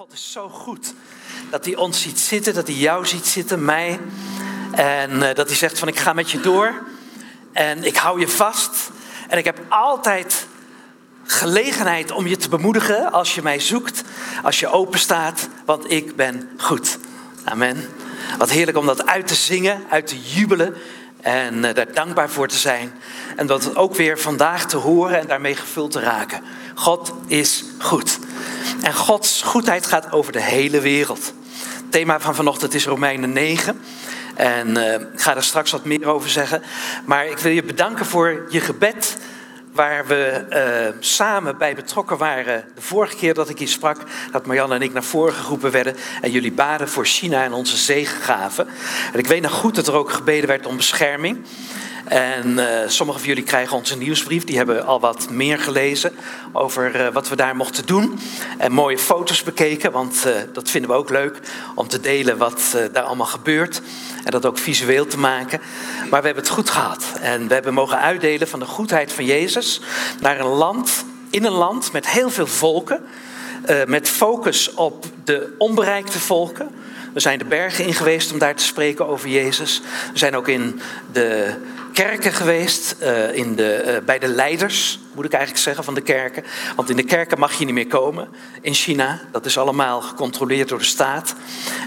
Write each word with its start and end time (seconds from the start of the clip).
God 0.00 0.12
is 0.12 0.32
zo 0.32 0.48
goed 0.48 0.94
dat 1.50 1.64
hij 1.64 1.76
ons 1.76 2.02
ziet 2.02 2.20
zitten, 2.20 2.54
dat 2.54 2.66
hij 2.66 2.76
jou 2.76 3.06
ziet 3.06 3.26
zitten, 3.26 3.64
mij. 3.64 4.00
En 4.72 5.10
uh, 5.10 5.34
dat 5.34 5.46
hij 5.46 5.56
zegt 5.56 5.78
van 5.78 5.88
ik 5.88 5.98
ga 5.98 6.12
met 6.12 6.30
je 6.30 6.40
door 6.40 6.82
en 7.52 7.84
ik 7.84 7.96
hou 7.96 8.20
je 8.20 8.28
vast. 8.28 8.90
En 9.28 9.38
ik 9.38 9.44
heb 9.44 9.58
altijd 9.68 10.46
gelegenheid 11.24 12.10
om 12.10 12.26
je 12.26 12.36
te 12.36 12.48
bemoedigen 12.48 13.12
als 13.12 13.34
je 13.34 13.42
mij 13.42 13.60
zoekt, 13.60 14.02
als 14.42 14.60
je 14.60 14.68
open 14.68 14.98
staat, 14.98 15.48
want 15.64 15.90
ik 15.90 16.16
ben 16.16 16.50
goed. 16.56 16.98
Amen. 17.44 17.88
Wat 18.38 18.50
heerlijk 18.50 18.76
om 18.76 18.86
dat 18.86 19.06
uit 19.06 19.26
te 19.26 19.34
zingen, 19.34 19.82
uit 19.90 20.06
te 20.06 20.20
jubelen 20.20 20.76
en 21.20 21.54
uh, 21.54 21.74
daar 21.74 21.92
dankbaar 21.92 22.30
voor 22.30 22.48
te 22.48 22.58
zijn. 22.58 22.92
En 23.36 23.46
dat 23.46 23.76
ook 23.76 23.94
weer 23.94 24.18
vandaag 24.18 24.66
te 24.66 24.76
horen 24.76 25.18
en 25.18 25.26
daarmee 25.26 25.56
gevuld 25.56 25.90
te 25.90 26.00
raken. 26.00 26.42
God 26.74 27.12
is 27.26 27.64
goed. 27.78 28.18
En 28.82 28.94
Gods 28.94 29.42
goedheid 29.42 29.86
gaat 29.86 30.12
over 30.12 30.32
de 30.32 30.42
hele 30.42 30.80
wereld. 30.80 31.32
Het 31.74 31.92
thema 31.92 32.20
van 32.20 32.34
vanochtend 32.34 32.74
is 32.74 32.86
Romeinen 32.86 33.32
9. 33.32 33.80
En 34.34 34.68
uh, 34.68 34.92
ik 34.92 35.20
ga 35.20 35.36
er 35.36 35.42
straks 35.42 35.70
wat 35.70 35.84
meer 35.84 36.06
over 36.06 36.30
zeggen. 36.30 36.62
Maar 37.04 37.26
ik 37.26 37.38
wil 37.38 37.52
je 37.52 37.62
bedanken 37.62 38.06
voor 38.06 38.46
je 38.48 38.60
gebed. 38.60 39.18
Waar 39.72 40.06
we 40.06 40.46
uh, 40.92 40.96
samen 41.00 41.58
bij 41.58 41.74
betrokken 41.74 42.16
waren. 42.18 42.64
De 42.74 42.80
vorige 42.80 43.16
keer 43.16 43.34
dat 43.34 43.48
ik 43.48 43.58
hier 43.58 43.68
sprak. 43.68 43.98
Dat 44.32 44.46
Marianne 44.46 44.74
en 44.74 44.82
ik 44.82 44.92
naar 44.92 45.04
voren 45.04 45.34
geroepen 45.34 45.70
werden. 45.70 45.96
En 46.20 46.30
jullie 46.30 46.52
baden 46.52 46.88
voor 46.88 47.06
China 47.06 47.44
en 47.44 47.52
onze 47.52 47.76
zegengaven. 47.76 48.68
En 49.12 49.18
ik 49.18 49.26
weet 49.26 49.42
nog 49.42 49.52
goed 49.52 49.74
dat 49.74 49.86
er 49.86 49.94
ook 49.94 50.12
gebeden 50.12 50.48
werd 50.48 50.66
om 50.66 50.76
bescherming. 50.76 51.44
En 52.10 52.58
uh, 52.58 52.66
sommigen 52.86 53.20
van 53.20 53.28
jullie 53.28 53.44
krijgen 53.44 53.76
onze 53.76 53.96
nieuwsbrief. 53.96 54.44
Die 54.44 54.56
hebben 54.56 54.86
al 54.86 55.00
wat 55.00 55.30
meer 55.30 55.58
gelezen 55.58 56.12
over 56.52 57.00
uh, 57.00 57.08
wat 57.12 57.28
we 57.28 57.36
daar 57.36 57.56
mochten 57.56 57.86
doen. 57.86 58.18
En 58.58 58.72
mooie 58.72 58.98
foto's 58.98 59.42
bekeken, 59.42 59.92
want 59.92 60.24
uh, 60.26 60.32
dat 60.52 60.70
vinden 60.70 60.90
we 60.90 60.96
ook 60.96 61.10
leuk 61.10 61.40
om 61.74 61.88
te 61.88 62.00
delen 62.00 62.38
wat 62.38 62.76
daar 62.92 63.02
allemaal 63.02 63.26
gebeurt. 63.26 63.80
En 64.24 64.30
dat 64.30 64.46
ook 64.46 64.58
visueel 64.58 65.06
te 65.06 65.18
maken. 65.18 65.60
Maar 66.10 66.20
we 66.20 66.26
hebben 66.26 66.44
het 66.44 66.52
goed 66.52 66.70
gehad. 66.70 67.04
En 67.20 67.48
we 67.48 67.54
hebben 67.54 67.74
mogen 67.74 67.98
uitdelen 67.98 68.48
van 68.48 68.58
de 68.58 68.66
goedheid 68.66 69.12
van 69.12 69.24
Jezus 69.24 69.80
naar 70.20 70.40
een 70.40 70.46
land, 70.46 71.04
in 71.30 71.44
een 71.44 71.52
land 71.52 71.92
met 71.92 72.08
heel 72.08 72.30
veel 72.30 72.46
volken. 72.46 73.00
met 73.86 74.08
focus 74.08 74.74
op 74.74 75.04
de 75.24 75.54
onbereikte 75.58 76.18
volken. 76.18 76.70
We 77.12 77.20
zijn 77.20 77.38
de 77.38 77.44
bergen 77.44 77.86
in 77.86 77.94
geweest 77.94 78.32
om 78.32 78.38
daar 78.38 78.54
te 78.54 78.64
spreken 78.64 79.06
over 79.06 79.28
Jezus. 79.28 79.82
We 80.12 80.18
zijn 80.18 80.36
ook 80.36 80.48
in 80.48 80.80
de 81.12 81.54
kerken 81.92 82.32
geweest, 82.32 82.96
uh, 83.02 83.34
in 83.34 83.56
de, 83.56 83.82
uh, 83.86 84.04
bij 84.04 84.18
de 84.18 84.28
leiders, 84.28 84.98
moet 85.14 85.24
ik 85.24 85.32
eigenlijk 85.32 85.62
zeggen, 85.62 85.84
van 85.84 85.94
de 85.94 86.00
kerken. 86.00 86.44
Want 86.76 86.90
in 86.90 86.96
de 86.96 87.02
kerken 87.02 87.38
mag 87.38 87.58
je 87.58 87.64
niet 87.64 87.74
meer 87.74 87.86
komen 87.86 88.28
in 88.60 88.74
China. 88.74 89.20
Dat 89.32 89.46
is 89.46 89.58
allemaal 89.58 90.00
gecontroleerd 90.00 90.68
door 90.68 90.78
de 90.78 90.84
staat. 90.84 91.34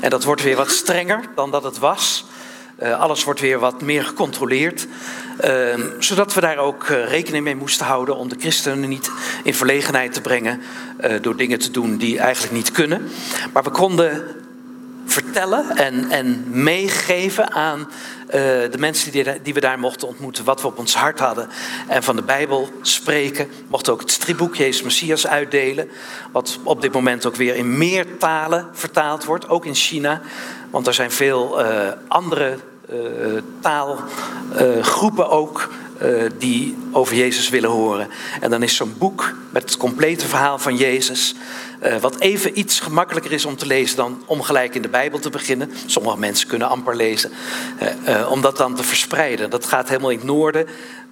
En 0.01 0.09
dat 0.09 0.23
wordt 0.23 0.43
weer 0.43 0.55
wat 0.55 0.71
strenger 0.71 1.19
dan 1.35 1.51
dat 1.51 1.63
het 1.63 1.77
was. 1.77 2.25
Uh, 2.83 2.99
alles 2.99 3.23
wordt 3.23 3.39
weer 3.39 3.59
wat 3.59 3.81
meer 3.81 4.03
gecontroleerd. 4.03 4.87
zodat 5.99 6.33
we 6.33 6.41
daar 6.41 6.57
ook 6.57 6.87
rekening 6.87 7.43
mee 7.43 7.55
moesten 7.55 7.85
houden 7.85 8.15
om 8.15 8.29
de 8.29 8.35
christenen 8.39 8.89
niet 8.89 9.11
in 9.43 9.53
verlegenheid 9.53 10.13
te 10.13 10.21
brengen 10.21 10.61
door 11.21 11.35
dingen 11.35 11.59
te 11.59 11.71
doen 11.71 11.97
die 11.97 12.19
eigenlijk 12.19 12.53
niet 12.53 12.71
kunnen. 12.71 13.11
Maar 13.53 13.63
we 13.63 13.69
konden 13.69 14.23
vertellen 15.05 15.77
en, 15.77 16.09
en 16.09 16.43
meegeven 16.49 17.51
aan 17.51 17.89
de 18.33 18.77
mensen 18.77 19.11
die, 19.11 19.41
die, 19.41 19.53
we 19.53 19.59
daar 19.59 19.79
mochten 19.79 20.07
ontmoeten, 20.07 20.43
wat 20.43 20.61
we 20.61 20.67
op 20.67 20.77
ons 20.77 20.95
hart 20.95 21.19
hadden. 21.19 21.49
En 21.87 22.03
van 22.03 22.15
de 22.15 22.21
Bijbel 22.21 22.69
spreken. 22.81 23.47
Mochten 23.67 23.93
ook 23.93 23.99
het 23.99 24.11
stripboek 24.11 24.55
Jezus 24.55 24.81
Messias 24.81 25.27
uitdelen. 25.27 25.89
Wat 26.31 26.59
op 26.63 26.81
dit 26.81 26.93
moment 26.93 27.25
ook 27.25 27.35
weer 27.35 27.55
in 27.55 27.77
meer 27.77 28.17
talen 28.17 28.67
vertaald 28.71 29.23
wordt, 29.23 29.49
ook 29.49 29.65
in 29.65 29.75
China. 29.75 30.21
Want 30.69 30.87
er 30.87 30.93
zijn 30.93 31.11
veel 31.11 31.65
uh, 31.65 31.87
andere 32.07 32.57
uh, 32.91 33.41
taalgroepen 33.61 35.29
ook 35.29 35.69
uh, 36.03 36.23
die 36.37 36.77
over 36.91 37.15
Jezus 37.15 37.49
willen 37.49 37.69
horen. 37.69 38.07
En 38.41 38.49
dan 38.49 38.63
is 38.63 38.75
zo'n 38.75 38.95
boek 38.97 39.33
met 39.49 39.63
het 39.63 39.77
complete 39.77 40.27
verhaal 40.27 40.59
van 40.59 40.75
Jezus, 40.75 41.35
uh, 41.83 41.97
wat 41.97 42.19
even 42.19 42.59
iets 42.59 42.79
gemakkelijker 42.79 43.31
is 43.31 43.45
om 43.45 43.55
te 43.55 43.65
lezen 43.65 43.95
dan 43.95 44.23
om 44.25 44.41
gelijk 44.41 44.75
in 44.75 44.81
de 44.81 44.89
Bijbel 44.89 45.19
te 45.19 45.29
beginnen. 45.29 45.71
Sommige 45.85 46.19
mensen 46.19 46.47
kunnen 46.47 46.69
amper 46.69 46.95
lezen, 46.95 47.31
uh, 48.07 48.31
om 48.31 48.41
dat 48.41 48.57
dan 48.57 48.75
te 48.75 48.83
verspreiden. 48.83 49.49
Dat 49.49 49.65
gaat 49.65 49.87
helemaal 49.87 50.09
in 50.09 50.17
het 50.17 50.27
noorden, 50.27 50.67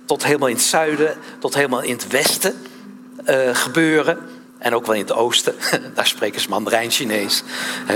tot 0.05 0.25
helemaal 0.25 0.47
in 0.47 0.55
het 0.55 0.63
zuiden, 0.63 1.15
tot 1.39 1.55
helemaal 1.55 1.81
in 1.81 1.93
het 1.93 2.07
westen 2.07 2.53
gebeuren. 3.53 4.17
En 4.61 4.75
ook 4.75 4.85
wel 4.85 4.95
in 4.95 5.01
het 5.01 5.13
oosten, 5.13 5.55
daar 5.95 6.07
spreken 6.07 6.41
ze 6.41 6.49
Mandarijn-Chinees. 6.49 7.43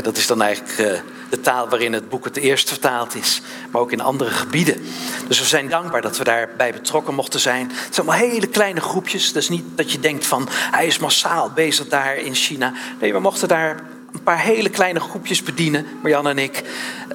Dat 0.02 0.18
is 0.18 0.28
dan 0.28 0.42
eigenlijk 0.42 1.03
de 1.30 1.42
taal 1.42 1.70
waarin 1.70 1.94
het 1.94 2.09
boek 2.09 2.26
het 2.26 2.38
eerst 2.38 2.70
vertaald 2.70 3.16
is, 3.16 3.42
maar 3.72 3.81
ook 3.81 3.92
in 3.92 4.02
andere 4.02 4.30
gebieden. 4.30 4.81
Dus 5.28 5.40
we 5.40 5.46
zijn 5.46 5.70
dankbaar 5.70 6.02
dat 6.02 6.18
we 6.18 6.24
daarbij 6.24 6.72
betrokken 6.72 7.14
mochten 7.14 7.40
zijn. 7.40 7.72
Het 7.74 7.96
zijn 7.96 8.08
allemaal 8.08 8.28
hele 8.28 8.48
kleine 8.48 8.81
groepjes, 8.81 9.34
dus 9.34 9.50
niet 9.50 9.66
dat 9.76 9.92
je 9.92 10.00
denkt 10.00 10.26
van 10.26 10.48
hij 10.52 10.86
is 10.86 11.00
massaal 11.00 11.52
bezig 11.52 11.88
daar 11.88 12.16
in 12.16 12.36
China. 12.36 12.74
Nee, 13.00 13.14
we 13.14 13.20
mochten 13.20 13.47
daar 13.47 13.80
een 14.12 14.24
paar 14.24 14.40
hele 14.40 14.70
kleine 14.70 15.00
groepjes 15.00 15.44
bedienen, 15.44 15.86
Marjan 16.02 16.28
en 16.28 16.38
ik, 16.38 16.64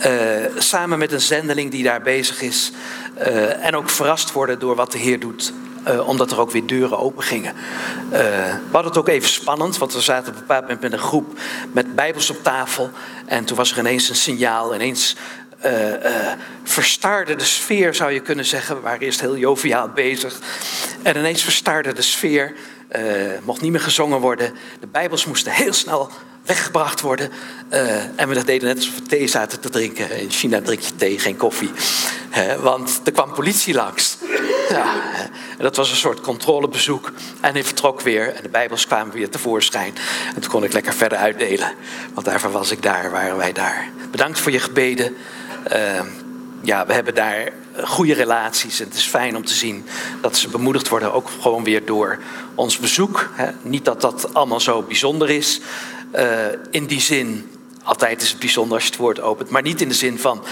uh, 0.06 0.12
samen 0.58 0.98
met 0.98 1.12
een 1.12 1.20
zendeling 1.20 1.70
die 1.70 1.82
daar 1.82 2.02
bezig 2.02 2.42
is. 2.42 2.72
Uh, 3.18 3.66
en 3.66 3.76
ook 3.76 3.90
verrast 3.90 4.32
worden 4.32 4.58
door 4.58 4.74
wat 4.74 4.92
de 4.92 4.98
Heer 4.98 5.20
doet 5.20 5.52
uh, 5.88 6.08
omdat 6.08 6.30
er 6.30 6.40
ook 6.40 6.50
weer 6.50 6.66
deuren 6.66 6.98
open 6.98 7.22
gingen. 7.22 7.54
Uh, 7.54 8.18
we 8.50 8.72
hadden 8.72 8.90
het 8.90 9.00
ook 9.00 9.08
even 9.08 9.28
spannend, 9.28 9.78
want 9.78 9.92
we 9.92 10.00
zaten 10.00 10.28
op 10.28 10.34
een 10.34 10.40
bepaald 10.40 10.62
moment 10.62 10.80
met 10.80 10.92
een 10.92 10.98
groep 10.98 11.38
met 11.72 11.94
Bijbels 11.94 12.30
op 12.30 12.42
tafel. 12.42 12.90
En 13.26 13.44
toen 13.44 13.56
was 13.56 13.72
er 13.72 13.78
ineens 13.78 14.08
een 14.08 14.16
signaal, 14.16 14.74
ineens 14.74 15.16
uh, 15.66 15.72
verstaarde 16.62 17.36
de 17.36 17.44
sfeer, 17.44 17.94
zou 17.94 18.12
je 18.12 18.20
kunnen 18.20 18.44
zeggen. 18.44 18.76
We 18.76 18.82
waren 18.82 19.00
eerst 19.00 19.20
heel 19.20 19.36
joviaal 19.36 19.88
bezig. 19.88 20.38
En 21.02 21.16
ineens 21.16 21.42
verstaarde 21.42 21.92
de 21.92 22.02
sfeer, 22.02 22.54
mocht 23.42 23.60
niet 23.60 23.70
meer 23.70 23.80
gezongen 23.80 24.20
worden. 24.20 24.54
De 24.80 24.86
Bijbels 24.86 25.24
moesten 25.24 25.52
heel 25.52 25.72
snel 25.72 26.10
weggebracht 26.44 27.00
worden. 27.00 27.30
En 28.16 28.28
we 28.28 28.44
deden 28.44 28.68
net 28.68 28.76
alsof 28.76 28.94
we 28.94 29.02
thee 29.02 29.26
zaten 29.26 29.60
te 29.60 29.70
drinken. 29.70 30.10
In 30.10 30.30
China 30.30 30.60
drink 30.60 30.80
je 30.80 30.96
thee, 30.96 31.18
geen 31.18 31.36
koffie. 31.36 31.70
Want 32.60 33.00
er 33.04 33.12
kwam 33.12 33.32
politie 33.32 33.74
langs. 33.74 34.18
Ja, 34.68 34.92
dat 35.60 35.76
was 35.76 35.90
een 35.90 35.96
soort 35.96 36.20
controlebezoek. 36.20 37.12
En 37.40 37.52
hij 37.52 37.64
vertrok 37.64 38.00
weer 38.00 38.34
en 38.34 38.42
de 38.42 38.48
Bijbels 38.48 38.86
kwamen 38.86 39.14
weer 39.14 39.30
tevoorschijn. 39.30 39.94
En 40.34 40.40
toen 40.40 40.50
kon 40.50 40.64
ik 40.64 40.72
lekker 40.72 40.94
verder 40.94 41.18
uitdelen. 41.18 41.72
Want 42.14 42.26
daarvoor 42.26 42.50
was 42.50 42.70
ik 42.70 42.82
daar, 42.82 43.10
waren 43.10 43.36
wij 43.36 43.52
daar. 43.52 43.88
Bedankt 44.10 44.38
voor 44.40 44.52
je 44.52 44.58
gebeden. 44.58 45.16
Uh, 45.72 46.00
ja, 46.62 46.86
we 46.86 46.92
hebben 46.92 47.14
daar 47.14 47.52
goede 47.84 48.14
relaties. 48.14 48.80
En 48.80 48.86
het 48.86 48.94
is 48.94 49.06
fijn 49.06 49.36
om 49.36 49.44
te 49.44 49.54
zien 49.54 49.86
dat 50.20 50.36
ze 50.36 50.48
bemoedigd 50.48 50.88
worden, 50.88 51.12
ook 51.12 51.30
gewoon 51.40 51.64
weer 51.64 51.84
door 51.84 52.18
ons 52.54 52.78
bezoek. 52.78 53.30
Niet 53.62 53.84
dat 53.84 54.00
dat 54.00 54.34
allemaal 54.34 54.60
zo 54.60 54.82
bijzonder 54.82 55.30
is. 55.30 55.60
Uh, 56.14 56.46
in 56.70 56.86
die 56.86 57.00
zin, 57.00 57.49
altijd 57.82 58.22
is 58.22 58.30
het 58.30 58.38
bijzonder 58.38 58.74
als 58.74 58.84
je 58.84 58.90
het 58.90 58.98
woord 58.98 59.20
opent, 59.20 59.50
maar 59.50 59.62
niet 59.62 59.80
in 59.80 59.88
de 59.88 59.94
zin 59.94 60.18
van 60.18 60.44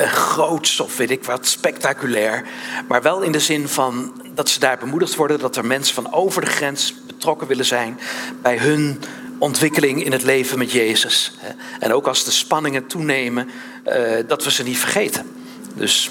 uh, 0.00 0.12
groots 0.12 0.80
of 0.80 0.96
weet 0.96 1.10
ik 1.10 1.24
wat, 1.24 1.46
spectaculair. 1.46 2.44
Maar 2.88 3.02
wel 3.02 3.20
in 3.20 3.32
de 3.32 3.40
zin 3.40 3.68
van 3.68 4.22
dat 4.34 4.48
ze 4.48 4.60
daar 4.60 4.78
bemoedigd 4.78 5.14
worden, 5.14 5.38
dat 5.38 5.56
er 5.56 5.66
mensen 5.66 5.94
van 5.94 6.12
over 6.12 6.40
de 6.40 6.50
grens 6.50 6.94
betrokken 7.06 7.46
willen 7.46 7.64
zijn 7.64 8.00
bij 8.42 8.58
hun 8.58 9.00
ontwikkeling 9.38 10.04
in 10.04 10.12
het 10.12 10.22
leven 10.22 10.58
met 10.58 10.72
Jezus. 10.72 11.32
En 11.80 11.92
ook 11.92 12.06
als 12.06 12.24
de 12.24 12.30
spanningen 12.30 12.86
toenemen, 12.86 13.50
uh, 13.86 13.94
dat 14.26 14.44
we 14.44 14.50
ze 14.50 14.62
niet 14.62 14.78
vergeten. 14.78 15.26
Dus, 15.74 16.10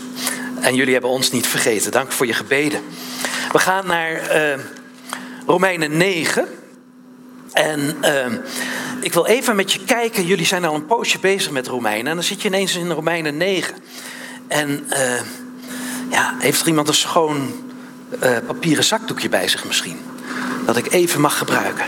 en 0.62 0.76
jullie 0.76 0.94
hebben 0.94 1.12
ons 1.12 1.32
niet 1.32 1.48
vergeten. 1.48 1.92
Dank 1.92 2.12
voor 2.12 2.26
je 2.26 2.34
gebeden. 2.34 2.82
We 3.52 3.60
gaan 3.60 3.88
naar 3.88 4.36
uh, 4.36 4.64
Romeinen 5.46 5.98
9. 5.98 6.48
En 7.54 7.98
uh, 8.02 8.26
ik 9.02 9.14
wil 9.14 9.26
even 9.26 9.56
met 9.56 9.72
je 9.72 9.84
kijken. 9.84 10.26
Jullie 10.26 10.46
zijn 10.46 10.66
al 10.66 10.76
een 10.76 10.86
poosje 10.86 11.20
bezig 11.20 11.52
met 11.52 11.68
Romeinen. 11.68 12.08
En 12.08 12.16
dan 12.16 12.24
zit 12.24 12.42
je 12.42 12.48
ineens 12.48 12.76
in 12.76 12.92
Romeinen 12.92 13.38
9. 13.38 13.76
En 14.48 14.88
uh, 14.90 15.22
ja, 16.10 16.36
heeft 16.40 16.62
er 16.62 16.68
iemand 16.68 16.88
een 16.88 16.94
schoon 16.94 17.54
uh, 18.24 18.38
papieren 18.48 18.84
zakdoekje 18.84 19.30
bij 19.30 19.48
zich 19.48 19.66
misschien? 19.66 20.00
Dat 20.66 20.78
ik 20.78 20.92
even 20.92 21.22
mag 21.22 21.38
gebruiken. 21.38 21.86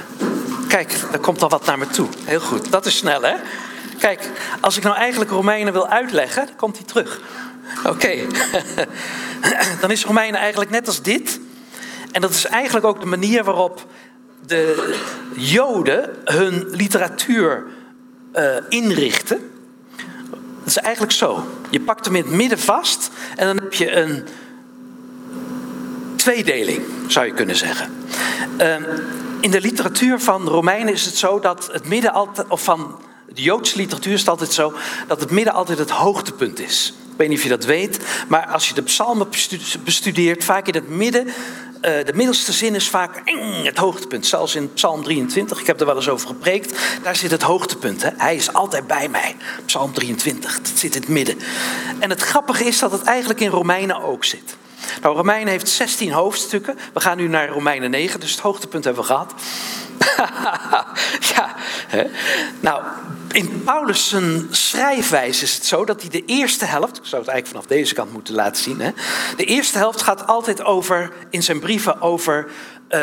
Kijk, 0.68 0.96
daar 1.12 1.20
komt 1.20 1.42
al 1.42 1.50
wat 1.50 1.66
naar 1.66 1.78
me 1.78 1.88
toe. 1.88 2.08
Heel 2.24 2.40
goed, 2.40 2.72
dat 2.72 2.86
is 2.86 2.98
snel 2.98 3.22
hè? 3.22 3.34
Kijk, 4.00 4.30
als 4.60 4.78
ik 4.78 4.84
nou 4.84 4.96
eigenlijk 4.96 5.32
Romeinen 5.32 5.74
wil 5.74 5.88
uitleggen, 5.88 6.46
dan 6.46 6.56
komt 6.56 6.78
hij 6.78 6.86
terug. 6.86 7.22
Oké, 7.86 8.16
dan 9.82 9.92
is 9.92 10.06
Romeinen 10.06 10.40
eigenlijk 10.40 10.72
net 10.72 10.88
als 10.88 11.02
dit. 11.02 11.40
En 12.12 12.22
dat 12.22 12.30
is 12.30 12.46
eigenlijk 12.46 12.86
ook 12.86 13.00
de 13.00 13.06
manier 13.06 13.44
waarop 13.44 13.86
de 14.46 14.96
Joden 15.36 16.10
hun 16.24 16.68
literatuur 16.72 17.64
uh, 18.36 18.56
inrichten. 18.70 19.52
Dat 20.60 20.68
is 20.68 20.78
eigenlijk 20.78 21.14
zo. 21.14 21.48
Je 21.70 21.82
pakt 21.82 22.06
hem 22.06 22.16
in 22.16 22.24
het 22.24 22.32
midden 22.32 22.60
vast 22.60 23.10
en 23.36 23.46
dan 23.46 23.56
heb 23.56 23.74
je 23.74 23.92
een 23.92 24.28
tweedeling, 26.16 26.82
zou 27.08 27.26
je 27.26 27.34
kunnen 27.34 27.56
zeggen. 27.56 27.92
Uh, 28.62 28.76
in 29.40 29.52
de 29.52 29.62
literatuur 29.62 30.20
van 30.20 30.48
Romeinen 30.48 30.94
is 30.94 31.06
het 31.06 31.16
zo 31.16 31.40
dat 31.40 31.70
het 31.72 31.88
midden 31.88 32.14
altijd, 32.14 32.48
of 32.48 32.64
van 32.64 33.00
de 33.34 33.42
Joodse 33.42 33.78
literatuur 33.78 34.14
is 34.14 34.20
het 34.20 34.30
altijd 34.30 34.54
zo 34.54 34.74
dat 35.08 35.20
het 35.20 35.32
midden 35.32 35.54
altijd 35.54 35.78
het 35.78 35.90
hoogtepunt 35.90 36.60
is. 36.60 36.94
Ik 37.12 37.20
weet 37.20 37.30
niet 37.30 37.38
of 37.38 37.44
je 37.44 37.50
dat 37.50 37.66
weet, 37.66 38.00
maar 38.28 38.46
als 38.46 38.68
je 38.68 38.74
de 38.74 38.82
psalmen 38.82 39.28
bestudeert, 39.84 40.44
vaak 40.44 40.68
in 40.68 40.74
het 40.74 40.90
midden, 40.90 41.28
de 41.84 42.12
middelste 42.14 42.52
zin 42.52 42.76
is 42.76 42.90
vaak 42.90 43.22
het 43.64 43.78
hoogtepunt. 43.78 44.26
Zelfs 44.26 44.56
in 44.56 44.74
Psalm 44.74 45.04
23, 45.04 45.60
ik 45.60 45.68
heb 45.68 45.80
er 45.80 45.86
wel 45.86 45.96
eens 45.96 46.10
over 46.10 46.28
gepreekt, 46.28 46.80
daar 47.04 47.16
zit 47.16 47.32
het 47.32 47.42
hoogtepunt. 47.42 48.04
Hè? 48.04 48.10
Hij 48.18 48.36
is 48.36 48.54
altijd 48.54 48.88
bij 48.88 49.10
mij. 49.10 49.36
Psalm 49.66 49.94
23, 49.94 50.62
dat 50.62 50.72
zit 50.76 50.96
in 50.96 51.02
het 51.02 51.10
midden. 51.10 51.38
En 52.00 52.10
het 52.10 52.22
grappige 52.22 52.64
is 52.64 52.80
dat 52.80 52.92
het 52.92 53.04
eigenlijk 53.04 53.40
in 53.40 53.50
Romeinen 53.50 54.04
ook 54.04 54.26
zit. 54.26 54.56
Nou, 55.02 55.16
Romeinen 55.16 55.48
heeft 55.48 55.70
16 55.70 56.12
hoofdstukken. 56.12 56.78
We 56.94 57.00
gaan 57.00 57.18
nu 57.18 57.28
naar 57.28 57.50
Romeinen 57.50 57.90
9, 57.90 58.20
dus 58.20 58.32
het 58.32 58.40
hoogtepunt 58.40 58.84
hebben 58.84 59.04
we 59.04 59.08
gehad. 59.08 59.34
ja, 61.36 61.56
nou, 62.60 62.84
in 63.34 63.64
Paulus' 63.64 64.16
schrijfwijze 64.50 65.44
is 65.44 65.54
het 65.54 65.66
zo 65.66 65.86
dat 65.86 66.02
hij 66.02 66.10
de 66.10 66.26
eerste 66.26 66.66
helft, 66.66 66.98
ik 66.98 67.06
zou 67.06 67.22
het 67.22 67.32
eigenlijk 67.32 67.48
vanaf 67.48 67.66
deze 67.66 67.94
kant 67.94 68.12
moeten 68.14 68.34
laten 68.34 68.64
zien, 68.64 68.82
hè? 68.82 68.92
de 69.38 69.46
eerste 69.46 69.78
helft 69.78 70.02
gaat 70.02 70.28
altijd 70.28 70.64
over, 70.64 71.12
in 71.30 71.44
zijn 71.44 71.60
brieven 71.60 72.02
over 72.02 72.46
uh, 72.46 73.00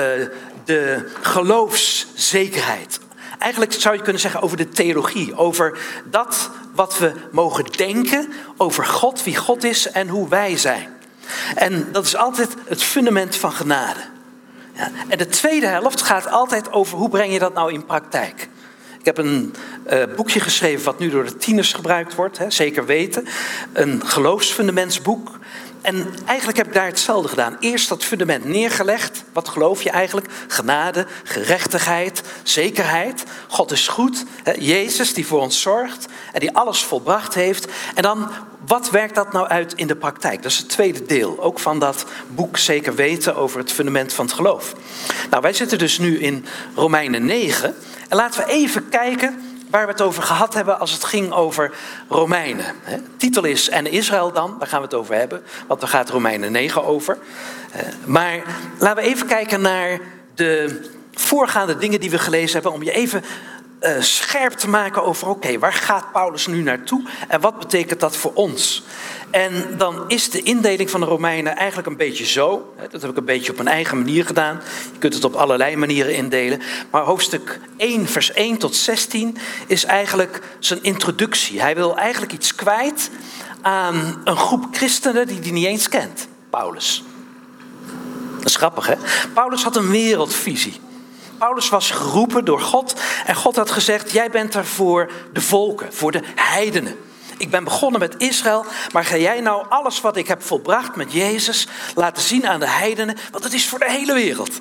de 0.65 1.11
geloofszekerheid. 1.21 3.01
Eigenlijk 3.39 3.73
zou 3.73 3.97
je 3.97 4.03
kunnen 4.03 4.21
zeggen 4.21 4.41
over 4.41 4.57
de 4.57 4.69
theologie, 4.69 5.37
over 5.37 5.79
dat 6.05 6.51
wat 6.75 6.99
we 6.99 7.13
mogen 7.33 7.65
denken 7.65 8.33
over 8.57 8.87
God, 8.87 9.25
wie 9.25 9.37
God 9.37 9.65
is 9.65 9.91
en 9.91 10.09
hoe 10.09 10.29
wij 10.29 10.57
zijn. 10.57 10.89
En 11.55 11.89
dat 11.93 12.05
is 12.05 12.17
altijd 12.17 12.55
het 12.65 12.83
fundament 12.83 13.37
van 13.37 13.53
genade. 13.53 14.01
Ja. 14.73 14.91
En 15.09 15.19
de 15.19 15.27
tweede 15.27 15.67
helft 15.67 16.03
gaat 16.03 16.31
altijd 16.31 16.73
over 16.73 16.99
hoe 16.99 17.09
breng 17.09 17.33
je 17.33 17.39
dat 17.39 17.55
nou 17.55 17.73
in 17.73 17.85
praktijk. 17.85 18.49
Ik 19.01 19.07
heb 19.07 19.19
een 19.19 19.55
uh, 19.93 20.03
boekje 20.17 20.41
geschreven 20.41 20.85
wat 20.85 20.99
nu 20.99 21.11
door 21.11 21.25
de 21.25 21.37
tieners 21.37 21.73
gebruikt 21.73 22.15
wordt, 22.15 22.39
hè, 22.39 22.51
zeker 22.51 22.87
weten. 22.87 23.27
Een 23.73 24.07
geloofsfundamentsboek. 24.07 25.39
En 25.81 26.07
eigenlijk 26.27 26.59
heb 26.59 26.67
ik 26.67 26.73
daar 26.73 26.87
hetzelfde 26.87 27.29
gedaan. 27.29 27.57
Eerst 27.61 27.89
dat 27.89 28.05
fundament 28.05 28.45
neergelegd. 28.45 29.25
Wat 29.33 29.49
geloof 29.49 29.83
je 29.83 29.91
eigenlijk? 29.91 30.27
Genade, 30.49 31.07
gerechtigheid, 31.25 32.23
zekerheid. 32.43 33.25
God 33.49 33.71
is 33.71 33.89
goed. 33.89 34.25
Jezus 34.59 35.15
die 35.15 35.27
voor 35.27 35.41
ons 35.41 35.61
zorgt 35.61 36.07
en 36.33 36.41
die 36.41 36.57
alles 36.57 36.85
volbracht 36.85 37.35
heeft. 37.35 37.67
En 37.95 38.03
dan, 38.03 38.31
wat 38.67 38.91
werkt 38.91 39.15
dat 39.15 39.33
nou 39.33 39.49
uit 39.49 39.75
in 39.75 39.87
de 39.87 39.97
praktijk? 39.97 40.43
Dat 40.43 40.53
is 40.53 40.59
het 40.59 40.69
tweede 40.69 41.07
deel, 41.07 41.43
ook 41.43 41.59
van 41.59 41.79
dat 41.79 42.05
boek 42.29 42.59
Zeker 42.59 42.95
Weten 42.95 43.37
over 43.37 43.59
het 43.59 43.73
fundament 43.73 44.13
van 44.13 44.25
het 44.25 44.35
geloof. 44.35 44.75
Nou, 45.31 45.43
wij 45.43 45.53
zitten 45.53 45.79
dus 45.79 45.99
nu 45.99 46.19
in 46.19 46.45
Romeinen 46.75 47.25
9. 47.25 47.75
En 48.11 48.17
laten 48.17 48.47
we 48.47 48.53
even 48.53 48.89
kijken 48.89 49.41
waar 49.71 49.87
we 49.87 49.93
het 49.93 50.01
over 50.01 50.23
gehad 50.23 50.55
hebben 50.55 50.81
als 50.81 50.93
het 50.93 51.05
ging 51.05 51.33
over 51.33 51.73
Romeinen. 52.09 52.75
Titel 53.17 53.45
is 53.45 53.69
En 53.69 53.87
Israël 53.87 54.33
dan, 54.33 54.57
daar 54.59 54.69
gaan 54.69 54.79
we 54.79 54.85
het 54.85 54.95
over 54.95 55.15
hebben, 55.15 55.43
want 55.67 55.81
daar 55.81 55.89
gaat 55.89 56.11
Romeinen 56.11 56.53
9 56.53 56.85
over. 56.85 57.19
Maar 58.05 58.43
laten 58.79 59.03
we 59.03 59.09
even 59.09 59.27
kijken 59.27 59.61
naar 59.61 60.01
de 60.35 60.81
voorgaande 61.15 61.77
dingen 61.77 62.01
die 62.01 62.11
we 62.11 62.19
gelezen 62.19 62.53
hebben, 62.53 62.73
om 62.73 62.83
je 62.83 62.93
even 62.93 63.25
uh, 63.81 64.01
scherp 64.01 64.53
te 64.53 64.69
maken 64.69 65.05
over, 65.05 65.29
oké, 65.29 65.59
waar 65.59 65.73
gaat 65.73 66.13
Paulus 66.13 66.47
nu 66.47 66.63
naartoe 66.63 67.03
en 67.29 67.41
wat 67.41 67.59
betekent 67.59 68.01
dat 68.01 68.17
voor 68.17 68.33
ons? 68.35 68.83
En 69.31 69.75
dan 69.77 70.05
is 70.09 70.31
de 70.31 70.43
indeling 70.43 70.91
van 70.91 71.01
de 71.01 71.07
Romeinen 71.07 71.57
eigenlijk 71.57 71.89
een 71.89 71.97
beetje 71.97 72.25
zo. 72.25 72.75
Dat 72.91 73.01
heb 73.01 73.11
ik 73.11 73.17
een 73.17 73.25
beetje 73.25 73.51
op 73.51 73.57
mijn 73.57 73.69
eigen 73.69 73.99
manier 73.99 74.27
gedaan. 74.27 74.61
Je 74.93 74.99
kunt 74.99 75.15
het 75.15 75.25
op 75.25 75.35
allerlei 75.35 75.77
manieren 75.77 76.15
indelen. 76.15 76.61
Maar 76.91 77.03
hoofdstuk 77.03 77.61
1, 77.77 78.07
vers 78.07 78.33
1 78.33 78.59
tot 78.59 78.77
16 78.77 79.37
is 79.67 79.85
eigenlijk 79.85 80.43
zijn 80.59 80.83
introductie. 80.83 81.61
Hij 81.61 81.75
wil 81.75 81.97
eigenlijk 81.97 82.33
iets 82.33 82.55
kwijt 82.55 83.11
aan 83.61 84.21
een 84.25 84.37
groep 84.37 84.67
christenen 84.71 85.27
die 85.27 85.39
hij 85.41 85.51
niet 85.51 85.67
eens 85.67 85.89
kent. 85.89 86.29
Paulus. 86.51 87.05
Dat 88.37 88.49
is 88.49 88.57
grappig, 88.57 88.87
hè? 88.87 88.95
Paulus 89.35 89.63
had 89.63 89.77
een 89.77 89.91
wereldvisie. 89.91 90.81
Paulus 91.41 91.69
was 91.69 91.91
geroepen 91.91 92.45
door 92.45 92.61
God 92.61 93.01
en 93.27 93.35
God 93.35 93.57
had 93.57 93.71
gezegd: 93.71 94.11
Jij 94.11 94.31
bent 94.31 94.55
er 94.55 94.67
voor 94.67 95.11
de 95.33 95.41
volken, 95.41 95.93
voor 95.93 96.13
de 96.13 96.23
heidenen. 96.35 96.97
Ik 97.37 97.51
ben 97.51 97.65
begonnen 97.65 98.01
met 98.01 98.15
Israël, 98.19 98.65
maar 98.93 99.05
ga 99.05 99.17
jij 99.17 99.41
nou 99.41 99.67
alles 99.69 100.01
wat 100.01 100.17
ik 100.17 100.29
heb 100.29 100.43
volbracht 100.43 100.97
met 100.97 101.13
Jezus 101.13 101.67
laten 101.95 102.23
zien 102.23 102.47
aan 102.47 102.61
de 102.61 102.69
heidenen? 102.69 103.17
Want 103.31 103.45
het 103.45 103.53
is 103.53 103.69
voor 103.69 103.79
de 103.79 103.91
hele 103.91 104.13
wereld. 104.13 104.61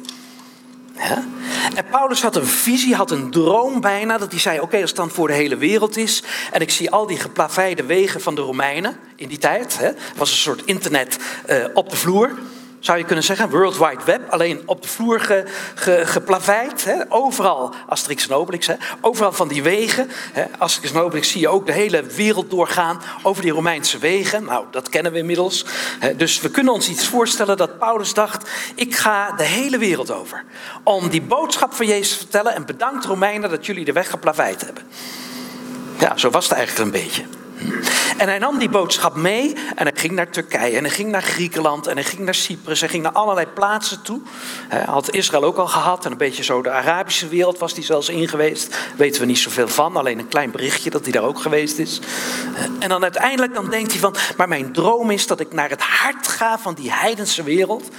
En 1.76 1.86
Paulus 1.92 2.22
had 2.22 2.36
een 2.36 2.46
visie, 2.46 2.96
had 2.96 3.12
een 3.12 3.32
droom 3.32 3.82
bijna, 3.82 4.18
dat 4.18 4.32
hij 4.32 4.40
zei: 4.40 4.60
Oké, 4.60 4.82
als 4.82 4.90
het 4.90 5.00
dan 5.00 5.10
voor 5.10 5.28
de 5.28 5.34
hele 5.34 5.58
wereld 5.58 5.98
is. 5.98 6.24
En 6.52 6.62
ik 6.62 6.72
zie 6.72 6.92
al 6.92 7.08
die 7.08 7.20
geplaveide 7.20 7.84
wegen 7.84 8.22
van 8.22 8.36
de 8.36 8.42
Romeinen 8.42 8.98
in 9.16 9.28
die 9.28 9.38
tijd. 9.38 9.78
Hè, 9.78 9.92
was 10.16 10.32
een 10.32 10.38
soort 10.38 10.66
internet 10.66 11.18
uh, 11.50 11.66
op 11.74 11.90
de 11.90 11.96
vloer 11.96 12.38
zou 12.80 12.98
je 12.98 13.04
kunnen 13.04 13.24
zeggen, 13.24 13.50
World 13.50 13.78
Wide 13.78 14.04
Web, 14.06 14.30
alleen 14.30 14.62
op 14.66 14.82
de 14.82 14.88
vloer 14.88 15.20
ge, 15.20 15.44
ge, 15.76 16.02
geplaveid. 16.06 16.86
Hè? 16.86 16.96
Overal 17.10 17.74
Asterix 17.88 18.28
en 18.28 18.36
Obelix, 18.36 18.70
overal 19.02 19.32
van 19.32 19.48
die 19.48 19.64
wegen. 19.64 20.10
Hè? 20.34 20.44
Asterix 20.58 20.94
en 20.94 21.02
Obelix 21.02 21.32
zie 21.32 21.42
je 21.42 21.48
ook 21.48 21.66
de 21.66 21.72
hele 21.72 22.04
wereld 22.04 22.50
doorgaan 22.50 23.02
over 23.24 23.42
die 23.42 23.52
Romeinse 23.52 23.98
wegen. 23.98 24.44
Nou, 24.44 24.66
dat 24.72 24.90
kennen 24.90 25.12
we 25.12 25.18
inmiddels. 25.18 25.66
Hè? 26.00 26.16
Dus 26.16 26.42
we 26.42 26.50
kunnen 26.50 26.74
ons 26.74 26.90
iets 26.90 27.08
voorstellen 27.08 27.58
dat 27.58 27.78
Paulus 27.78 28.14
dacht, 28.14 28.50
ik 28.76 28.96
ga 28.96 29.32
de 29.32 29.44
hele 29.44 29.78
wereld 29.78 30.12
over. 30.12 30.44
Om 30.84 31.10
die 31.10 31.22
boodschap 31.22 31.74
van 31.74 31.86
Jezus 31.86 32.12
te 32.12 32.18
vertellen 32.18 32.56
en 32.56 32.66
bedankt 32.66 33.06
Romeinen 33.06 33.50
dat 33.50 33.66
jullie 33.66 33.86
de 33.86 33.94
weg 33.94 34.10
geplaveid 34.10 34.66
hebben. 34.66 34.84
Ja, 36.00 36.18
zo 36.18 36.30
was 36.30 36.50
het 36.50 36.58
eigenlijk 36.58 36.86
een 36.86 37.02
beetje. 37.02 37.39
En 38.18 38.28
hij 38.28 38.38
nam 38.38 38.58
die 38.58 38.70
boodschap 38.70 39.16
mee 39.16 39.54
en 39.76 39.86
hij 39.86 39.92
ging 39.96 40.14
naar 40.14 40.30
Turkije 40.30 40.78
en 40.78 40.84
hij 40.84 40.94
ging 40.94 41.12
naar 41.12 41.24
Griekenland 41.24 41.88
en 41.88 41.96
hij 41.96 42.04
ging 42.04 42.22
naar 42.22 42.36
Cyprus. 42.36 42.80
Hij 42.80 42.90
ging 42.90 43.04
naar 43.04 43.12
allerlei 43.12 43.48
plaatsen 43.48 44.02
toe. 44.02 44.22
Hij 44.68 44.84
had 44.86 45.12
Israël 45.14 45.44
ook 45.44 45.58
al 45.58 45.68
gehad 45.68 46.06
en 46.06 46.12
een 46.12 46.18
beetje 46.18 46.44
zo 46.44 46.62
de 46.62 46.72
Arabische 46.72 47.28
wereld 47.28 47.58
was 47.58 47.74
hij 47.74 47.84
zelfs 47.84 48.10
in 48.10 48.28
geweest. 48.28 48.78
Weten 48.96 49.22
we 49.22 49.28
niet 49.28 49.38
zoveel 49.38 49.68
van, 49.68 49.96
alleen 49.96 50.20
een 50.20 50.28
klein 50.28 50.52
berichtje 50.52 50.90
dat 50.90 51.04
hij 51.04 51.12
daar 51.12 51.24
ook 51.24 51.42
geweest 51.42 51.78
is. 51.78 52.00
En 52.80 52.90
dan 52.90 53.04
uiteindelijk 53.04 53.54
dan 53.54 53.70
denkt 53.70 53.92
hij 53.92 54.00
van, 54.00 54.16
maar 54.38 54.48
mijn 54.48 54.74
droom 54.74 55.12
is 55.12 55.28
dat 55.28 55.40
ik 55.40 55.54
naar 55.54 55.70
het 55.70 55.82
hart 55.82 56.28
ga 56.28 56.60
van 56.60 56.74
die 56.74 56.92
heidense 56.92 57.44
wereld. 57.44 57.90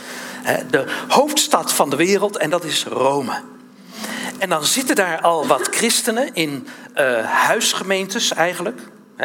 De 0.70 0.84
hoofdstad 1.08 1.72
van 1.72 1.90
de 1.90 1.96
wereld 1.96 2.36
en 2.36 2.50
dat 2.50 2.64
is 2.64 2.84
Rome. 2.84 3.40
En 4.38 4.48
dan 4.48 4.64
zitten 4.64 4.96
daar 4.96 5.20
al 5.20 5.46
wat 5.46 5.68
christenen 5.70 6.34
in 6.34 6.68
uh, 6.96 7.24
huisgemeentes 7.24 8.32
eigenlijk. 8.32 8.80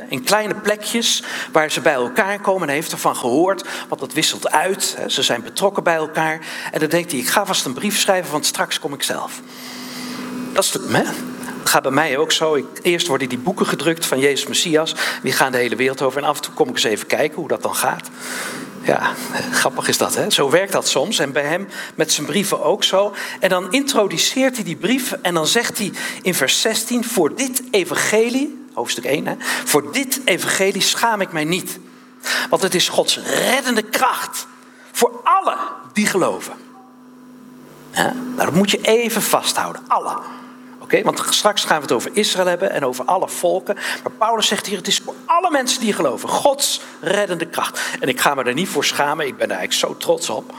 In 0.10 0.24
kleine 0.24 0.56
plekjes 0.56 1.24
waar 1.52 1.72
ze 1.72 1.82
bij 1.82 1.94
elkaar 1.94 2.40
komen. 2.40 2.62
En 2.62 2.68
hij 2.68 2.76
heeft 2.76 2.92
ervan 2.92 3.16
gehoord, 3.16 3.64
want 3.88 4.02
dat 4.02 4.14
wisselt 4.14 4.52
uit. 4.52 4.98
Ze 5.08 5.22
zijn 5.22 5.44
betrokken 5.44 5.84
bij 5.84 5.96
elkaar. 5.96 6.40
En 6.72 6.80
dan 6.80 6.90
denkt 6.90 7.12
hij, 7.12 7.20
ik 7.20 7.28
ga 7.28 7.46
vast 7.46 7.66
een 7.66 7.74
brief 7.74 8.00
schrijven, 8.00 8.32
want 8.32 8.46
straks 8.46 8.80
kom 8.80 8.94
ik 8.94 9.04
zelf. 9.04 9.42
Dat 10.54 10.64
is 10.64 10.72
hè? 10.72 11.04
Dat 11.66 11.74
gaat 11.74 11.84
bij 11.84 11.92
mij 11.92 12.18
ook 12.18 12.32
zo. 12.32 12.68
Eerst 12.82 13.08
worden 13.08 13.30
die 13.30 13.38
boeken 13.38 13.66
gedrukt 13.66 14.06
van 14.06 14.20
Jezus 14.20 14.48
Messias. 14.48 14.96
Die 15.24 15.32
gaan 15.32 15.52
de 15.52 15.58
hele 15.58 15.76
wereld 15.76 16.02
over. 16.02 16.22
En 16.22 16.28
af 16.28 16.36
en 16.36 16.42
toe 16.42 16.54
kom 16.54 16.68
ik 16.68 16.74
eens 16.74 16.84
even 16.84 17.08
kijken 17.08 17.36
hoe 17.36 17.48
dat 17.48 17.62
dan 17.62 17.76
gaat. 17.76 18.10
Ja, 18.84 19.14
grappig 19.52 19.88
is 19.88 19.98
dat, 19.98 20.16
hè? 20.16 20.30
Zo 20.30 20.50
werkt 20.50 20.72
dat 20.72 20.88
soms. 20.88 21.20
En 21.20 21.32
bij 21.32 21.44
hem 21.44 21.68
met 21.96 22.12
zijn 22.12 22.26
brieven 22.26 22.64
ook 22.64 22.84
zo. 22.84 23.14
En 23.40 23.50
dan 23.50 23.72
introduceert 23.72 24.56
hij 24.56 24.64
die 24.64 24.76
brief 24.76 25.12
en 25.22 25.34
dan 25.34 25.48
zegt 25.48 25.78
hij 25.78 25.92
in 26.22 26.34
vers 26.34 26.62
16: 26.62 27.04
Voor 27.04 27.36
dit 27.36 27.62
evangelie 27.72 28.65
hoofdstuk 28.76 29.06
1. 29.06 29.28
Hè? 29.28 29.36
Voor 29.66 29.92
dit 29.92 30.22
evangelie 30.26 30.82
schaam 30.82 31.22
ik 31.22 31.32
mij 31.32 31.44
niet. 31.44 31.80
Want 32.50 32.62
het 32.62 32.76
is 32.76 32.90
Gods 32.90 33.18
reddende 33.18 33.82
kracht 33.82 34.48
voor 34.92 35.22
alle 35.24 35.58
die 35.94 36.06
geloven. 36.06 36.54
Nou, 37.92 38.14
dat 38.36 38.54
moet 38.54 38.72
je 38.72 38.82
even 38.82 39.22
vasthouden. 39.22 39.82
Alle. 39.88 40.18
Oké, 40.80 41.02
want 41.04 41.24
straks 41.30 41.64
gaan 41.64 41.76
we 41.76 41.82
het 41.82 41.92
over 41.92 42.12
Israël 42.14 42.48
hebben 42.48 42.72
en 42.72 42.86
over 42.86 43.06
alle 43.06 43.30
volken. 43.30 43.76
Maar 43.76 44.12
Paulus 44.18 44.48
zegt 44.48 44.66
hier: 44.66 44.78
het 44.78 44.88
is 44.88 44.98
voor 44.98 45.16
alle 45.26 45.52
mensen 45.52 45.82
die 45.82 45.94
geloven. 45.94 46.30
Gods 46.30 46.82
reddende 47.02 47.48
kracht. 47.48 47.82
En 48.00 48.08
ik 48.08 48.22
ga 48.22 48.36
me 48.36 48.44
er 48.44 48.54
niet 48.54 48.68
voor 48.68 48.86
schamen. 48.86 49.28
Ik 49.28 49.38
ben 49.38 49.50
er 49.52 49.58
eigenlijk 49.58 49.94
zo 49.94 49.98
trots 49.98 50.30
op. 50.30 50.54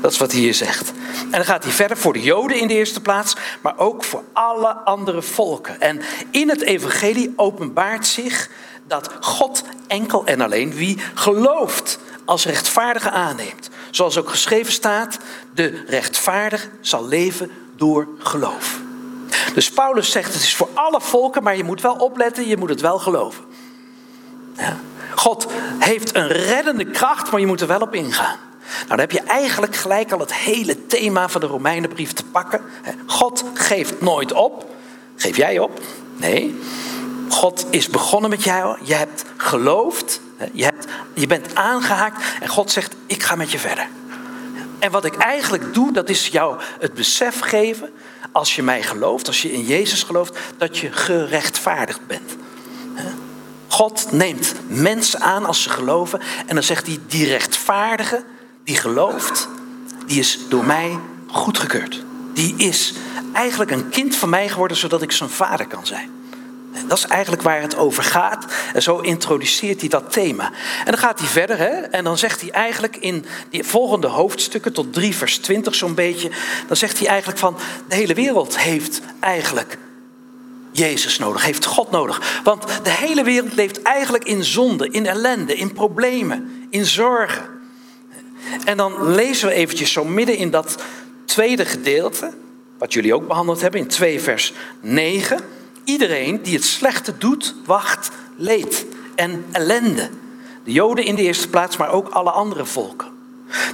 Dat 0.00 0.12
is 0.12 0.18
wat 0.18 0.32
hij 0.32 0.40
hier 0.40 0.54
zegt. 0.54 0.92
En 1.22 1.30
dan 1.30 1.44
gaat 1.44 1.64
hij 1.64 1.72
verder 1.72 1.96
voor 1.96 2.12
de 2.12 2.22
Joden 2.22 2.60
in 2.60 2.68
de 2.68 2.74
eerste 2.74 3.00
plaats, 3.00 3.36
maar 3.60 3.78
ook 3.78 4.04
voor 4.04 4.22
alle 4.32 4.68
andere 4.68 5.22
volken. 5.22 5.80
En 5.80 6.00
in 6.30 6.48
het 6.48 6.62
evangelie 6.62 7.32
openbaart 7.36 8.06
zich 8.06 8.50
dat 8.86 9.10
God 9.20 9.64
enkel 9.86 10.24
en 10.24 10.40
alleen 10.40 10.74
wie 10.74 10.98
gelooft 11.14 11.98
als 12.24 12.44
rechtvaardige 12.44 13.10
aanneemt. 13.10 13.70
Zoals 13.90 14.18
ook 14.18 14.30
geschreven 14.30 14.72
staat, 14.72 15.18
de 15.54 15.84
rechtvaardig 15.86 16.68
zal 16.80 17.06
leven 17.06 17.50
door 17.76 18.08
geloof. 18.18 18.80
Dus 19.54 19.70
Paulus 19.70 20.10
zegt 20.10 20.34
het 20.34 20.42
is 20.42 20.56
voor 20.56 20.68
alle 20.74 21.00
volken, 21.00 21.42
maar 21.42 21.56
je 21.56 21.64
moet 21.64 21.80
wel 21.80 21.94
opletten, 21.94 22.48
je 22.48 22.56
moet 22.56 22.68
het 22.68 22.80
wel 22.80 22.98
geloven. 22.98 23.44
God 25.14 25.46
heeft 25.78 26.14
een 26.14 26.28
reddende 26.28 26.90
kracht, 26.90 27.30
maar 27.30 27.40
je 27.40 27.46
moet 27.46 27.60
er 27.60 27.66
wel 27.66 27.80
op 27.80 27.94
ingaan. 27.94 28.36
Nou, 28.76 28.88
dan 28.88 28.98
heb 28.98 29.10
je 29.10 29.20
eigenlijk 29.20 29.76
gelijk 29.76 30.12
al 30.12 30.18
het 30.18 30.34
hele 30.34 30.86
thema 30.86 31.28
van 31.28 31.40
de 31.40 31.46
Romeinenbrief 31.46 32.12
te 32.12 32.24
pakken. 32.24 32.60
God 33.06 33.44
geeft 33.54 34.00
nooit 34.00 34.32
op. 34.32 34.66
Geef 35.16 35.36
jij 35.36 35.58
op? 35.58 35.80
Nee. 36.16 36.58
God 37.28 37.66
is 37.70 37.88
begonnen 37.88 38.30
met 38.30 38.44
jou. 38.44 38.78
Je 38.82 38.94
hebt 38.94 39.24
geloofd. 39.36 40.20
Je, 40.52 40.64
hebt, 40.64 40.86
je 41.14 41.26
bent 41.26 41.54
aangehaakt. 41.54 42.24
En 42.40 42.48
God 42.48 42.70
zegt: 42.70 42.94
Ik 43.06 43.22
ga 43.22 43.34
met 43.34 43.50
je 43.50 43.58
verder. 43.58 43.88
En 44.78 44.90
wat 44.90 45.04
ik 45.04 45.16
eigenlijk 45.16 45.74
doe, 45.74 45.92
dat 45.92 46.08
is 46.08 46.26
jou 46.26 46.60
het 46.80 46.94
besef 46.94 47.40
geven. 47.40 47.92
Als 48.32 48.56
je 48.56 48.62
mij 48.62 48.82
gelooft, 48.82 49.26
als 49.26 49.42
je 49.42 49.52
in 49.52 49.62
Jezus 49.62 50.02
gelooft, 50.02 50.38
dat 50.56 50.78
je 50.78 50.92
gerechtvaardigd 50.92 52.06
bent. 52.06 52.36
God 53.72 54.06
neemt 54.10 54.54
mensen 54.66 55.20
aan 55.20 55.44
als 55.46 55.62
ze 55.62 55.70
geloven. 55.70 56.20
En 56.46 56.54
dan 56.54 56.64
zegt 56.64 56.86
hij: 56.86 56.98
Die 57.06 57.26
rechtvaardige, 57.26 58.24
die 58.64 58.76
gelooft, 58.76 59.48
die 60.06 60.18
is 60.18 60.38
door 60.48 60.64
mij 60.64 60.98
goedgekeurd. 61.26 62.02
Die 62.34 62.54
is 62.56 62.94
eigenlijk 63.32 63.70
een 63.70 63.88
kind 63.88 64.16
van 64.16 64.28
mij 64.28 64.48
geworden, 64.48 64.76
zodat 64.76 65.02
ik 65.02 65.12
zijn 65.12 65.30
vader 65.30 65.66
kan 65.66 65.86
zijn. 65.86 66.10
Dat 66.86 66.98
is 66.98 67.06
eigenlijk 67.06 67.42
waar 67.42 67.60
het 67.60 67.76
over 67.76 68.02
gaat. 68.02 68.44
En 68.74 68.82
zo 68.82 68.98
introduceert 68.98 69.80
hij 69.80 69.88
dat 69.88 70.12
thema. 70.12 70.44
En 70.78 70.90
dan 70.90 70.98
gaat 70.98 71.18
hij 71.18 71.28
verder. 71.28 71.58
Hè? 71.58 71.80
En 71.80 72.04
dan 72.04 72.18
zegt 72.18 72.40
hij 72.40 72.50
eigenlijk 72.50 72.96
in 72.96 73.24
die 73.50 73.64
volgende 73.64 74.06
hoofdstukken, 74.06 74.72
tot 74.72 74.92
3 74.92 75.16
vers 75.16 75.38
20 75.38 75.74
zo'n 75.74 75.94
beetje. 75.94 76.30
Dan 76.66 76.76
zegt 76.76 76.98
hij 76.98 77.08
eigenlijk 77.08 77.38
van 77.38 77.56
de 77.88 77.94
hele 77.94 78.14
wereld 78.14 78.58
heeft 78.58 79.00
eigenlijk 79.20 79.78
Jezus 80.72 81.18
nodig, 81.18 81.44
heeft 81.44 81.64
God 81.64 81.90
nodig. 81.90 82.40
Want 82.44 82.64
de 82.82 82.90
hele 82.90 83.22
wereld 83.22 83.54
leeft 83.54 83.82
eigenlijk 83.82 84.24
in 84.24 84.44
zonde, 84.44 84.88
in 84.88 85.06
ellende, 85.06 85.54
in 85.54 85.72
problemen, 85.72 86.66
in 86.70 86.86
zorgen. 86.86 87.60
En 88.64 88.76
dan 88.76 89.12
lezen 89.14 89.48
we 89.48 89.54
eventjes 89.54 89.92
zo 89.92 90.04
midden 90.04 90.36
in 90.36 90.50
dat 90.50 90.82
tweede 91.24 91.64
gedeelte, 91.64 92.32
wat 92.78 92.92
jullie 92.92 93.14
ook 93.14 93.26
behandeld 93.26 93.60
hebben, 93.60 93.80
in 93.80 93.86
2 93.86 94.20
vers 94.20 94.52
9. 94.80 95.40
Iedereen 95.84 96.42
die 96.42 96.54
het 96.54 96.64
slechte 96.64 97.18
doet, 97.18 97.54
wacht 97.64 98.10
leed 98.36 98.86
en 99.14 99.44
ellende. 99.52 100.08
De 100.64 100.72
Joden 100.72 101.04
in 101.04 101.14
de 101.14 101.22
eerste 101.22 101.48
plaats, 101.48 101.76
maar 101.76 101.90
ook 101.90 102.08
alle 102.08 102.30
andere 102.30 102.64
volken. 102.64 103.10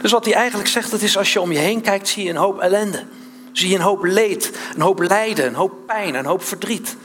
Dus 0.02 0.10
wat 0.10 0.24
hij 0.24 0.34
eigenlijk 0.34 0.68
zegt, 0.68 0.90
dat 0.90 1.00
is 1.00 1.16
als 1.16 1.32
je 1.32 1.40
om 1.40 1.52
je 1.52 1.58
heen 1.58 1.80
kijkt, 1.80 2.08
zie 2.08 2.24
je 2.24 2.30
een 2.30 2.36
hoop 2.36 2.58
ellende. 2.58 3.04
Zie 3.52 3.68
je 3.68 3.74
een 3.74 3.80
hoop 3.80 4.04
leed, 4.04 4.52
een 4.74 4.80
hoop 4.80 5.00
lijden, 5.00 5.46
een 5.46 5.54
hoop 5.54 5.72
pijn, 5.86 6.14
een 6.14 6.26
hoop 6.26 6.42
verdriet. 6.42 6.96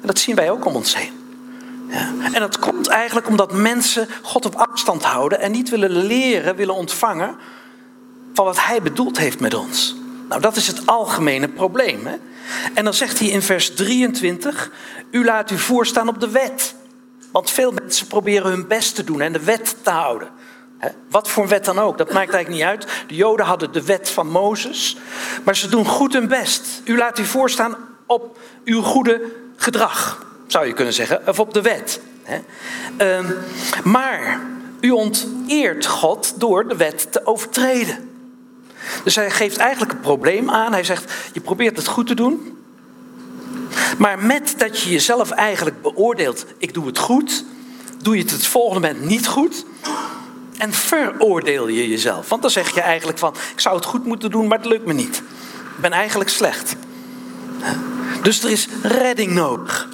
En 0.00 0.06
dat 0.06 0.18
zien 0.18 0.34
wij 0.34 0.50
ook 0.50 0.64
om 0.64 0.74
ons 0.74 0.96
heen. 0.96 1.23
En 2.32 2.40
dat 2.40 2.58
komt 2.58 2.88
eigenlijk 2.88 3.28
omdat 3.28 3.52
mensen 3.52 4.08
God 4.22 4.44
op 4.44 4.54
afstand 4.54 5.02
houden 5.02 5.40
en 5.40 5.52
niet 5.52 5.68
willen 5.70 5.90
leren, 5.90 6.56
willen 6.56 6.74
ontvangen 6.74 7.36
van 8.34 8.44
wat 8.44 8.64
Hij 8.64 8.82
bedoeld 8.82 9.18
heeft 9.18 9.40
met 9.40 9.54
ons. 9.54 9.96
Nou, 10.28 10.40
dat 10.40 10.56
is 10.56 10.66
het 10.66 10.86
algemene 10.86 11.48
probleem. 11.48 12.06
Hè? 12.06 12.16
En 12.74 12.84
dan 12.84 12.94
zegt 12.94 13.18
hij 13.18 13.28
in 13.28 13.42
vers 13.42 13.74
23, 13.74 14.70
u 15.10 15.24
laat 15.24 15.50
u 15.50 15.58
voorstaan 15.58 16.08
op 16.08 16.20
de 16.20 16.30
wet. 16.30 16.74
Want 17.32 17.50
veel 17.50 17.72
mensen 17.72 18.06
proberen 18.06 18.50
hun 18.50 18.66
best 18.66 18.94
te 18.94 19.04
doen 19.04 19.20
en 19.20 19.32
de 19.32 19.44
wet 19.44 19.76
te 19.82 19.90
houden. 19.90 20.28
Wat 21.10 21.28
voor 21.28 21.48
wet 21.48 21.64
dan 21.64 21.78
ook, 21.78 21.98
dat 21.98 22.12
maakt 22.12 22.32
eigenlijk 22.32 22.48
niet 22.48 22.62
uit. 22.62 22.86
De 23.06 23.14
Joden 23.14 23.46
hadden 23.46 23.72
de 23.72 23.84
wet 23.84 24.10
van 24.10 24.28
Mozes, 24.28 24.96
maar 25.44 25.56
ze 25.56 25.68
doen 25.68 25.86
goed 25.86 26.12
hun 26.12 26.28
best. 26.28 26.82
U 26.84 26.96
laat 26.96 27.18
u 27.18 27.24
voorstaan 27.24 27.76
op 28.06 28.38
uw 28.64 28.82
goede 28.82 29.22
gedrag, 29.56 30.26
zou 30.46 30.66
je 30.66 30.72
kunnen 30.72 30.94
zeggen, 30.94 31.22
of 31.26 31.38
op 31.38 31.54
de 31.54 31.62
wet. 31.62 32.00
Ehm, 32.96 33.32
maar 33.84 34.40
u 34.80 34.90
onteert 34.90 35.86
God 35.86 36.40
door 36.40 36.68
de 36.68 36.76
wet 36.76 37.12
te 37.12 37.26
overtreden. 37.26 38.10
Dus 39.04 39.14
hij 39.14 39.30
geeft 39.30 39.56
eigenlijk 39.56 39.92
een 39.92 40.00
probleem 40.00 40.50
aan. 40.50 40.72
Hij 40.72 40.84
zegt, 40.84 41.12
je 41.32 41.40
probeert 41.40 41.76
het 41.76 41.86
goed 41.86 42.06
te 42.06 42.14
doen. 42.14 42.58
Maar 43.98 44.18
met 44.18 44.54
dat 44.58 44.80
je 44.80 44.90
jezelf 44.90 45.30
eigenlijk 45.30 45.82
beoordeelt, 45.82 46.46
ik 46.58 46.74
doe 46.74 46.86
het 46.86 46.98
goed, 46.98 47.44
doe 48.02 48.16
je 48.16 48.22
het 48.22 48.30
het 48.30 48.46
volgende 48.46 48.88
moment 48.88 49.08
niet 49.08 49.26
goed. 49.26 49.64
En 50.58 50.72
veroordeel 50.72 51.68
je 51.68 51.88
jezelf. 51.88 52.28
Want 52.28 52.42
dan 52.42 52.50
zeg 52.50 52.74
je 52.74 52.80
eigenlijk 52.80 53.18
van, 53.18 53.34
ik 53.52 53.60
zou 53.60 53.76
het 53.76 53.84
goed 53.84 54.04
moeten 54.04 54.30
doen, 54.30 54.46
maar 54.46 54.58
het 54.58 54.66
lukt 54.66 54.86
me 54.86 54.92
niet. 54.92 55.16
Ik 55.76 55.80
ben 55.80 55.92
eigenlijk 55.92 56.30
slecht. 56.30 56.76
Dus 58.22 58.42
er 58.42 58.50
is 58.50 58.68
redding 58.82 59.32
nodig. 59.32 59.88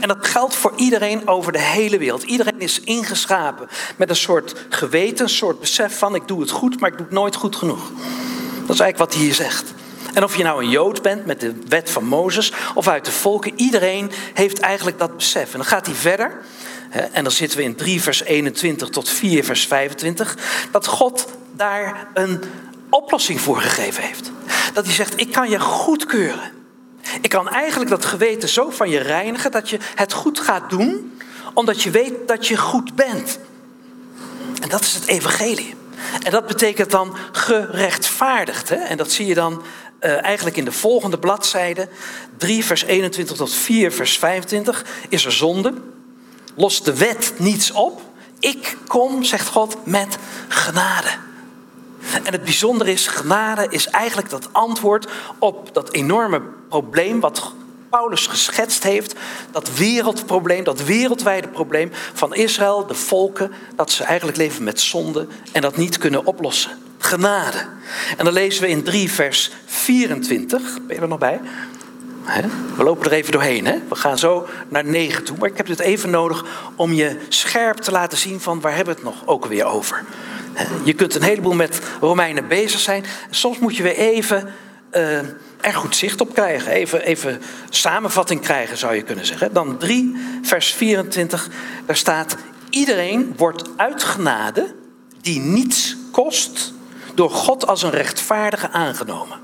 En 0.00 0.08
dat 0.08 0.26
geldt 0.26 0.54
voor 0.54 0.72
iedereen 0.76 1.28
over 1.28 1.52
de 1.52 1.60
hele 1.60 1.98
wereld. 1.98 2.22
Iedereen 2.22 2.60
is 2.60 2.80
ingeschapen 2.80 3.68
met 3.96 4.10
een 4.10 4.16
soort 4.16 4.54
geweten, 4.68 5.24
een 5.24 5.30
soort 5.30 5.60
besef 5.60 5.98
van 5.98 6.14
ik 6.14 6.28
doe 6.28 6.40
het 6.40 6.50
goed, 6.50 6.80
maar 6.80 6.90
ik 6.90 6.96
doe 6.96 7.06
het 7.06 7.14
nooit 7.14 7.34
goed 7.34 7.56
genoeg. 7.56 7.90
Dat 8.66 8.74
is 8.74 8.80
eigenlijk 8.80 8.98
wat 8.98 9.14
hij 9.14 9.22
hier 9.22 9.34
zegt. 9.34 9.72
En 10.14 10.24
of 10.24 10.36
je 10.36 10.42
nou 10.42 10.62
een 10.62 10.70
Jood 10.70 11.02
bent 11.02 11.26
met 11.26 11.40
de 11.40 11.54
wet 11.68 11.90
van 11.90 12.04
Mozes 12.04 12.52
of 12.74 12.88
uit 12.88 13.04
de 13.04 13.12
volken, 13.12 13.52
iedereen 13.56 14.10
heeft 14.34 14.58
eigenlijk 14.58 14.98
dat 14.98 15.16
besef. 15.16 15.52
En 15.52 15.58
dan 15.58 15.68
gaat 15.68 15.86
hij 15.86 15.94
verder. 15.94 16.40
En 17.12 17.22
dan 17.22 17.32
zitten 17.32 17.58
we 17.58 17.64
in 17.64 17.74
3 17.74 18.02
vers 18.02 18.22
21 18.22 18.88
tot 18.88 19.08
4 19.08 19.44
vers 19.44 19.66
25. 19.66 20.36
Dat 20.70 20.86
God 20.86 21.26
daar 21.52 22.08
een 22.14 22.42
oplossing 22.90 23.40
voor 23.40 23.60
gegeven 23.60 24.02
heeft. 24.02 24.30
Dat 24.72 24.84
hij 24.84 24.94
zegt, 24.94 25.20
ik 25.20 25.32
kan 25.32 25.50
je 25.50 25.60
goedkeuren. 25.60 26.52
Ik 27.20 27.30
kan 27.30 27.48
eigenlijk 27.48 27.90
dat 27.90 28.04
geweten 28.04 28.48
zo 28.48 28.70
van 28.70 28.90
je 28.90 28.98
reinigen 28.98 29.50
dat 29.50 29.70
je 29.70 29.78
het 29.94 30.12
goed 30.12 30.40
gaat 30.40 30.70
doen, 30.70 31.18
omdat 31.54 31.82
je 31.82 31.90
weet 31.90 32.14
dat 32.26 32.46
je 32.46 32.56
goed 32.56 32.94
bent. 32.94 33.38
En 34.60 34.68
dat 34.68 34.80
is 34.80 34.94
het 34.94 35.06
evangelie. 35.06 35.74
En 36.22 36.30
dat 36.30 36.46
betekent 36.46 36.90
dan 36.90 37.16
gerechtvaardigd. 37.32 38.68
Hè? 38.68 38.76
En 38.76 38.96
dat 38.96 39.12
zie 39.12 39.26
je 39.26 39.34
dan 39.34 39.62
uh, 40.00 40.24
eigenlijk 40.24 40.56
in 40.56 40.64
de 40.64 40.72
volgende 40.72 41.18
bladzijde. 41.18 41.88
3 42.36 42.64
vers 42.64 42.82
21 42.82 43.36
tot 43.36 43.54
4 43.54 43.92
vers 43.92 44.18
25. 44.18 44.84
Is 45.08 45.24
er 45.24 45.32
zonde? 45.32 45.74
Lost 46.54 46.84
de 46.84 46.96
wet 46.96 47.32
niets 47.36 47.70
op? 47.70 48.00
Ik 48.40 48.76
kom, 48.86 49.24
zegt 49.24 49.48
God, 49.48 49.76
met 49.86 50.18
genade. 50.48 51.08
En 52.24 52.32
het 52.32 52.44
bijzondere 52.44 52.92
is, 52.92 53.06
genade 53.06 53.66
is 53.68 53.86
eigenlijk 53.86 54.30
dat 54.30 54.48
antwoord 54.52 55.08
op 55.38 55.74
dat 55.74 55.92
enorme 55.92 56.42
probleem 56.68 57.20
wat 57.20 57.52
Paulus 57.90 58.26
geschetst 58.26 58.82
heeft. 58.82 59.14
Dat 59.50 59.76
wereldprobleem, 59.76 60.64
dat 60.64 60.84
wereldwijde 60.84 61.48
probleem 61.48 61.90
van 62.12 62.34
Israël, 62.34 62.86
de 62.86 62.94
volken, 62.94 63.52
dat 63.76 63.90
ze 63.90 64.04
eigenlijk 64.04 64.38
leven 64.38 64.64
met 64.64 64.80
zonde 64.80 65.26
en 65.52 65.60
dat 65.60 65.76
niet 65.76 65.98
kunnen 65.98 66.26
oplossen. 66.26 66.70
Genade. 66.98 67.66
En 68.16 68.24
dan 68.24 68.34
lezen 68.34 68.62
we 68.62 68.68
in 68.68 68.82
3 68.82 69.10
vers 69.10 69.50
24, 69.66 70.62
ben 70.86 70.96
je 70.96 71.02
er 71.02 71.08
nog 71.08 71.18
bij? 71.18 71.40
We 72.76 72.82
lopen 72.82 73.06
er 73.06 73.12
even 73.12 73.32
doorheen. 73.32 73.66
Hè? 73.66 73.78
We 73.88 73.94
gaan 73.94 74.18
zo 74.18 74.48
naar 74.68 74.84
9 74.84 75.24
toe. 75.24 75.36
Maar 75.38 75.48
ik 75.48 75.56
heb 75.56 75.66
dit 75.66 75.80
even 75.80 76.10
nodig 76.10 76.44
om 76.76 76.92
je 76.92 77.16
scherp 77.28 77.76
te 77.76 77.90
laten 77.90 78.18
zien 78.18 78.40
van 78.40 78.60
waar 78.60 78.76
hebben 78.76 78.94
we 78.94 79.00
het 79.00 79.14
nog 79.14 79.26
ook 79.26 79.46
weer 79.46 79.64
over. 79.64 80.04
Je 80.84 80.92
kunt 80.92 81.14
een 81.14 81.22
heleboel 81.22 81.54
met 81.54 81.80
Romeinen 82.00 82.48
bezig 82.48 82.80
zijn. 82.80 83.04
Soms 83.30 83.58
moet 83.58 83.76
je 83.76 83.82
weer 83.82 83.96
even 83.96 84.52
uh, 84.92 85.18
er 85.60 85.74
goed 85.74 85.96
zicht 85.96 86.20
op 86.20 86.34
krijgen. 86.34 86.72
Even, 86.72 87.02
even 87.02 87.42
samenvatting 87.68 88.40
krijgen, 88.40 88.76
zou 88.76 88.94
je 88.94 89.02
kunnen 89.02 89.26
zeggen. 89.26 89.52
Dan 89.52 89.78
3, 89.78 90.16
vers 90.42 90.72
24, 90.72 91.48
daar 91.86 91.96
staat... 91.96 92.36
Iedereen 92.70 93.34
wordt 93.36 93.68
uitgenade 93.76 94.74
die 95.20 95.40
niets 95.40 95.96
kost... 96.10 96.72
door 97.14 97.30
God 97.30 97.66
als 97.66 97.82
een 97.82 97.90
rechtvaardige 97.90 98.70
aangenomen. 98.70 99.43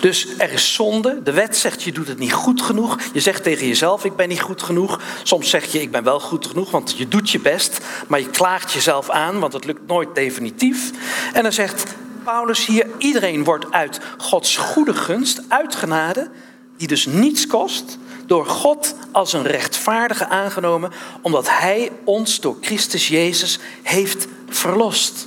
Dus 0.00 0.28
er 0.38 0.52
is 0.52 0.74
zonde. 0.74 1.22
De 1.22 1.32
wet 1.32 1.56
zegt 1.56 1.82
je 1.82 1.92
doet 1.92 2.08
het 2.08 2.18
niet 2.18 2.32
goed 2.32 2.62
genoeg. 2.62 2.98
Je 3.12 3.20
zegt 3.20 3.42
tegen 3.42 3.66
jezelf 3.66 4.04
ik 4.04 4.16
ben 4.16 4.28
niet 4.28 4.40
goed 4.40 4.62
genoeg. 4.62 5.00
Soms 5.22 5.50
zeg 5.50 5.72
je 5.72 5.80
ik 5.80 5.90
ben 5.90 6.04
wel 6.04 6.20
goed 6.20 6.46
genoeg, 6.46 6.70
want 6.70 6.94
je 6.96 7.08
doet 7.08 7.30
je 7.30 7.40
best. 7.40 7.78
Maar 8.06 8.20
je 8.20 8.30
klaagt 8.30 8.72
jezelf 8.72 9.10
aan, 9.10 9.38
want 9.38 9.52
het 9.52 9.64
lukt 9.64 9.86
nooit 9.86 10.14
definitief. 10.14 10.90
En 11.32 11.42
dan 11.42 11.52
zegt 11.52 11.84
Paulus 12.24 12.66
hier, 12.66 12.86
iedereen 12.98 13.44
wordt 13.44 13.72
uit 13.72 14.00
Gods 14.18 14.56
goede 14.56 14.94
gunst, 14.94 15.42
uitgenade, 15.48 16.30
die 16.76 16.88
dus 16.88 17.06
niets 17.06 17.46
kost, 17.46 17.98
door 18.26 18.46
God 18.46 18.94
als 19.12 19.32
een 19.32 19.46
rechtvaardige 19.46 20.28
aangenomen, 20.28 20.92
omdat 21.20 21.48
Hij 21.48 21.90
ons 22.04 22.40
door 22.40 22.56
Christus 22.60 23.08
Jezus 23.08 23.58
heeft 23.82 24.26
verlost. 24.48 25.26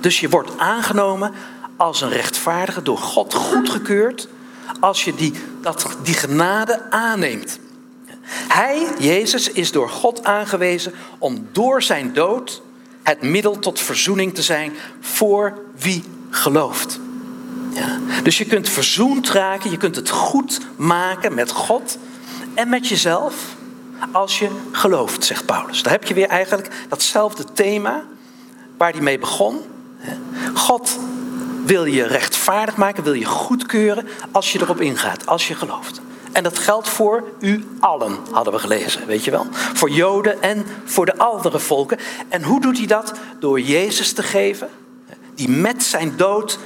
Dus 0.00 0.20
je 0.20 0.28
wordt 0.28 0.50
aangenomen 0.58 1.32
als 1.82 2.00
een 2.00 2.10
rechtvaardige, 2.10 2.82
door 2.82 2.98
God 2.98 3.34
goedgekeurd, 3.34 4.28
als 4.80 5.04
je 5.04 5.14
die, 5.14 5.32
dat, 5.60 5.86
die 6.02 6.14
genade 6.14 6.90
aanneemt. 6.90 7.58
Hij, 8.48 8.86
Jezus, 8.98 9.50
is 9.50 9.72
door 9.72 9.88
God 9.88 10.24
aangewezen 10.24 10.92
om 11.18 11.48
door 11.52 11.82
zijn 11.82 12.12
dood 12.12 12.62
het 13.02 13.22
middel 13.22 13.58
tot 13.58 13.80
verzoening 13.80 14.34
te 14.34 14.42
zijn 14.42 14.72
voor 15.00 15.58
wie 15.76 16.04
gelooft. 16.30 17.00
Ja. 17.72 17.98
Dus 18.22 18.38
je 18.38 18.44
kunt 18.44 18.68
verzoend 18.68 19.30
raken, 19.30 19.70
je 19.70 19.76
kunt 19.76 19.96
het 19.96 20.10
goed 20.10 20.60
maken 20.76 21.34
met 21.34 21.50
God 21.50 21.98
en 22.54 22.68
met 22.68 22.88
jezelf 22.88 23.34
als 24.12 24.38
je 24.38 24.50
gelooft, 24.72 25.24
zegt 25.24 25.46
Paulus. 25.46 25.82
Daar 25.82 25.92
heb 25.92 26.04
je 26.04 26.14
weer 26.14 26.28
eigenlijk 26.28 26.70
datzelfde 26.88 27.44
thema 27.52 28.04
waar 28.76 28.92
hij 28.92 29.02
mee 29.02 29.18
begon. 29.18 29.60
God 30.54 30.98
wil 31.64 31.84
je 31.84 32.06
rechtvaardig 32.06 32.76
maken, 32.76 33.04
wil 33.04 33.12
je 33.12 33.24
goedkeuren 33.24 34.08
als 34.30 34.52
je 34.52 34.60
erop 34.60 34.80
ingaat, 34.80 35.26
als 35.26 35.48
je 35.48 35.54
gelooft. 35.54 36.00
En 36.32 36.42
dat 36.42 36.58
geldt 36.58 36.88
voor 36.88 37.24
u 37.40 37.64
allen, 37.80 38.18
hadden 38.30 38.52
we 38.52 38.58
gelezen, 38.58 39.06
weet 39.06 39.24
je 39.24 39.30
wel. 39.30 39.46
Voor 39.50 39.90
Joden 39.90 40.42
en 40.42 40.66
voor 40.84 41.06
de 41.06 41.18
andere 41.18 41.58
volken. 41.58 41.98
En 42.28 42.42
hoe 42.42 42.60
doet 42.60 42.78
hij 42.78 42.86
dat? 42.86 43.12
Door 43.38 43.60
Jezus 43.60 44.12
te 44.12 44.22
geven, 44.22 44.68
die 45.34 45.48
met 45.48 45.82
zijn 45.82 46.16
dood 46.16 46.58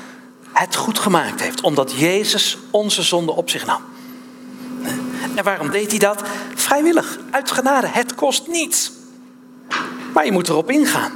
het 0.52 0.76
goed 0.76 0.98
gemaakt 0.98 1.40
heeft. 1.40 1.60
Omdat 1.60 1.92
Jezus 1.92 2.58
onze 2.70 3.02
zonde 3.02 3.32
op 3.32 3.50
zich 3.50 3.66
nam. 3.66 3.80
En 5.34 5.44
waarom 5.44 5.70
deed 5.70 5.90
hij 5.90 5.98
dat? 5.98 6.22
Vrijwillig, 6.54 7.18
uit 7.30 7.50
genade. 7.50 7.86
Het 7.86 8.14
kost 8.14 8.46
niets. 8.46 8.92
Maar 10.14 10.24
je 10.24 10.32
moet 10.32 10.48
erop 10.48 10.70
ingaan. 10.70 11.12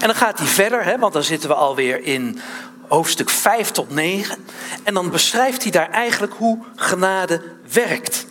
En 0.00 0.06
dan 0.06 0.14
gaat 0.14 0.38
hij 0.38 0.46
verder, 0.46 0.84
hè, 0.84 0.98
want 0.98 1.12
dan 1.12 1.22
zitten 1.22 1.48
we 1.48 1.54
alweer 1.54 2.04
in 2.04 2.40
hoofdstuk 2.88 3.30
5 3.30 3.70
tot 3.70 3.90
9. 3.90 4.44
En 4.82 4.94
dan 4.94 5.10
beschrijft 5.10 5.62
hij 5.62 5.72
daar 5.72 5.90
eigenlijk 5.90 6.32
hoe 6.32 6.58
genade 6.76 7.42
werkt. 7.72 8.26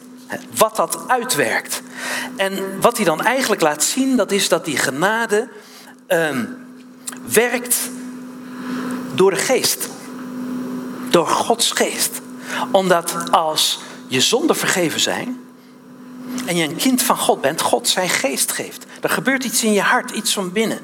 Wat 0.55 0.75
dat 0.75 0.97
uitwerkt. 1.07 1.81
En 2.37 2.81
wat 2.81 2.95
hij 2.95 3.05
dan 3.05 3.21
eigenlijk 3.21 3.61
laat 3.61 3.83
zien, 3.83 4.15
dat 4.15 4.31
is 4.31 4.49
dat 4.49 4.65
die 4.65 4.77
genade 4.77 5.47
ehm, 6.07 6.45
werkt 7.33 7.77
door 9.13 9.31
de 9.31 9.37
geest. 9.37 9.89
Door 11.09 11.27
Gods 11.27 11.71
geest. 11.71 12.21
Omdat 12.71 13.15
als 13.31 13.79
je 14.07 14.21
zonden 14.21 14.55
vergeven 14.55 14.99
zijn 14.99 15.39
en 16.45 16.55
je 16.55 16.63
een 16.63 16.75
kind 16.75 17.01
van 17.01 17.17
God 17.17 17.41
bent, 17.41 17.61
God 17.61 17.87
zijn 17.87 18.09
geest 18.09 18.51
geeft. 18.51 18.85
Er 19.01 19.09
gebeurt 19.09 19.43
iets 19.43 19.63
in 19.63 19.73
je 19.73 19.81
hart, 19.81 20.11
iets 20.11 20.33
van 20.33 20.51
binnen. 20.51 20.79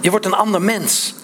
Je 0.00 0.10
wordt 0.10 0.26
een 0.26 0.34
ander 0.34 0.62
mens. 0.62 1.14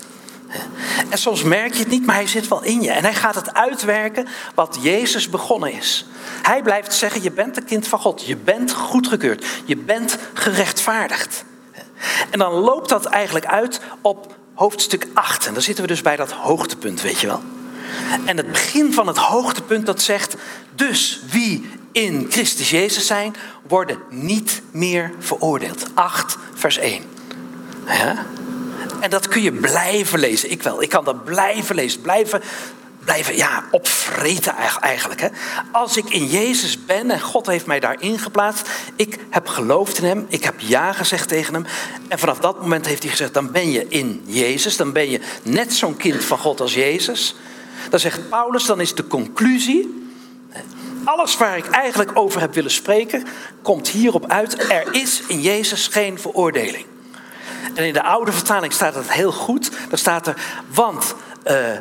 En 1.10 1.18
soms 1.18 1.42
merk 1.42 1.72
je 1.72 1.78
het 1.78 1.88
niet, 1.88 2.06
maar 2.06 2.14
hij 2.14 2.26
zit 2.26 2.48
wel 2.48 2.62
in 2.62 2.82
je. 2.82 2.90
En 2.90 3.02
hij 3.02 3.14
gaat 3.14 3.34
het 3.34 3.54
uitwerken 3.54 4.26
wat 4.54 4.78
Jezus 4.80 5.28
begonnen 5.28 5.72
is. 5.72 6.06
Hij 6.42 6.62
blijft 6.62 6.94
zeggen, 6.94 7.22
je 7.22 7.30
bent 7.30 7.56
een 7.56 7.64
kind 7.64 7.88
van 7.88 7.98
God. 7.98 8.26
Je 8.26 8.36
bent 8.36 8.72
goedgekeurd. 8.72 9.46
Je 9.64 9.76
bent 9.76 10.18
gerechtvaardigd. 10.34 11.44
En 12.30 12.38
dan 12.38 12.52
loopt 12.52 12.88
dat 12.88 13.04
eigenlijk 13.04 13.46
uit 13.46 13.80
op 14.00 14.36
hoofdstuk 14.54 15.06
8. 15.14 15.46
En 15.46 15.52
dan 15.52 15.62
zitten 15.62 15.84
we 15.84 15.90
dus 15.90 16.02
bij 16.02 16.16
dat 16.16 16.32
hoogtepunt, 16.32 17.00
weet 17.00 17.20
je 17.20 17.26
wel. 17.26 17.42
En 18.24 18.36
het 18.36 18.50
begin 18.52 18.92
van 18.92 19.06
het 19.06 19.16
hoogtepunt 19.16 19.86
dat 19.86 20.02
zegt, 20.02 20.36
dus 20.74 21.20
wie 21.30 21.70
in 21.92 22.26
Christus 22.30 22.70
Jezus 22.70 23.06
zijn, 23.06 23.34
worden 23.68 23.98
niet 24.10 24.62
meer 24.70 25.12
veroordeeld. 25.18 25.86
8 25.94 26.36
vers 26.54 26.78
1. 26.78 27.02
Ja? 27.86 28.26
En 29.00 29.10
dat 29.10 29.28
kun 29.28 29.42
je 29.42 29.52
blijven 29.52 30.18
lezen. 30.18 30.50
Ik 30.50 30.62
wel. 30.62 30.82
Ik 30.82 30.88
kan 30.88 31.04
dat 31.04 31.24
blijven 31.24 31.74
lezen. 31.74 32.00
Blijven, 32.00 32.42
blijven 33.04 33.36
ja, 33.36 33.64
opvreten 33.70 34.54
eigenlijk. 34.80 35.20
Hè. 35.20 35.28
Als 35.72 35.96
ik 35.96 36.10
in 36.10 36.26
Jezus 36.26 36.84
ben 36.84 37.10
en 37.10 37.20
God 37.20 37.46
heeft 37.46 37.66
mij 37.66 37.80
daarin 37.80 38.18
geplaatst. 38.18 38.68
Ik 38.96 39.18
heb 39.30 39.46
geloofd 39.46 39.98
in 39.98 40.04
hem. 40.04 40.26
Ik 40.28 40.44
heb 40.44 40.60
ja 40.60 40.92
gezegd 40.92 41.28
tegen 41.28 41.54
hem. 41.54 41.66
En 42.08 42.18
vanaf 42.18 42.38
dat 42.38 42.60
moment 42.60 42.86
heeft 42.86 43.02
hij 43.02 43.10
gezegd, 43.10 43.34
dan 43.34 43.52
ben 43.52 43.70
je 43.70 43.86
in 43.88 44.22
Jezus. 44.26 44.76
Dan 44.76 44.92
ben 44.92 45.10
je 45.10 45.20
net 45.42 45.72
zo'n 45.72 45.96
kind 45.96 46.24
van 46.24 46.38
God 46.38 46.60
als 46.60 46.74
Jezus. 46.74 47.34
Dan 47.90 48.00
zegt 48.00 48.28
Paulus, 48.28 48.66
dan 48.66 48.80
is 48.80 48.94
de 48.94 49.06
conclusie 49.06 50.06
alles 51.08 51.36
waar 51.36 51.56
ik 51.56 51.66
eigenlijk 51.66 52.10
over 52.14 52.40
heb 52.40 52.54
willen 52.54 52.70
spreken, 52.70 53.26
komt 53.62 53.88
hierop 53.88 54.26
uit. 54.26 54.70
Er 54.70 54.94
is 54.94 55.22
in 55.26 55.40
Jezus 55.40 55.86
geen 55.86 56.18
veroordeling. 56.18 56.84
En 57.74 57.84
in 57.84 57.92
de 57.92 58.02
oude 58.02 58.32
vertaling 58.32 58.72
staat 58.72 58.94
het 58.94 59.12
heel 59.12 59.32
goed. 59.32 59.70
Daar 59.88 59.98
staat 59.98 60.26
er, 60.26 60.36
want 60.74 61.14
uh, 61.46 61.52
uh, 61.52 61.76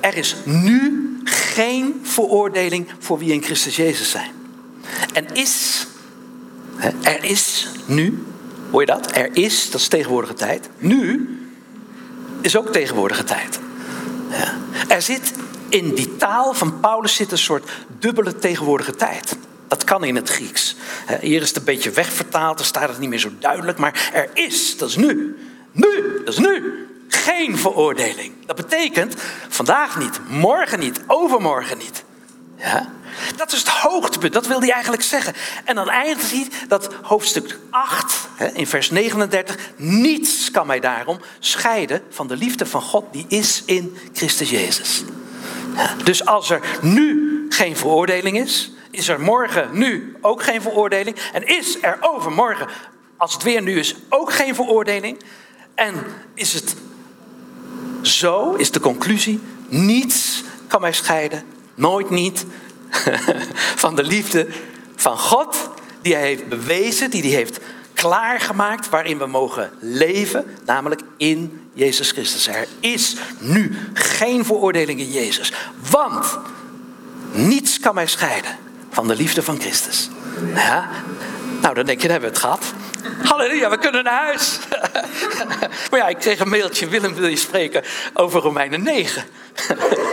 er 0.00 0.14
is 0.14 0.36
nu 0.44 1.10
geen 1.24 2.00
veroordeling 2.02 2.88
voor 2.98 3.18
wie 3.18 3.32
in 3.32 3.42
Christus 3.42 3.76
Jezus 3.76 4.10
zijn. 4.10 4.30
En 5.12 5.34
is, 5.34 5.86
er 7.02 7.24
is 7.24 7.68
nu, 7.84 8.26
hoor 8.70 8.80
je 8.80 8.86
dat? 8.86 9.16
Er 9.16 9.28
is, 9.32 9.70
dat 9.70 9.80
is 9.80 9.88
tegenwoordige 9.88 10.34
tijd. 10.34 10.68
Nu 10.78 11.28
is 12.40 12.56
ook 12.56 12.72
tegenwoordige 12.72 13.24
tijd. 13.24 13.58
Ja. 14.30 14.54
Er 14.88 15.02
zit 15.02 15.32
in 15.68 15.94
die 15.94 16.16
taal 16.16 16.54
van 16.54 16.80
Paulus 16.80 17.14
zit 17.14 17.32
een 17.32 17.38
soort 17.38 17.70
dubbele 17.98 18.38
tegenwoordige 18.38 18.96
tijd. 18.96 19.36
Dat 19.72 19.84
kan 19.84 20.04
in 20.04 20.16
het 20.16 20.28
Grieks. 20.28 20.76
Hier 21.20 21.42
is 21.42 21.48
het 21.48 21.56
een 21.56 21.64
beetje 21.64 21.90
wegvertaald, 21.90 22.56
dan 22.56 22.66
staat 22.66 22.88
het 22.88 22.98
niet 22.98 23.08
meer 23.08 23.18
zo 23.18 23.30
duidelijk. 23.38 23.78
Maar 23.78 24.10
er 24.12 24.30
is, 24.34 24.76
dat 24.76 24.88
is 24.88 24.96
nu. 24.96 25.36
Nu, 25.72 26.20
dat 26.24 26.34
is 26.34 26.38
nu. 26.38 26.86
Geen 27.08 27.58
veroordeling. 27.58 28.32
Dat 28.46 28.56
betekent 28.56 29.14
vandaag 29.48 29.98
niet, 29.98 30.20
morgen 30.28 30.78
niet, 30.78 31.00
overmorgen 31.06 31.78
niet. 31.78 32.04
Ja? 32.56 32.92
Dat 33.36 33.52
is 33.52 33.58
het 33.58 33.68
hoogtepunt, 33.68 34.32
dat 34.32 34.46
wil 34.46 34.60
hij 34.60 34.70
eigenlijk 34.70 35.02
zeggen. 35.02 35.34
En 35.64 35.74
dan 35.74 35.88
eindigt 35.88 36.30
hij 36.30 36.48
dat 36.68 36.88
hoofdstuk 37.02 37.58
8, 37.70 38.28
in 38.52 38.66
vers 38.66 38.90
39. 38.90 39.56
Niets 39.76 40.50
kan 40.50 40.66
mij 40.66 40.80
daarom 40.80 41.20
scheiden 41.38 42.02
van 42.10 42.26
de 42.26 42.36
liefde 42.36 42.66
van 42.66 42.82
God 42.82 43.04
die 43.12 43.24
is 43.28 43.62
in 43.66 43.96
Christus 44.12 44.50
Jezus. 44.50 45.04
Dus 46.04 46.26
als 46.26 46.50
er 46.50 46.60
nu 46.80 47.46
geen 47.48 47.76
veroordeling 47.76 48.38
is, 48.38 48.71
is 48.92 49.08
er 49.08 49.20
morgen, 49.20 49.68
nu 49.72 50.16
ook 50.20 50.42
geen 50.42 50.62
veroordeling. 50.62 51.16
En 51.32 51.46
is 51.46 51.78
er 51.82 51.98
overmorgen, 52.00 52.66
als 53.16 53.32
het 53.32 53.42
weer 53.42 53.62
nu 53.62 53.78
is, 53.78 53.94
ook 54.08 54.32
geen 54.32 54.54
veroordeling. 54.54 55.18
En 55.74 55.94
is 56.34 56.52
het 56.52 56.74
zo, 58.02 58.54
is 58.54 58.70
de 58.70 58.80
conclusie, 58.80 59.40
niets 59.68 60.42
kan 60.66 60.80
mij 60.80 60.92
scheiden, 60.92 61.44
nooit 61.74 62.10
niet, 62.10 62.44
van 63.84 63.96
de 63.96 64.02
liefde 64.02 64.46
van 64.96 65.18
God, 65.18 65.70
die 66.02 66.14
hij 66.14 66.22
heeft 66.22 66.48
bewezen, 66.48 67.10
die 67.10 67.22
hij 67.22 67.30
heeft 67.30 67.60
klaargemaakt, 67.94 68.88
waarin 68.88 69.18
we 69.18 69.26
mogen 69.26 69.70
leven, 69.80 70.44
namelijk 70.64 71.00
in 71.16 71.68
Jezus 71.72 72.10
Christus. 72.10 72.46
Er 72.46 72.66
is 72.80 73.16
nu 73.38 73.78
geen 73.92 74.44
veroordeling 74.44 75.00
in 75.00 75.10
Jezus, 75.10 75.52
want 75.90 76.38
niets 77.32 77.80
kan 77.80 77.94
mij 77.94 78.06
scheiden 78.06 78.56
van 78.92 79.08
de 79.08 79.16
liefde 79.16 79.42
van 79.42 79.60
Christus. 79.60 80.10
Ja? 80.54 80.90
Nou, 81.62 81.74
dan 81.74 81.86
denk 81.86 82.00
je, 82.00 82.08
dan 82.08 82.20
hebben 82.20 82.32
we 82.32 82.36
het 82.36 82.44
gehad. 82.44 82.72
Halleluja, 83.22 83.70
we 83.70 83.78
kunnen 83.78 84.04
naar 84.04 84.24
huis. 84.24 84.58
maar 85.90 86.00
ja, 86.00 86.08
ik 86.08 86.18
kreeg 86.18 86.40
een 86.40 86.48
mailtje, 86.48 86.88
Willem 86.88 87.14
wil 87.14 87.26
je 87.26 87.36
spreken 87.36 87.82
over 88.14 88.40
Romeinen 88.40 88.82
9. 88.82 89.24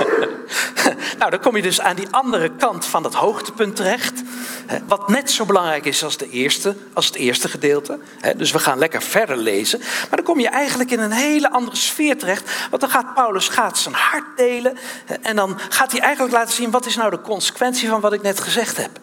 nou, 1.20 1.32
dan 1.32 1.40
kom 1.40 1.56
je 1.56 1.62
dus 1.62 1.82
aan 1.82 1.96
die 1.96 2.08
andere 2.12 2.52
kant 2.58 2.86
van 2.86 3.04
het 3.04 3.14
hoogtepunt 3.14 3.76
terecht. 3.76 4.22
Wat 4.88 5.08
net 5.08 5.32
zo 5.32 5.46
belangrijk 5.46 5.86
is 5.86 6.04
als, 6.04 6.18
de 6.18 6.30
eerste, 6.30 6.76
als 6.94 7.06
het 7.06 7.16
eerste 7.16 7.50
gedeelte. 7.50 8.00
Dus 8.36 8.52
we 8.52 8.60
gaan 8.60 8.78
lekker 8.78 9.02
verder 9.02 9.38
lezen. 9.38 9.80
Maar 9.80 10.16
dan 10.16 10.24
kom 10.24 10.40
je 10.40 10.50
eigenlijk 10.50 10.92
in 10.92 11.00
een 11.00 11.12
hele 11.12 11.52
andere 11.52 11.78
sfeer 11.78 12.18
terecht. 12.18 12.52
Want 12.70 12.82
dan 12.82 12.92
gaat 12.92 13.14
Paulus 13.14 13.48
gaat 13.48 13.78
zijn 13.78 13.96
hart 13.96 14.38
delen. 14.38 14.78
En 15.22 15.36
dan 15.36 15.60
gaat 15.70 15.92
hij 15.92 16.02
eigenlijk 16.02 16.34
laten 16.34 16.54
zien 16.54 16.72
wat 16.72 16.86
is 16.86 16.96
nou 16.96 17.10
de 17.10 17.22
consequentie 17.22 17.90
van 17.90 18.02
wat 18.02 18.14
ik 18.14 18.22
net 18.22 18.40
gezegd 18.40 18.78
heb. 18.78 19.00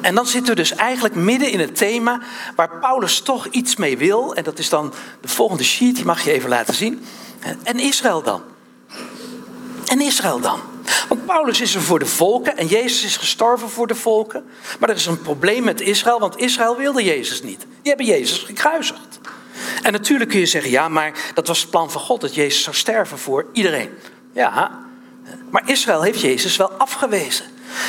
En 0.00 0.14
dan 0.14 0.26
zitten 0.26 0.54
we 0.54 0.60
dus 0.60 0.74
eigenlijk 0.74 1.14
midden 1.14 1.50
in 1.50 1.60
het 1.60 1.76
thema 1.76 2.20
waar 2.56 2.78
Paulus 2.78 3.20
toch 3.20 3.46
iets 3.46 3.76
mee 3.76 3.98
wil. 3.98 4.34
En 4.34 4.44
dat 4.44 4.58
is 4.58 4.68
dan 4.68 4.92
de 5.20 5.28
volgende 5.28 5.64
sheet, 5.64 5.94
die 5.94 6.04
mag 6.04 6.24
je 6.24 6.32
even 6.32 6.48
laten 6.48 6.74
zien. 6.74 7.04
En 7.62 7.78
Israël 7.78 8.22
dan? 8.22 8.42
En 9.86 10.00
Israël 10.00 10.40
dan? 10.40 10.60
Want 11.08 11.26
Paulus 11.26 11.60
is 11.60 11.74
er 11.74 11.82
voor 11.82 11.98
de 11.98 12.06
volken 12.06 12.56
en 12.56 12.66
Jezus 12.66 13.04
is 13.04 13.16
gestorven 13.16 13.70
voor 13.70 13.86
de 13.86 13.94
volken. 13.94 14.44
Maar 14.78 14.88
er 14.88 14.96
is 14.96 15.06
een 15.06 15.22
probleem 15.22 15.64
met 15.64 15.80
Israël, 15.80 16.20
want 16.20 16.38
Israël 16.38 16.76
wilde 16.76 17.04
Jezus 17.04 17.42
niet. 17.42 17.58
Die 17.58 17.68
hebben 17.82 18.06
Jezus 18.06 18.38
gekruisigd. 18.38 19.18
En 19.82 19.92
natuurlijk 19.92 20.30
kun 20.30 20.38
je 20.40 20.46
zeggen, 20.46 20.70
ja, 20.70 20.88
maar 20.88 21.12
dat 21.34 21.46
was 21.46 21.60
het 21.60 21.70
plan 21.70 21.90
van 21.90 22.00
God, 22.00 22.20
dat 22.20 22.34
Jezus 22.34 22.62
zou 22.62 22.76
sterven 22.76 23.18
voor 23.18 23.46
iedereen. 23.52 23.90
Ja, 24.32 24.78
maar 25.50 25.62
Israël 25.66 26.02
heeft 26.02 26.20
Jezus 26.20 26.56
wel 26.56 26.70
afgewezen. 26.70 27.44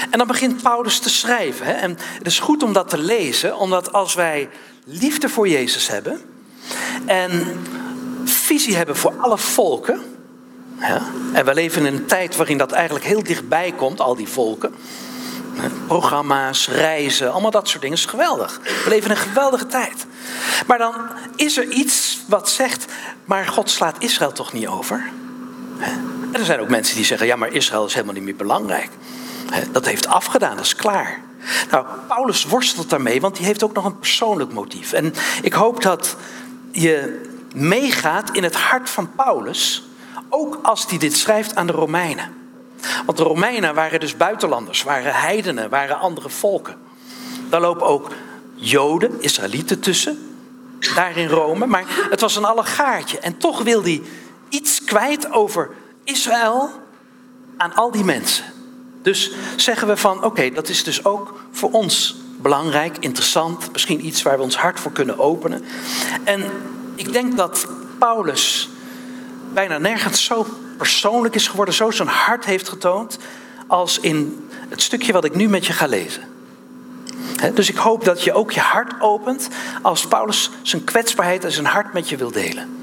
En 0.10 0.18
dan 0.18 0.28
begint 0.28 0.62
Paulus 0.62 1.00
te 1.00 1.10
schrijven. 1.10 1.66
Hè? 1.66 1.72
En 1.72 1.98
het 2.18 2.28
is 2.28 2.40
goed 2.40 2.64
om 2.64 2.74
dat 2.74 2.90
te 2.90 2.98
lezen, 2.98 3.58
omdat 3.58 3.94
als 3.94 4.14
wij 4.14 4.50
liefde 4.86 5.30
voor 5.30 5.48
Jezus 5.48 5.88
hebben 5.88 6.22
en 7.06 7.60
visie 8.24 8.76
hebben 8.76 8.96
voor 8.96 9.14
alle 9.18 9.38
volken, 9.38 10.02
en 11.34 11.46
we 11.46 11.54
leven 11.54 11.86
in 11.86 11.94
een 11.94 12.06
tijd 12.06 12.36
waarin 12.36 12.58
dat 12.58 12.72
eigenlijk 12.72 13.06
heel 13.06 13.24
dichtbij 13.24 13.74
komt, 13.76 14.00
al 14.00 14.16
die 14.16 14.28
volken. 14.28 14.76
Programma's, 15.88 16.68
reizen, 16.68 17.32
allemaal 17.32 17.52
dat 17.52 17.68
soort 17.68 17.82
dingen. 17.82 17.98
is 17.98 18.06
geweldig. 18.06 18.60
We 18.64 18.90
leven 18.90 19.06
in 19.10 19.16
een 19.16 19.22
geweldige 19.22 19.66
tijd. 19.66 20.06
Maar 20.68 20.78
dan 20.78 20.94
is 21.36 21.58
er 21.58 21.68
iets 21.68 22.20
wat 22.28 22.50
zegt, 22.50 22.86
maar 23.26 23.48
God 23.48 23.70
slaat 23.70 23.96
Israël 24.00 24.32
toch 24.32 24.54
niet 24.54 24.68
over? 24.68 25.10
En 26.32 26.40
er 26.40 26.46
zijn 26.46 26.60
ook 26.60 26.70
mensen 26.70 26.96
die 26.96 27.06
zeggen, 27.06 27.28
ja, 27.28 27.36
maar 27.36 27.54
Israël 27.54 27.86
is 27.86 27.94
helemaal 27.94 28.14
niet 28.14 28.24
meer 28.24 28.36
belangrijk. 28.36 28.90
Dat 29.72 29.86
heeft 29.86 30.08
afgedaan, 30.08 30.56
dat 30.56 30.66
is 30.66 30.76
klaar. 30.76 31.22
Nou, 31.72 31.86
Paulus 32.08 32.46
worstelt 32.46 32.90
daarmee, 32.90 33.22
want 33.22 33.38
hij 33.38 33.48
heeft 33.48 33.64
ook 33.64 33.74
nog 33.74 33.86
een 33.86 34.00
persoonlijk 34.00 34.54
motief. 34.54 34.94
En 34.94 35.14
ik 35.42 35.54
hoop 35.54 35.82
dat 35.82 36.16
je 36.72 37.22
meegaat 37.56 38.30
in 38.32 38.44
het 38.44 38.56
hart 38.56 38.90
van 38.90 39.16
Paulus, 39.16 39.84
ook 40.30 40.60
als 40.64 40.86
hij 40.90 40.98
dit 40.98 41.18
schrijft 41.18 41.56
aan 41.56 41.68
de 41.68 41.74
Romeinen. 41.74 42.38
Want 43.06 43.18
de 43.18 43.24
Romeinen 43.24 43.76
waren 43.76 44.00
dus 44.00 44.18
buitenlanders, 44.18 44.84
waren 44.84 45.14
heidenen, 45.14 45.70
waren 45.70 46.00
andere 46.00 46.30
volken. 46.30 46.76
Daar 47.50 47.62
lopen 47.62 47.88
ook 47.88 48.12
Joden, 48.56 49.22
Israëlieten 49.22 49.80
tussen, 49.80 50.38
daar 50.96 51.18
in 51.18 51.28
Rome. 51.28 51.66
Maar 51.66 51.86
het 52.10 52.22
was 52.22 52.36
een 52.36 52.46
allegaartje. 52.46 53.20
En 53.20 53.38
toch 53.38 53.64
wil 53.64 53.82
hij 53.82 54.02
iets 54.50 54.84
kwijt 54.84 55.32
over 55.32 55.70
Israël 56.04 56.70
aan 57.58 57.76
al 57.76 57.92
die 57.92 58.04
mensen. 58.04 58.46
Dus 59.02 59.32
zeggen 59.56 59.88
we 59.88 59.98
van, 59.98 60.24
oké, 60.24 60.50
dat 60.50 60.70
is 60.70 60.84
dus 60.84 61.06
ook 61.06 61.40
voor 61.52 61.72
ons 61.72 62.16
belangrijk, 62.38 62.98
interessant, 63.00 63.72
misschien 63.72 64.06
iets 64.06 64.22
waar 64.22 64.38
we 64.38 64.44
ons 64.44 64.58
hart 64.58 64.80
voor 64.80 64.92
kunnen 64.92 65.20
openen. 65.20 65.64
En 66.24 66.44
ik 66.96 67.14
denk 67.14 67.38
dat 67.38 67.68
Paulus 67.98 68.70
bijna 69.54 69.78
nergens 69.78 70.24
zo 70.24 70.46
persoonlijk 70.78 71.36
is 71.36 71.48
geworden, 71.48 71.74
zo 71.74 71.92
zijn 71.92 72.08
hart 72.08 72.46
heeft 72.46 72.70
getoond, 72.70 73.18
als 73.68 74.00
in 74.00 74.48
het 74.70 74.82
stukje 74.82 75.14
wat 75.14 75.26
ik 75.26 75.36
nu 75.36 75.50
met 75.50 75.66
je 75.66 75.74
ga 75.74 75.88
lezen. 75.88 76.24
dus 77.54 77.70
ik 77.70 77.78
hoop 77.78 78.06
dat 78.06 78.24
je 78.24 78.34
ook 78.34 78.52
je 78.52 78.60
hart 78.60 78.94
opent 79.00 79.50
als 79.82 80.08
Paulus 80.08 80.50
zijn 80.62 80.84
kwetsbaarheid 80.84 81.44
en 81.44 81.52
zijn 81.52 81.66
hart 81.66 81.94
met 81.94 82.10
je 82.10 82.18
wil 82.18 82.32
delen. 82.32 82.78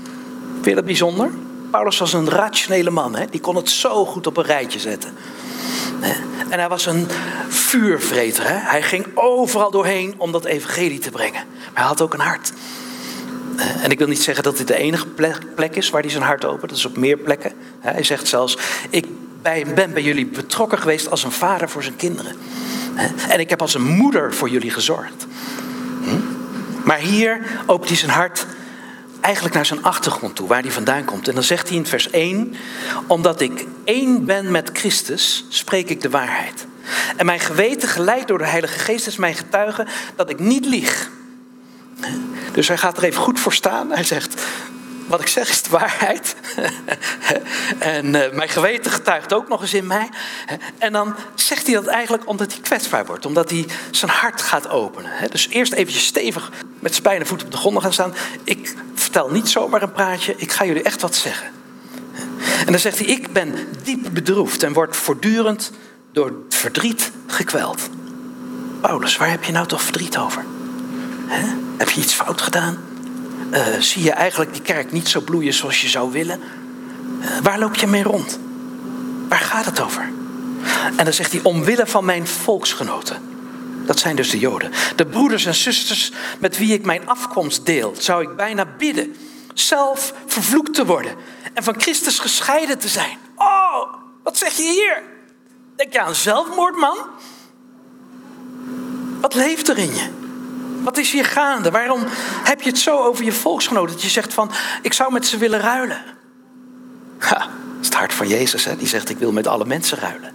Vind 0.53 0.65
je 0.65 0.75
dat 0.75 0.85
bijzonder? 0.85 1.31
Paulus 1.71 1.99
was 1.99 2.13
een 2.13 2.29
rationele 2.29 2.91
man, 2.91 3.17
die 3.31 3.41
kon 3.41 3.57
het 3.57 3.71
zo 3.71 4.07
goed 4.07 4.27
op 4.27 4.37
een 4.37 4.45
rijtje 4.45 4.79
zetten. 4.79 5.11
En 6.49 6.59
hij 6.59 6.69
was 6.69 6.87
een 6.87 7.09
vuurvreter. 7.49 8.45
Hij 8.47 8.83
ging 8.83 9.07
overal 9.15 9.71
doorheen 9.71 10.15
om 10.17 10.33
dat 10.33 10.45
evangelie 10.45 10.99
te 10.99 11.11
brengen. 11.11 11.45
Maar 11.57 11.71
hij 11.75 11.85
had 11.85 12.01
ook 12.01 12.15
een 12.15 12.21
hart. 12.21 12.53
En 13.83 13.91
ik 13.91 13.99
wil 13.99 14.07
niet 14.07 14.23
zeggen 14.23 14.45
dat 14.45 14.57
dit 14.57 14.69
de 14.69 14.77
enige 14.77 15.07
plek 15.55 15.77
is 15.77 15.91
waar 15.91 16.01
hij 16.01 16.11
zijn 16.11 16.23
hart 16.23 16.45
opent. 16.45 16.69
Dat 16.69 16.79
is 16.79 16.85
op 16.85 16.97
meer 16.97 17.17
plekken. 17.17 17.53
Hij 17.81 18.03
zegt 18.03 18.29
zelfs, 18.29 18.59
ik 18.91 19.07
ben 19.75 19.93
bij 19.93 20.03
jullie 20.03 20.27
betrokken 20.27 20.79
geweest 20.79 21.11
als 21.11 21.25
een 21.25 21.33
vader 21.33 21.69
voor 21.69 21.83
zijn 21.83 21.97
kinderen. 21.97 22.37
En 23.29 23.41
ik 23.41 23.51
heb 23.51 23.61
als 23.61 23.75
een 23.75 23.95
moeder 23.95 24.35
voor 24.35 24.49
jullie 24.49 24.71
gezorgd. 24.71 25.27
Hm? 26.03 26.21
Maar 26.85 26.99
hier 26.99 27.61
opent 27.67 27.89
hij 27.89 27.99
zijn 27.99 28.11
hart 28.11 28.47
eigenlijk 29.27 29.55
naar 29.55 29.67
zijn 29.67 29.83
achtergrond 29.83 30.37
toe, 30.37 30.49
waar 30.49 30.63
hij 30.63 30.71
vandaan 30.71 31.05
komt. 31.05 31.29
En 31.29 31.35
dan 31.35 31.43
zegt 31.43 31.69
hij 31.69 31.77
in 31.77 31.87
vers 31.87 32.11
1, 32.11 32.55
omdat 33.07 33.41
ik 33.41 33.67
één 33.85 34.25
ben 34.25 34.51
met 34.51 34.71
Christus, 34.73 35.45
spreek 35.49 35.89
ik 35.89 36.01
de 36.01 36.11
waarheid. 36.11 36.67
En 37.17 37.27
mijn 37.27 37.41
geweten, 37.41 37.89
geleid 37.89 38.29
door 38.29 38.39
de 38.39 38.47
Heilige 38.47 38.79
Geest, 38.79 39.07
is 39.07 39.17
mijn 39.17 39.35
getuige 39.35 39.87
dat 40.17 40.31
ik 40.31 40.39
niet 40.39 40.65
lieg. 40.65 41.11
Dus 42.53 42.69
hij 42.69 42.77
gaat 42.77 42.97
er 42.97 43.05
even 43.05 43.23
goed 43.23 43.41
voor 43.41 43.53
staan. 43.53 43.91
Hij 43.91 44.05
zegt, 44.05 44.43
wat 45.07 45.21
ik 45.21 45.27
zeg 45.27 45.49
is 45.49 45.63
de 45.63 45.71
waarheid. 45.71 46.37
en 47.79 48.07
uh, 48.07 48.33
mijn 48.33 48.49
geweten 48.49 48.91
getuigt 48.91 49.33
ook 49.33 49.49
nog 49.49 49.61
eens 49.61 49.75
in 49.75 49.87
mij. 49.87 50.09
En 50.79 50.93
dan 50.93 51.15
zegt 51.35 51.67
hij 51.67 51.75
dat 51.75 51.87
eigenlijk 51.87 52.29
omdat 52.29 52.53
hij 52.53 52.61
kwetsbaar 52.61 53.07
wordt. 53.07 53.27
Omdat 53.27 53.51
hij 53.51 53.67
zijn 53.91 54.11
hart 54.11 54.43
gaat 54.43 54.69
openen. 54.69 55.11
Dus 55.31 55.49
eerst 55.49 55.73
eventjes 55.73 56.07
stevig 56.07 56.51
met 56.81 57.03
bijna 57.03 57.25
voeten 57.25 57.47
op 57.47 57.53
de 57.53 57.59
grond 57.59 57.83
gaan 57.83 57.93
staan. 57.93 58.15
Ik 58.45 58.75
vertel 58.95 59.31
niet 59.31 59.49
zomaar 59.49 59.83
een 59.83 59.93
praatje. 59.93 60.35
Ik 60.37 60.53
ga 60.53 60.65
jullie 60.65 60.83
echt 60.83 61.03
wat 61.03 61.15
zeggen. 61.15 61.47
En 62.67 62.73
dan 62.73 62.79
zegt 62.79 62.99
hij, 62.99 63.07
ik 63.07 63.33
ben 63.33 63.55
diep 63.83 64.09
bedroefd 64.13 64.63
en 64.63 64.73
word 64.73 64.97
voortdurend 64.97 65.73
door 66.13 66.33
verdriet 66.49 67.11
gekweld. 67.27 67.89
Paulus, 68.81 69.17
waar 69.17 69.31
heb 69.31 69.45
je 69.45 69.53
nou 69.53 69.67
toch 69.67 69.83
verdriet 69.83 70.19
over? 70.19 70.45
Heb 71.77 71.91
je 71.91 72.01
iets 72.01 72.15
fout 72.15 72.41
gedaan? 72.41 72.96
Uh, 73.53 73.67
zie 73.79 74.03
je 74.03 74.13
eigenlijk 74.13 74.53
die 74.53 74.63
kerk 74.63 74.93
niet 74.93 75.09
zo 75.09 75.21
bloeien 75.21 75.55
zoals 75.55 75.81
je 75.81 75.89
zou 75.89 76.13
willen? 76.13 76.41
Uh, 77.21 77.39
waar 77.43 77.59
loop 77.59 77.75
je 77.75 77.87
mee 77.87 78.03
rond? 78.03 78.39
Waar 79.29 79.39
gaat 79.39 79.65
het 79.65 79.81
over? 79.81 80.13
En 80.97 81.05
dan 81.05 81.13
zegt 81.13 81.33
hij, 81.33 81.41
omwille 81.43 81.87
van 81.87 82.05
mijn 82.05 82.27
volksgenoten. 82.27 83.17
Dat 83.87 83.99
zijn 83.99 84.17
dus 84.17 84.31
de 84.31 84.39
Joden. 84.39 84.71
De 84.97 85.07
broeders 85.07 85.47
en 85.47 85.55
zusters 85.55 86.13
met 86.39 86.59
wie 86.59 86.73
ik 86.73 86.85
mijn 86.85 87.09
afkomst 87.09 87.67
deel, 87.67 87.95
zou 87.99 88.23
ik 88.23 88.37
bijna 88.37 88.67
bidden 88.79 89.17
zelf 89.55 90.15
vervloekt 90.27 90.75
te 90.75 90.87
worden 90.87 91.15
en 91.55 91.63
van 91.63 91.81
Christus 91.81 92.19
gescheiden 92.19 92.79
te 92.79 92.89
zijn. 92.89 93.19
Oh, 93.37 93.95
wat 94.23 94.39
zeg 94.39 94.57
je 94.57 94.63
hier? 94.63 95.03
Denk 95.77 95.93
je 95.93 96.01
aan 96.01 96.15
zelfmoord, 96.15 96.77
man? 96.77 96.97
Wat 99.21 99.35
leeft 99.35 99.69
er 99.69 99.79
in 99.79 99.95
je? 99.95 100.26
Wat 100.87 100.97
is 100.97 101.11
hier 101.11 101.25
gaande? 101.25 101.71
Waarom 101.71 102.05
heb 102.45 102.63
je 102.63 102.71
het 102.71 102.79
zo 102.79 102.99
over 102.99 103.25
je 103.25 103.33
volksgenoten 103.33 103.95
dat 103.95 104.03
je 104.03 104.09
zegt 104.09 104.35
van, 104.35 104.51
ik 104.83 104.93
zou 104.93 105.13
met 105.13 105.27
ze 105.27 105.37
willen 105.37 105.61
ruilen? 105.61 106.03
Ha, 107.19 107.39
dat 107.39 107.49
is 107.81 107.87
het 107.87 107.95
hart 107.95 108.15
van 108.15 108.29
Jezus, 108.29 108.65
hè? 108.65 108.77
die 108.77 108.89
zegt, 108.89 109.09
ik 109.09 109.19
wil 109.19 109.33
met 109.33 109.47
alle 109.47 109.65
mensen 109.65 109.99
ruilen. 109.99 110.33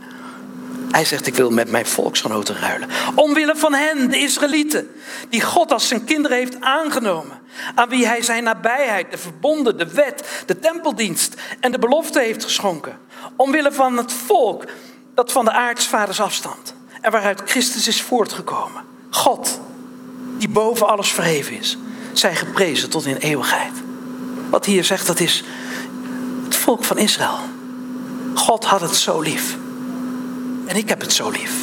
Hij 0.90 1.06
zegt, 1.06 1.28
ik 1.28 1.36
wil 1.36 1.52
met 1.52 1.72
mijn 1.72 1.86
volksgenoten 1.86 2.58
ruilen. 2.58 2.90
Omwille 3.16 3.56
van 3.56 3.74
hen, 3.74 4.10
de 4.10 4.18
Israëlieten, 4.18 4.92
die 5.30 5.42
God 5.42 5.72
als 5.72 5.88
zijn 5.88 6.04
kinderen 6.04 6.38
heeft 6.38 6.62
aangenomen. 6.62 7.40
Aan 7.76 7.90
wie 7.90 8.08
hij 8.08 8.22
zijn 8.22 8.44
nabijheid, 8.44 9.12
de 9.12 9.18
verbonden, 9.18 9.78
de 9.78 9.94
wet, 9.94 10.44
de 10.46 10.60
tempeldienst 10.60 11.36
en 11.60 11.72
de 11.72 11.80
belofte 11.80 12.20
heeft 12.20 12.44
geschonken. 12.44 12.98
Omwille 13.36 13.72
van 13.72 13.98
het 13.98 14.14
volk 14.14 14.66
dat 15.16 15.32
van 15.32 15.46
de 15.46 15.52
aartsvaders 15.52 16.20
afstamt. 16.20 16.74
En 17.02 17.12
waaruit 17.12 17.42
Christus 17.46 17.88
is 17.88 18.02
voortgekomen. 18.02 18.84
God, 19.10 19.60
die 20.42 20.50
boven 20.50 20.88
alles 20.88 21.12
verheven 21.12 21.58
is. 21.58 21.78
Zij 22.14 22.36
geprezen 22.36 22.90
tot 22.90 23.06
in 23.06 23.16
eeuwigheid. 23.16 23.72
Wat 24.50 24.66
hier 24.66 24.84
zegt, 24.84 25.08
dat 25.08 25.20
is 25.20 25.44
het 26.44 26.56
volk 26.56 26.84
van 26.84 26.98
Israël. 26.98 27.40
God 28.36 28.66
had 28.66 28.82
het 28.82 28.96
zo 28.96 29.20
lief. 29.20 29.58
En 30.66 30.76
ik 30.76 30.90
heb 30.90 31.02
het 31.02 31.14
zo 31.14 31.30
lief. 31.30 31.54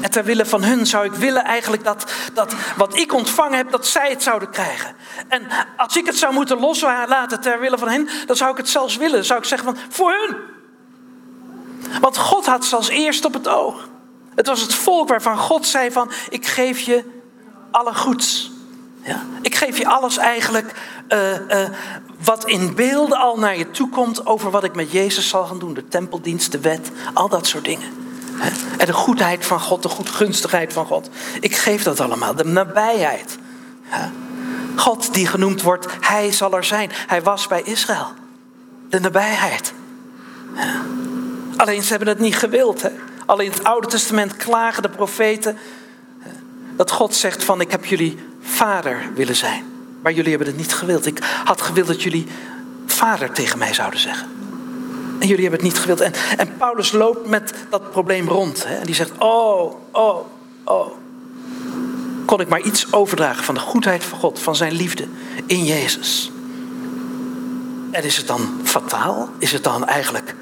En 0.00 0.10
ter 0.10 0.24
wille 0.24 0.46
van 0.46 0.62
hun 0.62 0.86
zou 0.86 1.04
ik 1.04 1.12
willen 1.12 1.44
eigenlijk 1.44 1.84
dat, 1.84 2.12
dat 2.32 2.54
wat 2.76 2.96
ik 2.96 3.12
ontvangen 3.14 3.56
heb, 3.56 3.70
dat 3.70 3.86
zij 3.86 4.10
het 4.10 4.22
zouden 4.22 4.50
krijgen. 4.50 4.94
En 5.28 5.46
als 5.76 5.96
ik 5.96 6.06
het 6.06 6.18
zou 6.18 6.34
moeten 6.34 6.58
loslaten 6.58 7.40
ter 7.40 7.60
wille 7.60 7.78
van 7.78 7.88
hen, 7.88 8.08
dan 8.26 8.36
zou 8.36 8.50
ik 8.50 8.56
het 8.56 8.68
zelfs 8.68 8.96
willen. 8.96 9.24
Zou 9.24 9.38
ik 9.38 9.46
zeggen 9.46 9.74
van, 9.74 9.84
voor 9.88 10.12
hun. 10.12 10.36
Want 12.00 12.16
God 12.16 12.46
had 12.46 12.64
ze 12.64 12.76
als 12.76 12.88
eerst 12.88 13.24
op 13.24 13.32
het 13.32 13.48
oog. 13.48 13.88
Het 14.34 14.46
was 14.46 14.60
het 14.60 14.74
volk 14.74 15.08
waarvan 15.08 15.38
God 15.38 15.66
zei 15.66 15.90
van, 15.90 16.10
ik 16.28 16.46
geef 16.46 16.78
je 16.78 17.20
alle 17.72 17.94
goeds. 17.94 18.50
Ja? 19.02 19.22
Ik 19.40 19.54
geef 19.54 19.78
je 19.78 19.86
alles 19.86 20.16
eigenlijk 20.16 20.74
uh, 21.08 21.32
uh, 21.32 21.68
wat 22.24 22.44
in 22.44 22.74
beelden 22.74 23.18
al 23.18 23.38
naar 23.38 23.58
je 23.58 23.70
toe 23.70 23.88
komt 23.88 24.26
over 24.26 24.50
wat 24.50 24.64
ik 24.64 24.74
met 24.74 24.92
Jezus 24.92 25.28
zal 25.28 25.44
gaan 25.44 25.58
doen. 25.58 25.74
De 25.74 25.88
tempeldienst, 25.88 26.52
de 26.52 26.60
wet, 26.60 26.90
al 27.14 27.28
dat 27.28 27.46
soort 27.46 27.64
dingen. 27.64 27.88
En 28.78 28.86
de 28.86 28.92
goedheid 28.92 29.46
van 29.46 29.60
God, 29.60 29.82
de 29.82 29.88
goedgunstigheid 29.88 30.72
van 30.72 30.86
God. 30.86 31.08
Ik 31.40 31.56
geef 31.56 31.82
dat 31.82 32.00
allemaal, 32.00 32.34
de 32.34 32.44
nabijheid. 32.44 33.38
God 34.76 35.14
die 35.14 35.26
genoemd 35.26 35.62
wordt, 35.62 35.86
hij 36.00 36.32
zal 36.32 36.56
er 36.56 36.64
zijn. 36.64 36.90
Hij 37.06 37.22
was 37.22 37.46
bij 37.46 37.62
Israël. 37.62 38.06
De 38.88 39.00
nabijheid. 39.00 39.72
Alleen 41.56 41.82
ze 41.82 41.90
hebben 41.90 42.08
het 42.08 42.18
niet 42.18 42.36
gewild. 42.36 42.82
Hè? 42.82 42.90
Alleen 43.26 43.46
in 43.46 43.52
het 43.52 43.64
Oude 43.64 43.86
Testament 43.86 44.36
klagen 44.36 44.82
de 44.82 44.88
profeten 44.88 45.58
dat 46.76 46.90
God 46.90 47.14
zegt 47.14 47.44
van 47.44 47.60
ik 47.60 47.70
heb 47.70 47.84
jullie 47.84 48.18
vader 48.40 49.10
willen 49.14 49.36
zijn. 49.36 49.64
Maar 50.02 50.12
jullie 50.12 50.30
hebben 50.30 50.48
het 50.48 50.56
niet 50.56 50.74
gewild. 50.74 51.06
Ik 51.06 51.18
had 51.44 51.60
gewild 51.60 51.86
dat 51.86 52.02
jullie 52.02 52.26
vader 52.86 53.32
tegen 53.32 53.58
mij 53.58 53.74
zouden 53.74 54.00
zeggen. 54.00 54.28
En 55.18 55.28
jullie 55.28 55.42
hebben 55.42 55.60
het 55.60 55.68
niet 55.68 55.78
gewild. 55.78 56.00
En, 56.00 56.12
en 56.36 56.56
Paulus 56.56 56.92
loopt 56.92 57.26
met 57.26 57.54
dat 57.70 57.90
probleem 57.90 58.28
rond. 58.28 58.66
Hè? 58.66 58.74
En 58.74 58.86
die 58.86 58.94
zegt, 58.94 59.10
oh, 59.18 59.74
oh, 59.92 60.26
oh. 60.64 60.86
Kon 62.24 62.40
ik 62.40 62.48
maar 62.48 62.60
iets 62.60 62.92
overdragen 62.92 63.44
van 63.44 63.54
de 63.54 63.60
goedheid 63.60 64.04
van 64.04 64.18
God, 64.18 64.38
van 64.38 64.56
zijn 64.56 64.72
liefde 64.72 65.06
in 65.46 65.64
Jezus. 65.64 66.30
En 67.90 68.02
is 68.02 68.16
het 68.16 68.26
dan 68.26 68.60
fataal? 68.62 69.28
Is 69.38 69.52
het 69.52 69.64
dan 69.64 69.86
eigenlijk 69.86 70.34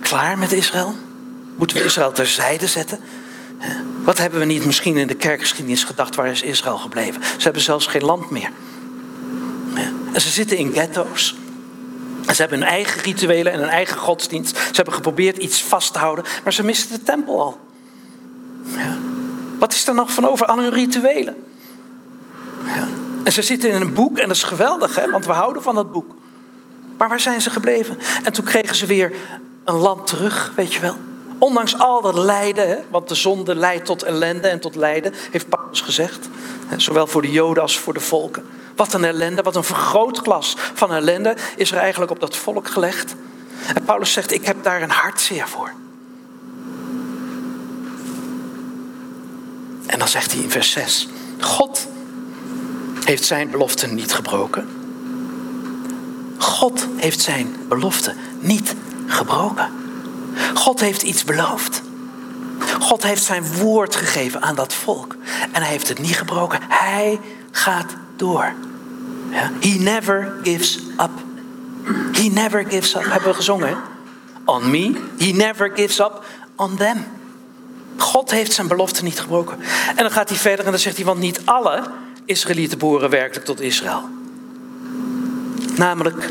klaar 0.00 0.38
met 0.38 0.52
Israël? 0.52 0.94
Moeten 1.56 1.76
we 1.76 1.84
Israël 1.84 2.12
terzijde 2.12 2.66
zetten? 2.66 2.98
Wat 4.04 4.18
hebben 4.18 4.38
we 4.38 4.44
niet 4.44 4.64
misschien 4.64 4.96
in 4.96 5.06
de 5.06 5.14
kerkgeschiedenis 5.14 5.84
gedacht, 5.84 6.14
waar 6.14 6.26
is 6.26 6.42
Israël 6.42 6.78
gebleven? 6.78 7.22
Ze 7.22 7.42
hebben 7.42 7.62
zelfs 7.62 7.86
geen 7.86 8.04
land 8.04 8.30
meer. 8.30 8.50
En 10.12 10.20
ze 10.20 10.28
zitten 10.28 10.56
in 10.56 10.72
ghetto's. 10.72 11.34
Ze 12.26 12.40
hebben 12.40 12.58
hun 12.58 12.68
eigen 12.68 13.02
rituelen 13.02 13.52
en 13.52 13.58
hun 13.58 13.68
eigen 13.68 13.98
godsdienst. 13.98 14.56
Ze 14.56 14.72
hebben 14.72 14.94
geprobeerd 14.94 15.36
iets 15.36 15.62
vast 15.62 15.92
te 15.92 15.98
houden, 15.98 16.24
maar 16.44 16.52
ze 16.52 16.64
misten 16.64 16.98
de 16.98 17.02
tempel 17.02 17.40
al. 17.40 17.58
Ja. 18.64 18.96
Wat 19.58 19.72
is 19.72 19.86
er 19.86 19.94
nog 19.94 20.12
van 20.12 20.28
over 20.28 20.46
aan 20.46 20.58
hun 20.58 20.72
rituelen? 20.72 21.36
Ja. 22.64 22.88
En 23.24 23.32
ze 23.32 23.42
zitten 23.42 23.70
in 23.70 23.80
een 23.80 23.94
boek 23.94 24.18
en 24.18 24.28
dat 24.28 24.36
is 24.36 24.42
geweldig, 24.42 24.94
hè? 24.94 25.10
want 25.10 25.26
we 25.26 25.32
houden 25.32 25.62
van 25.62 25.74
dat 25.74 25.92
boek. 25.92 26.14
Maar 26.98 27.08
waar 27.08 27.20
zijn 27.20 27.40
ze 27.40 27.50
gebleven? 27.50 27.98
En 28.22 28.32
toen 28.32 28.44
kregen 28.44 28.76
ze 28.76 28.86
weer 28.86 29.12
een 29.64 29.74
land 29.74 30.06
terug, 30.06 30.52
weet 30.56 30.74
je 30.74 30.80
wel. 30.80 30.96
Ondanks 31.40 31.78
al 31.78 32.02
dat 32.02 32.14
lijden, 32.14 32.84
want 32.90 33.08
de 33.08 33.14
zonde 33.14 33.54
leidt 33.54 33.84
tot 33.84 34.02
ellende 34.02 34.48
en 34.48 34.60
tot 34.60 34.74
lijden, 34.74 35.14
heeft 35.30 35.48
Paulus 35.48 35.80
gezegd. 35.80 36.28
Zowel 36.76 37.06
voor 37.06 37.22
de 37.22 37.30
Joden 37.30 37.62
als 37.62 37.78
voor 37.78 37.94
de 37.94 38.00
volken. 38.00 38.44
Wat 38.76 38.92
een 38.92 39.04
ellende, 39.04 39.42
wat 39.42 39.56
een 39.56 39.64
vergrootglas 39.64 40.56
van 40.74 40.92
ellende 40.92 41.36
is 41.56 41.72
er 41.72 41.78
eigenlijk 41.78 42.10
op 42.10 42.20
dat 42.20 42.36
volk 42.36 42.68
gelegd. 42.68 43.14
En 43.74 43.84
Paulus 43.84 44.12
zegt, 44.12 44.32
ik 44.32 44.46
heb 44.46 44.62
daar 44.62 44.82
een 44.82 44.90
hartzeer 44.90 45.48
voor. 45.48 45.72
En 49.86 49.98
dan 49.98 50.08
zegt 50.08 50.32
hij 50.32 50.42
in 50.42 50.50
vers 50.50 50.70
6, 50.70 51.08
God 51.40 51.86
heeft 53.04 53.24
zijn 53.24 53.50
belofte 53.50 53.86
niet 53.86 54.14
gebroken. 54.14 54.68
God 56.38 56.86
heeft 56.96 57.20
zijn 57.20 57.56
belofte 57.68 58.14
niet 58.38 58.74
gebroken. 59.06 59.79
God 60.54 60.80
heeft 60.80 61.02
iets 61.02 61.24
beloofd. 61.24 61.82
God 62.80 63.02
heeft 63.02 63.22
zijn 63.22 63.56
woord 63.56 63.96
gegeven 63.96 64.42
aan 64.42 64.54
dat 64.54 64.74
volk. 64.74 65.16
En 65.52 65.62
hij 65.62 65.70
heeft 65.70 65.88
het 65.88 65.98
niet 65.98 66.16
gebroken. 66.16 66.60
Hij 66.68 67.20
gaat 67.50 67.94
door. 68.16 68.52
He 69.60 69.76
never 69.78 70.32
gives 70.42 70.78
up. 70.78 71.10
He 72.12 72.28
never 72.32 72.64
gives 72.68 72.94
up. 72.94 73.04
Hebben 73.04 73.28
we 73.28 73.34
gezongen? 73.34 73.76
On 74.44 74.70
me. 74.70 75.00
He 75.18 75.30
never 75.32 75.70
gives 75.74 75.98
up 75.98 76.24
on 76.56 76.76
them. 76.76 77.04
God 77.96 78.30
heeft 78.30 78.52
zijn 78.52 78.68
belofte 78.68 79.02
niet 79.02 79.20
gebroken. 79.20 79.58
En 79.88 80.02
dan 80.02 80.10
gaat 80.10 80.28
hij 80.28 80.38
verder 80.38 80.64
en 80.64 80.70
dan 80.70 80.80
zegt 80.80 80.96
hij, 80.96 81.04
want 81.04 81.18
niet 81.18 81.40
alle 81.44 81.82
Israëlieten 82.24 82.78
behoren 82.78 83.10
werkelijk 83.10 83.44
tot 83.46 83.60
Israël. 83.60 84.08
Namelijk, 85.76 86.30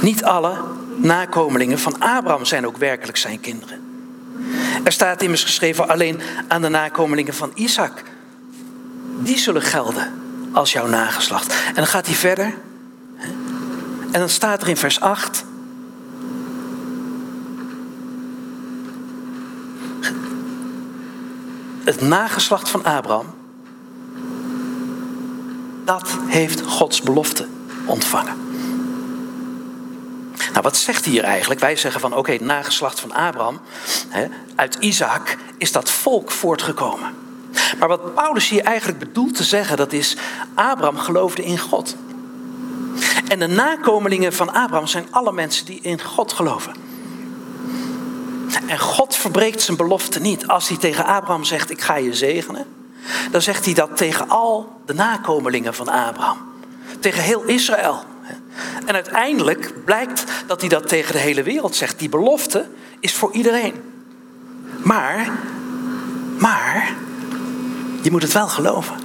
niet 0.00 0.24
alle 0.24 0.54
nakomelingen 0.98 1.78
van 1.78 1.98
Abraham 1.98 2.44
zijn 2.44 2.66
ook 2.66 2.76
werkelijk 2.76 3.18
zijn 3.18 3.40
kinderen. 3.40 3.80
Er 4.84 4.92
staat 4.92 5.22
immers 5.22 5.42
geschreven 5.42 5.88
alleen 5.88 6.20
aan 6.48 6.62
de 6.62 6.68
nakomelingen 6.68 7.34
van 7.34 7.50
Isaac. 7.54 8.02
Die 9.18 9.38
zullen 9.38 9.62
gelden 9.62 10.12
als 10.52 10.72
jouw 10.72 10.86
nageslacht. 10.86 11.54
En 11.66 11.74
dan 11.74 11.86
gaat 11.86 12.06
hij 12.06 12.14
verder. 12.14 12.54
En 14.10 14.20
dan 14.20 14.28
staat 14.28 14.62
er 14.62 14.68
in 14.68 14.76
vers 14.76 15.00
8. 15.00 15.44
Het 21.84 22.00
nageslacht 22.00 22.68
van 22.68 22.84
Abraham. 22.84 23.34
Dat 25.84 26.18
heeft 26.26 26.60
Gods 26.60 27.02
belofte 27.02 27.46
ontvangen. 27.84 28.47
Nou, 30.38 30.62
wat 30.62 30.76
zegt 30.76 31.04
hij 31.04 31.12
hier 31.12 31.24
eigenlijk? 31.24 31.60
Wij 31.60 31.76
zeggen 31.76 32.00
van 32.00 32.16
oké, 32.16 32.32
het 32.32 32.40
nageslacht 32.40 33.00
van 33.00 33.12
Abraham, 33.12 33.60
hè, 34.08 34.26
uit 34.54 34.76
Isaac 34.80 35.36
is 35.58 35.72
dat 35.72 35.90
volk 35.90 36.30
voortgekomen. 36.30 37.14
Maar 37.78 37.88
wat 37.88 38.14
Paulus 38.14 38.48
hier 38.48 38.62
eigenlijk 38.62 38.98
bedoelt 38.98 39.36
te 39.36 39.44
zeggen, 39.44 39.76
dat 39.76 39.92
is 39.92 40.16
Abraham 40.54 40.98
geloofde 40.98 41.44
in 41.44 41.58
God. 41.58 41.96
En 43.28 43.38
de 43.38 43.46
nakomelingen 43.46 44.32
van 44.32 44.52
Abraham 44.52 44.86
zijn 44.86 45.06
alle 45.10 45.32
mensen 45.32 45.64
die 45.64 45.80
in 45.82 46.02
God 46.02 46.32
geloven. 46.32 46.74
En 48.66 48.78
God 48.78 49.16
verbreekt 49.16 49.62
zijn 49.62 49.76
belofte 49.76 50.20
niet. 50.20 50.46
Als 50.46 50.68
hij 50.68 50.76
tegen 50.76 51.04
Abraham 51.04 51.44
zegt, 51.44 51.70
ik 51.70 51.80
ga 51.80 51.96
je 51.96 52.14
zegenen, 52.14 52.66
dan 53.30 53.42
zegt 53.42 53.64
hij 53.64 53.74
dat 53.74 53.96
tegen 53.96 54.28
al 54.28 54.80
de 54.86 54.94
nakomelingen 54.94 55.74
van 55.74 55.88
Abraham. 55.88 56.38
Tegen 57.00 57.22
heel 57.22 57.42
Israël. 57.42 58.04
En 58.84 58.94
uiteindelijk 58.94 59.72
blijkt 59.84 60.24
dat 60.46 60.60
hij 60.60 60.68
dat 60.68 60.88
tegen 60.88 61.12
de 61.12 61.18
hele 61.18 61.42
wereld 61.42 61.76
zegt. 61.76 61.98
Die 61.98 62.08
belofte 62.08 62.66
is 63.00 63.14
voor 63.14 63.32
iedereen. 63.32 63.74
Maar, 64.82 65.30
maar, 66.38 66.94
je 68.02 68.10
moet 68.10 68.22
het 68.22 68.32
wel 68.32 68.48
geloven. 68.48 68.96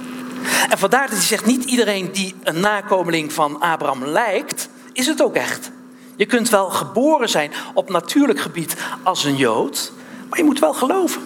En 0.70 0.78
vandaar 0.78 1.06
dat 1.06 1.16
hij 1.16 1.26
zegt, 1.26 1.46
niet 1.46 1.64
iedereen 1.64 2.12
die 2.12 2.34
een 2.42 2.60
nakomeling 2.60 3.32
van 3.32 3.60
Abraham 3.60 4.04
lijkt, 4.04 4.68
is 4.92 5.06
het 5.06 5.22
ook 5.22 5.34
echt. 5.34 5.70
Je 6.16 6.26
kunt 6.26 6.48
wel 6.48 6.70
geboren 6.70 7.28
zijn 7.28 7.52
op 7.74 7.90
natuurlijk 7.90 8.40
gebied 8.40 8.76
als 9.02 9.24
een 9.24 9.36
Jood, 9.36 9.92
maar 10.28 10.38
je 10.38 10.44
moet 10.44 10.58
wel 10.58 10.74
geloven. 10.74 11.22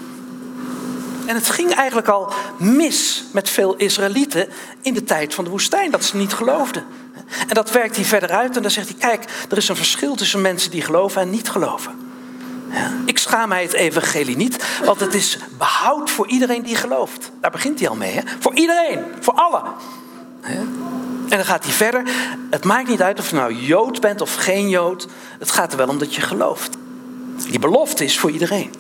En 1.27 1.35
het 1.35 1.51
ging 1.51 1.75
eigenlijk 1.75 2.09
al 2.09 2.33
mis 2.59 3.25
met 3.33 3.49
veel 3.49 3.77
Israëlieten 3.77 4.49
in 4.83 4.95
de 4.95 5.05
tijd 5.05 5.35
van 5.35 5.45
de 5.45 5.51
woestijn, 5.51 5.91
dat 5.91 6.05
ze 6.05 6.17
niet 6.17 6.33
geloofden. 6.33 6.85
En 7.49 7.55
dat 7.55 7.71
werkt 7.71 7.97
hij 7.97 8.05
verder 8.05 8.31
uit 8.31 8.57
en 8.57 8.63
dan 8.63 8.71
zegt 8.71 8.89
hij, 8.89 8.97
kijk, 8.99 9.25
er 9.51 9.57
is 9.57 9.69
een 9.69 9.77
verschil 9.77 10.15
tussen 10.15 10.41
mensen 10.41 10.71
die 10.71 10.83
geloven 10.83 11.23
en 11.23 11.31
niet 11.31 11.51
geloven. 11.51 12.07
Ja. 12.71 12.93
Ik 13.05 13.19
schaam 13.19 13.49
mij 13.49 13.63
het 13.63 13.73
evangelie 13.73 14.37
niet, 14.37 14.65
want 14.85 15.01
het 15.01 15.15
is 15.15 15.39
behoud 15.59 16.11
voor 16.11 16.29
iedereen 16.29 16.63
die 16.63 16.77
gelooft. 16.77 17.31
Daar 17.41 17.51
begint 17.51 17.79
hij 17.79 17.89
al 17.89 17.97
mee. 17.97 18.13
Hè? 18.13 18.21
Voor 18.39 18.55
iedereen, 18.55 19.05
voor 19.21 19.35
allen. 19.35 19.63
En 21.29 21.37
dan 21.37 21.45
gaat 21.45 21.65
hij 21.65 21.73
verder. 21.73 22.03
Het 22.51 22.65
maakt 22.65 22.89
niet 22.89 23.03
uit 23.03 23.19
of 23.19 23.31
je 23.31 23.37
nou 23.37 23.55
Jood 23.55 24.01
bent 24.01 24.21
of 24.21 24.35
geen 24.35 24.69
Jood. 24.69 25.07
Het 25.39 25.51
gaat 25.51 25.73
er 25.73 25.79
wel 25.79 25.89
om 25.89 25.99
dat 25.99 26.15
je 26.15 26.21
gelooft. 26.21 26.77
Die 27.49 27.59
belofte 27.59 28.05
is 28.05 28.19
voor 28.19 28.31
iedereen. 28.31 28.71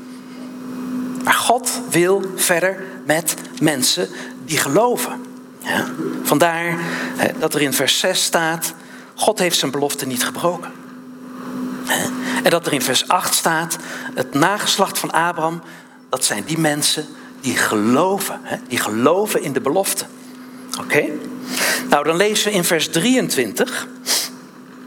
Maar 1.24 1.34
God 1.34 1.70
wil 1.90 2.22
verder 2.34 2.84
met 3.06 3.34
mensen 3.60 4.08
die 4.44 4.58
geloven. 4.58 5.27
Vandaar 6.22 6.78
dat 7.38 7.54
er 7.54 7.62
in 7.62 7.72
vers 7.72 7.98
6 7.98 8.22
staat: 8.24 8.74
God 9.14 9.38
heeft 9.38 9.58
zijn 9.58 9.70
belofte 9.70 10.06
niet 10.06 10.24
gebroken. 10.24 10.72
En 12.42 12.50
dat 12.50 12.66
er 12.66 12.72
in 12.72 12.82
vers 12.82 13.08
8 13.08 13.34
staat: 13.34 13.76
het 14.14 14.34
nageslacht 14.34 14.98
van 14.98 15.10
Abraham, 15.10 15.62
dat 16.08 16.24
zijn 16.24 16.44
die 16.44 16.58
mensen 16.58 17.06
die 17.40 17.56
geloven, 17.56 18.40
die 18.68 18.78
geloven 18.78 19.42
in 19.42 19.52
de 19.52 19.60
belofte. 19.60 20.04
Oké? 20.80 21.04
Nou, 21.88 22.04
dan 22.04 22.16
lezen 22.16 22.50
we 22.50 22.56
in 22.56 22.64
vers 22.64 22.88
23 22.88 23.88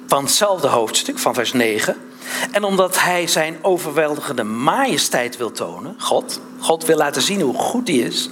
van 0.08 0.24
hetzelfde 0.24 0.68
hoofdstuk, 0.68 1.20
van 1.20 1.34
vers 1.34 1.54
9. 1.54 1.96
En 2.52 2.64
omdat 2.64 3.00
hij 3.02 3.28
zijn 3.28 3.58
overweldigende 3.62 4.44
majesteit 4.44 5.38
wil 5.38 5.52
tonen, 5.52 5.96
God, 5.98 6.40
God 6.60 6.86
wil 6.86 6.98
laten 6.98 7.22
zien 7.22 7.42
hoe 7.42 7.54
goed 7.54 7.88
hij 7.88 7.98
is. 7.98 8.30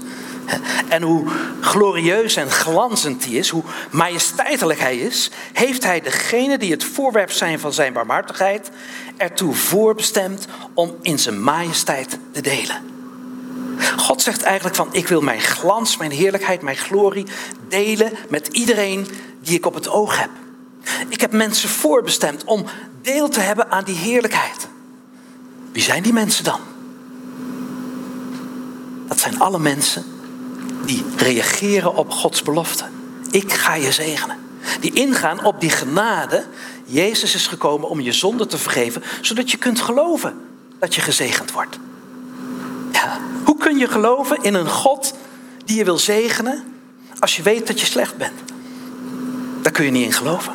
En 0.88 1.02
hoe 1.02 1.26
glorieus 1.62 2.36
en 2.36 2.52
glanzend 2.52 3.26
hij 3.26 3.34
is, 3.34 3.50
hoe 3.50 3.64
majesteitelijk 3.92 4.80
hij 4.80 4.98
is, 4.98 5.32
heeft 5.54 5.84
hij 5.84 6.02
degene 6.02 6.58
die 6.58 6.72
het 6.72 6.84
voorwerp 6.84 7.32
zijn 7.32 7.60
van 7.60 7.74
zijn 7.74 7.94
barmhartigheid 7.94 8.70
ertoe 9.18 9.54
voorbestemd 9.54 10.48
om 10.74 10.96
in 11.02 11.20
zijn 11.20 11.44
majesteit 11.44 12.18
te 12.32 12.42
delen. 12.42 12.76
God 13.98 14.22
zegt 14.22 14.42
eigenlijk 14.42 14.76
van 14.76 14.88
ik 14.92 15.08
wil 15.08 15.22
mijn 15.22 15.42
glans, 15.42 15.98
mijn 15.98 16.12
heerlijkheid, 16.12 16.62
mijn 16.62 16.78
glorie 16.78 17.26
delen 17.68 18.12
met 18.30 18.48
iedereen 18.48 19.08
die 19.42 19.58
ik 19.58 19.66
op 19.66 19.74
het 19.74 19.90
oog 19.90 20.20
heb. 20.20 20.30
Ik 21.08 21.22
heb 21.22 21.32
mensen 21.32 21.70
voorbestemd 21.70 22.44
om 22.44 22.66
deel 23.02 23.30
te 23.30 23.40
hebben 23.40 23.72
aan 23.72 23.84
die 23.84 23.96
heerlijkheid. 23.96 24.68
Wie 25.72 25.84
zijn 25.84 26.04
die 26.04 26.14
mensen 26.14 26.44
dan? 26.44 26.60
Dat 29.08 29.20
zijn 29.20 29.40
alle 29.40 29.60
mensen 29.60 30.06
die 30.86 31.06
reageren 31.18 31.96
op 31.96 32.12
Gods 32.12 32.42
belofte. 32.42 32.86
Ik 33.32 33.54
ga 33.54 33.76
je 33.76 33.92
zegenen. 33.92 34.38
Die 34.80 34.94
ingaan 34.94 35.46
op 35.46 35.62
die 35.62 35.70
genade. 35.70 36.46
Jezus 36.86 37.36
is 37.36 37.48
gekomen 37.48 37.90
om 37.90 38.00
je 38.00 38.12
zonde 38.12 38.46
te 38.46 38.58
vergeven, 38.58 39.04
zodat 39.22 39.52
je 39.52 39.58
kunt 39.58 39.80
geloven 39.80 40.42
dat 40.80 40.96
je 40.96 41.02
gezegend 41.02 41.52
wordt. 41.52 41.80
Ja. 42.92 43.18
Hoe 43.44 43.58
kun 43.58 43.78
je 43.78 43.88
geloven 43.88 44.44
in 44.44 44.54
een 44.54 44.70
God 44.70 45.14
die 45.66 45.78
je 45.78 45.84
wil 45.84 45.98
zegenen 45.98 46.64
als 47.20 47.36
je 47.36 47.42
weet 47.42 47.68
dat 47.68 47.80
je 47.80 47.86
slecht 47.86 48.18
bent? 48.18 48.42
Daar 49.62 49.72
kun 49.72 49.86
je 49.86 49.92
niet 49.92 50.06
in 50.06 50.14
geloven. 50.14 50.54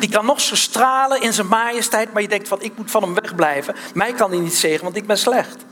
Die 0.00 0.08
kan 0.08 0.26
nog 0.26 0.40
zo 0.40 0.54
stralen 0.54 1.20
in 1.20 1.32
zijn 1.32 1.46
majesteit, 1.46 2.12
maar 2.12 2.22
je 2.22 2.28
denkt 2.28 2.48
van 2.48 2.62
ik 2.62 2.72
moet 2.76 2.90
van 2.90 3.02
hem 3.02 3.14
wegblijven. 3.14 3.74
Mij 3.94 4.12
kan 4.12 4.30
hij 4.30 4.40
niet 4.40 4.54
zegenen, 4.54 4.84
want 4.84 4.96
ik 4.96 5.06
ben 5.06 5.18
slecht. 5.18 5.64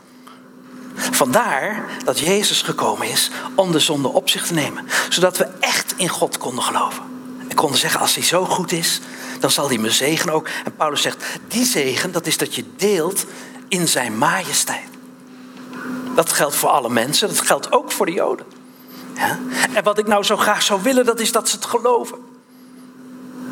Vandaar 1.10 1.84
dat 2.04 2.18
Jezus 2.18 2.62
gekomen 2.62 3.10
is 3.10 3.30
om 3.54 3.72
de 3.72 3.78
zonde 3.78 4.08
op 4.08 4.28
zich 4.28 4.46
te 4.46 4.54
nemen. 4.54 4.86
Zodat 5.08 5.36
we 5.36 5.44
echt 5.60 5.94
in 5.96 6.08
God 6.08 6.38
konden 6.38 6.64
geloven. 6.64 7.02
En 7.48 7.56
konden 7.56 7.78
zeggen, 7.78 8.00
als 8.00 8.14
hij 8.14 8.24
zo 8.24 8.44
goed 8.44 8.72
is, 8.72 9.00
dan 9.40 9.50
zal 9.50 9.68
hij 9.68 9.78
me 9.78 9.90
zegenen 9.90 10.34
ook. 10.34 10.48
En 10.64 10.76
Paulus 10.76 11.02
zegt, 11.02 11.24
die 11.48 11.64
zegen, 11.64 12.12
dat 12.12 12.26
is 12.26 12.36
dat 12.36 12.54
je 12.54 12.64
deelt 12.76 13.24
in 13.68 13.88
zijn 13.88 14.18
majesteit. 14.18 14.88
Dat 16.14 16.32
geldt 16.32 16.56
voor 16.56 16.68
alle 16.68 16.90
mensen, 16.90 17.28
dat 17.28 17.40
geldt 17.40 17.72
ook 17.72 17.92
voor 17.92 18.06
de 18.06 18.12
Joden. 18.12 18.46
En 19.74 19.84
wat 19.84 19.98
ik 19.98 20.06
nou 20.06 20.24
zo 20.24 20.36
graag 20.36 20.62
zou 20.62 20.82
willen, 20.82 21.04
dat 21.04 21.20
is 21.20 21.32
dat 21.32 21.48
ze 21.48 21.56
het 21.56 21.64
geloven. 21.64 22.18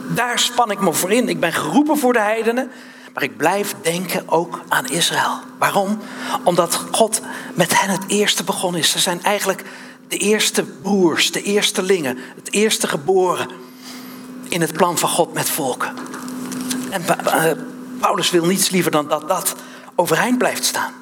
Daar 0.08 0.38
span 0.38 0.70
ik 0.70 0.80
me 0.80 0.92
voor 0.92 1.12
in. 1.12 1.28
Ik 1.28 1.40
ben 1.40 1.52
geroepen 1.52 1.98
voor 1.98 2.12
de 2.12 2.20
heidenen. 2.20 2.70
Maar 3.18 3.28
ik 3.28 3.36
blijf 3.36 3.74
denken 3.82 4.22
ook 4.26 4.60
aan 4.68 4.86
Israël. 4.86 5.38
Waarom? 5.58 5.98
Omdat 6.44 6.74
God 6.90 7.20
met 7.54 7.80
hen 7.80 7.90
het 7.90 8.02
eerste 8.06 8.44
begonnen 8.44 8.80
is. 8.80 8.90
Ze 8.90 8.98
zijn 8.98 9.22
eigenlijk 9.22 9.64
de 10.08 10.16
eerste 10.16 10.62
broers, 10.64 11.32
de 11.32 11.42
eerste 11.42 11.82
lingen, 11.82 12.18
het 12.34 12.52
eerste 12.52 12.86
geboren 12.86 13.48
in 14.48 14.60
het 14.60 14.72
plan 14.72 14.98
van 14.98 15.08
God 15.08 15.32
met 15.32 15.48
volken. 15.48 15.94
En 16.90 17.04
Paulus 18.00 18.30
wil 18.30 18.44
niets 18.44 18.70
liever 18.70 18.90
dan 18.90 19.08
dat 19.08 19.28
dat 19.28 19.54
overeind 19.94 20.38
blijft 20.38 20.64
staan. 20.64 20.92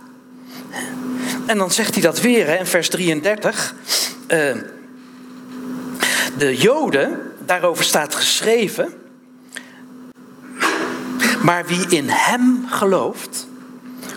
En 1.46 1.58
dan 1.58 1.70
zegt 1.70 1.94
hij 1.94 2.02
dat 2.02 2.20
weer 2.20 2.58
in 2.58 2.66
vers 2.66 2.88
33. 2.88 3.74
Uh, 4.28 4.50
eh, 4.50 4.56
de 6.38 6.56
Joden 6.56 7.32
daarover 7.38 7.84
staat 7.84 8.14
geschreven. 8.14 9.05
Maar 11.46 11.66
wie 11.66 11.86
in 11.88 12.08
hem 12.08 12.64
gelooft, 12.68 13.46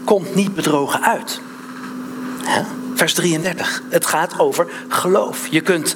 komt 0.05 0.35
niet 0.35 0.55
bedrogen 0.55 1.01
uit. 1.01 1.41
Vers 2.95 3.13
33. 3.13 3.83
Het 3.89 4.05
gaat 4.05 4.39
over 4.39 4.67
geloof. 4.87 5.47
Je 5.47 5.61
kunt 5.61 5.95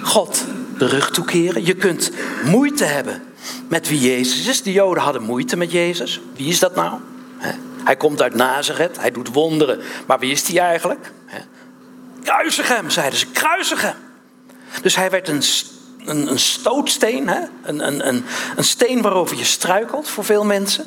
God 0.00 0.44
de 0.78 0.86
rug 0.86 1.10
toekeren. 1.10 1.64
Je 1.64 1.74
kunt 1.74 2.10
moeite 2.44 2.84
hebben 2.84 3.22
met 3.68 3.88
wie 3.88 4.00
Jezus 4.00 4.46
is. 4.46 4.62
De 4.62 4.72
Joden 4.72 5.02
hadden 5.02 5.22
moeite 5.22 5.56
met 5.56 5.72
Jezus. 5.72 6.20
Wie 6.36 6.48
is 6.48 6.58
dat 6.58 6.74
nou? 6.74 6.98
Hij 7.84 7.96
komt 7.96 8.22
uit 8.22 8.34
Nazareth, 8.34 9.00
hij 9.00 9.10
doet 9.10 9.28
wonderen. 9.32 9.80
Maar 10.06 10.18
wie 10.18 10.32
is 10.32 10.48
hij 10.48 10.58
eigenlijk? 10.58 11.12
Kruisig 12.22 12.68
hem, 12.68 12.90
zeiden 12.90 13.18
ze, 13.18 13.26
kruisig 13.26 13.82
hem. 13.82 13.96
Dus 14.82 14.96
hij 14.96 15.10
werd 15.10 15.28
een, 15.28 15.42
een, 16.04 16.30
een 16.30 16.38
stootsteen, 16.38 17.28
hè? 17.28 17.40
Een, 17.62 17.86
een, 17.86 18.08
een, 18.08 18.24
een 18.56 18.64
steen 18.64 19.02
waarover 19.02 19.36
je 19.36 19.44
struikelt 19.44 20.08
voor 20.08 20.24
veel 20.24 20.44
mensen. 20.44 20.84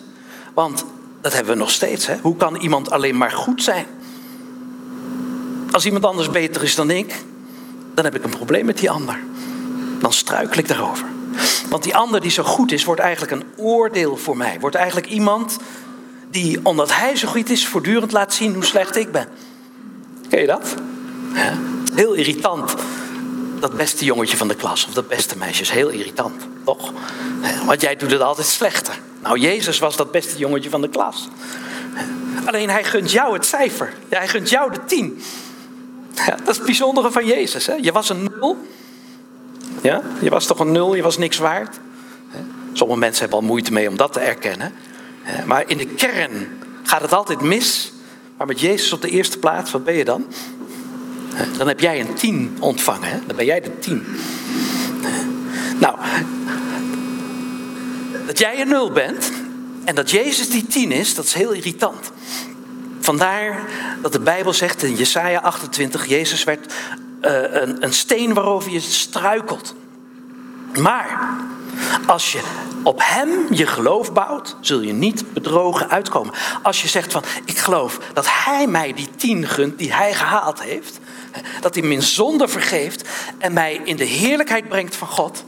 Want 0.54 0.86
dat 1.22 1.34
hebben 1.34 1.54
we 1.54 1.60
nog 1.60 1.72
steeds. 1.72 2.08
Hè? 2.08 2.16
Hoe 2.22 2.36
kan 2.36 2.56
iemand 2.56 2.92
alleen 2.92 3.18
maar 3.18 3.32
goed 3.32 3.64
zijn? 3.64 3.86
Als 5.72 5.86
iemand 5.86 6.06
anders 6.06 6.30
beter 6.30 6.64
is 6.64 6.76
dan 6.76 6.90
ik, 6.90 7.24
dan 7.94 8.06
heb 8.06 8.16
ik 8.16 8.24
een 8.24 8.30
probleem 8.30 8.66
met 8.66 8.78
die 8.78 8.90
ander. 8.90 9.20
Dan 10.00 10.14
struikel 10.14 10.58
ik 10.58 10.68
daarover. 10.68 11.06
Want 11.70 11.84
die 11.84 11.96
ander 11.96 12.22
die 12.22 12.32
zo 12.32 12.44
goed 12.44 12.72
is, 12.72 12.84
wordt 12.84 13.02
eigenlijk 13.02 13.32
een 13.32 13.44
oordeel 13.56 14.18
voor 14.18 14.38
mij. 14.38 14.58
Wordt 14.60 14.76
eigenlijk 14.76 15.08
iemand 15.08 15.58
die, 16.30 16.60
omdat 16.64 16.96
hij 16.96 17.16
zo 17.16 17.28
goed 17.28 17.50
is, 17.50 17.68
voortdurend 17.68 18.12
laat 18.12 18.34
zien 18.34 18.54
hoe 18.54 18.66
slecht 18.66 18.96
ik 18.96 19.12
ben. 19.12 19.28
Ken 20.30 20.42
je 20.42 20.48
dat? 20.48 20.74
Heel 21.96 22.14
irritant. 22.14 22.76
Dat 23.66 23.78
beste 23.78 24.06
jongetje 24.06 24.38
van 24.38 24.48
de 24.48 24.56
klas 24.56 24.86
of 24.88 24.94
dat 24.94 25.08
beste 25.08 25.38
meisje 25.38 25.62
is 25.62 25.70
heel 25.70 25.90
irritant, 25.90 26.42
toch? 26.66 26.94
Want 27.66 27.82
jij 27.82 27.96
doet 27.96 28.12
het 28.12 28.22
altijd 28.22 28.48
slechter. 28.48 29.00
Nou, 29.22 29.40
Jezus 29.40 29.80
was 29.80 29.96
dat 29.96 30.12
beste 30.12 30.38
jongetje 30.38 30.70
van 30.70 30.82
de 30.82 30.90
klas. 30.90 31.28
Alleen 32.46 32.70
hij 32.70 32.84
gunt 32.84 33.12
jou 33.12 33.34
het 33.34 33.46
cijfer. 33.46 33.94
Hij 34.10 34.28
gunt 34.28 34.50
jou 34.50 34.72
de 34.72 34.80
tien. 34.86 35.22
Ja, 36.14 36.36
dat 36.36 36.48
is 36.48 36.56
het 36.56 36.66
bijzondere 36.66 37.12
van 37.12 37.26
Jezus. 37.26 37.66
Hè? 37.66 37.74
Je 37.74 37.92
was 37.92 38.10
een 38.10 38.24
nul. 38.24 38.68
Ja? 39.82 40.02
Je 40.20 40.30
was 40.30 40.46
toch 40.46 40.60
een 40.60 40.72
nul, 40.72 40.96
je 40.96 41.02
was 41.02 41.18
niks 41.18 41.38
waard. 41.38 41.80
Sommige 42.74 43.00
mensen 43.00 43.22
hebben 43.22 43.40
al 43.40 43.46
moeite 43.46 43.74
mee 43.74 43.90
om 43.90 43.98
dat 43.98 44.14
te 44.14 44.20
erkennen. 44.20 44.74
Maar 45.46 45.64
in 45.68 45.78
de 45.78 45.88
kern 45.88 46.62
gaat 46.84 47.02
het 47.02 47.14
altijd 47.14 47.42
mis. 47.42 47.94
Maar 48.38 48.48
met 48.48 48.60
Jezus 48.60 48.94
op 48.94 49.02
de 49.02 49.10
eerste 49.10 49.40
plaats, 49.40 49.72
wat 49.72 49.84
ben 49.84 49.94
je 49.96 50.06
dan? 50.06 50.26
Dan 51.58 51.68
heb 51.68 51.80
jij 51.80 52.00
een 52.00 52.14
tien 52.14 52.58
ontvangen. 52.60 53.10
Hè? 53.10 53.20
Dan 53.28 53.36
ben 53.36 53.46
jij 53.46 53.62
de 53.62 53.80
tien. 53.80 54.06
Nou, 55.80 55.98
dat 58.26 58.40
jij 58.40 58.62
een 58.62 58.68
nul 58.68 58.92
bent 58.92 59.32
en 59.84 59.96
dat 59.96 60.12
Jezus 60.12 60.50
die 60.50 60.66
tien 60.66 60.92
is, 60.92 61.16
dat 61.16 61.26
is 61.26 61.34
heel 61.34 61.52
irritant. 61.52 62.12
Vandaar 63.00 63.60
dat 64.02 64.12
de 64.12 64.20
Bijbel 64.20 64.54
zegt 64.54 64.84
in 64.84 64.96
Jesaja 64.96 65.40
28, 65.40 66.08
Jezus 66.08 66.44
werd 66.44 66.74
uh, 67.22 67.32
een, 67.50 67.84
een 67.84 67.94
steen 67.94 68.34
waarover 68.34 68.72
je 68.72 68.80
struikelt. 68.80 69.76
Maar 70.80 71.36
als 72.06 72.32
je 72.32 72.42
op 72.84 73.00
Hem 73.04 73.30
je 73.50 73.68
geloof 73.68 74.14
bouwt, 74.14 74.56
zul 74.60 74.82
je 74.82 74.94
niet 74.94 75.34
bedrogen 75.34 75.90
uitkomen. 75.90 76.34
Als 76.62 76.82
je 76.82 76.88
zegt 76.88 77.12
van, 77.12 77.24
ik 77.46 77.58
geloof 77.58 78.00
dat 78.14 78.26
Hij 78.30 78.68
mij 78.68 78.94
die 78.94 79.10
tien 79.16 79.48
gunt 79.48 79.78
die 79.78 79.94
Hij 79.94 80.14
gehaald 80.14 80.62
heeft. 80.62 81.00
Dat 81.62 81.76
Hij 81.76 81.84
mijn 81.84 82.02
zonde 82.02 82.48
vergeeft 82.48 83.10
en 83.38 83.54
mij 83.54 83.82
in 83.84 83.96
de 83.96 84.04
heerlijkheid 84.04 84.68
brengt 84.68 84.96
van 84.96 85.08
God. 85.08 85.44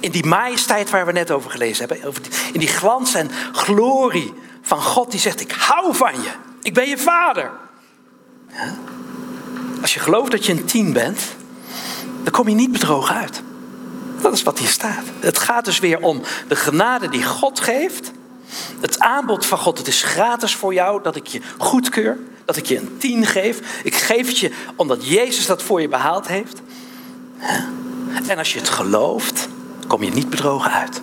In 0.00 0.10
die 0.10 0.26
majesteit 0.26 0.90
waar 0.90 1.06
we 1.06 1.12
net 1.12 1.30
over 1.30 1.50
gelezen 1.50 1.88
hebben. 1.88 2.14
In 2.52 2.60
die 2.60 2.68
glans 2.68 3.14
en 3.14 3.30
glorie 3.52 4.32
van 4.62 4.82
God 4.82 5.10
die 5.10 5.20
zegt, 5.20 5.40
ik 5.40 5.52
hou 5.52 5.94
van 5.94 6.12
je. 6.12 6.30
Ik 6.62 6.74
ben 6.74 6.88
je 6.88 6.98
vader. 6.98 7.50
Als 9.80 9.94
je 9.94 10.00
gelooft 10.00 10.30
dat 10.30 10.46
je 10.46 10.52
een 10.52 10.64
tien 10.64 10.92
bent, 10.92 11.20
dan 12.22 12.32
kom 12.32 12.48
je 12.48 12.54
niet 12.54 12.72
bedrogen 12.72 13.14
uit. 13.14 13.42
Dat 14.20 14.32
is 14.32 14.42
wat 14.42 14.58
hier 14.58 14.68
staat. 14.68 15.04
Het 15.20 15.38
gaat 15.38 15.64
dus 15.64 15.78
weer 15.78 16.00
om 16.00 16.20
de 16.48 16.56
genade 16.56 17.08
die 17.08 17.24
God 17.24 17.60
geeft. 17.60 18.10
Het 18.80 18.98
aanbod 18.98 19.46
van 19.46 19.58
God, 19.58 19.78
het 19.78 19.86
is 19.86 20.02
gratis 20.02 20.54
voor 20.54 20.74
jou 20.74 21.02
dat 21.02 21.16
ik 21.16 21.26
je 21.26 21.40
goedkeur, 21.58 22.18
dat 22.44 22.56
ik 22.56 22.66
je 22.66 22.78
een 22.78 22.96
tien 22.98 23.26
geef. 23.26 23.60
Ik 23.82 23.94
geef 23.94 24.26
het 24.26 24.38
je 24.38 24.50
omdat 24.76 25.06
Jezus 25.08 25.46
dat 25.46 25.62
voor 25.62 25.80
je 25.80 25.88
behaald 25.88 26.26
heeft. 26.26 26.62
En 28.26 28.38
als 28.38 28.52
je 28.52 28.58
het 28.58 28.68
gelooft, 28.68 29.48
kom 29.86 30.02
je 30.02 30.10
niet 30.10 30.30
bedrogen 30.30 30.70
uit. 30.70 31.02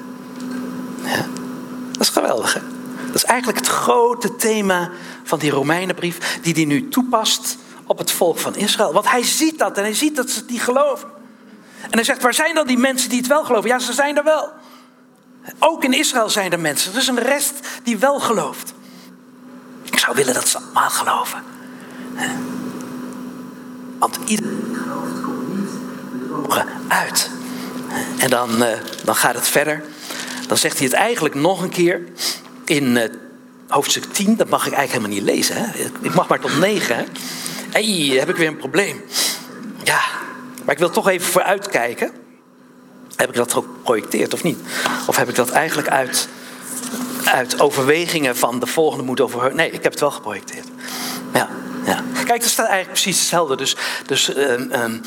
Dat 1.92 2.02
is 2.02 2.10
geweldig? 2.10 2.54
Dat 3.06 3.16
is 3.16 3.24
eigenlijk 3.24 3.60
het 3.60 3.68
grote 3.68 4.36
thema 4.36 4.90
van 5.24 5.40
die 5.40 5.52
Romeinenbrief, 5.52 6.40
die 6.42 6.54
hij 6.54 6.66
nu 6.66 6.90
toepast 6.90 7.58
op 7.86 7.98
het 7.98 8.12
volk 8.12 8.38
van 8.38 8.56
Israël. 8.56 8.94
Want 8.94 9.10
hij 9.10 9.24
ziet 9.24 9.60
dat 9.60 9.78
en 9.78 9.84
hij 9.84 9.94
ziet 9.94 10.16
dat 10.16 10.30
ze 10.30 10.40
het 10.40 10.50
niet 10.50 10.62
geloven. 10.62 11.10
En 11.82 11.92
hij 11.92 12.04
zegt, 12.04 12.22
waar 12.22 12.34
zijn 12.34 12.56
dan 12.56 12.68
die 12.68 12.78
mensen 12.78 13.10
die 13.10 13.18
het 13.18 13.28
wel 13.28 13.44
geloven? 13.44 13.70
Ja, 13.70 13.80
ze 13.80 13.94
zijn 13.94 14.18
er 14.18 14.24
wel. 14.24 14.50
Ook 15.60 15.84
in 15.84 15.94
Israël 15.94 16.30
zijn 16.30 16.52
er 16.52 16.60
mensen. 16.60 16.92
Er 16.92 16.98
is 16.98 17.08
een 17.08 17.20
rest 17.20 17.54
die 17.84 17.98
wel 17.98 18.20
gelooft. 18.20 18.74
Zou 20.02 20.16
willen 20.16 20.34
dat 20.34 20.48
ze 20.48 20.58
allemaal 20.58 20.90
geloven. 20.90 21.44
Want 24.00 24.26
niet 24.26 24.42
uit. 26.88 27.30
En 28.18 28.30
dan, 28.30 28.64
eh, 28.64 28.78
dan 29.04 29.16
gaat 29.16 29.36
het 29.36 29.48
verder. 29.48 29.84
Dan 30.48 30.58
zegt 30.58 30.78
hij 30.78 30.88
het 30.88 30.96
eigenlijk 30.96 31.36
nog 31.36 31.62
een 31.62 31.70
keer 31.70 32.04
in 32.66 32.96
uh, 32.96 33.04
hoofdstuk 33.68 34.04
10. 34.04 34.36
Dat 34.36 34.50
mag 34.50 34.66
ik 34.68 34.74
eigenlijk 34.74 34.92
helemaal 34.92 35.26
niet 35.26 35.36
lezen. 35.36 35.56
Hè? 35.56 35.92
Ik 36.02 36.14
mag 36.14 36.28
maar 36.28 36.40
tot 36.40 36.60
9. 36.60 36.96
Hé, 37.70 38.08
hey, 38.08 38.18
heb 38.20 38.30
ik 38.30 38.36
weer 38.36 38.48
een 38.48 38.58
probleem. 38.58 39.02
Ja, 39.84 40.02
maar 40.64 40.74
ik 40.74 40.80
wil 40.80 40.90
toch 40.90 41.08
even 41.08 41.28
vooruitkijken. 41.28 42.12
Heb 43.16 43.30
ik 43.30 43.36
dat 43.36 43.54
geprojecteerd 43.54 44.34
of 44.34 44.44
niet? 44.44 44.60
Of 45.08 45.16
heb 45.16 45.30
ik 45.30 45.36
dat 45.36 45.50
eigenlijk 45.50 45.90
uit, 45.90 46.28
uit 47.26 47.60
overwegingen 47.60 48.38
van 48.38 48.60
de 48.60 48.66
volgende 48.66 49.04
moet 49.04 49.22
over. 49.22 49.56
Nee, 49.56 49.72
ik 49.72 49.84
heb 49.84 49.92
het 49.92 50.02
wel 50.02 50.12
geprojecteerd. 50.12 50.68
Ja, 51.34 51.50
ja. 51.86 52.04
Kijk, 52.26 52.44
er 52.44 52.50
staat 52.50 52.68
eigenlijk 52.68 53.02
precies 53.02 53.20
hetzelfde. 53.20 53.58
Dus, 53.58 53.76
dus 54.06 54.38
um, 54.38 54.72
um, 54.74 55.02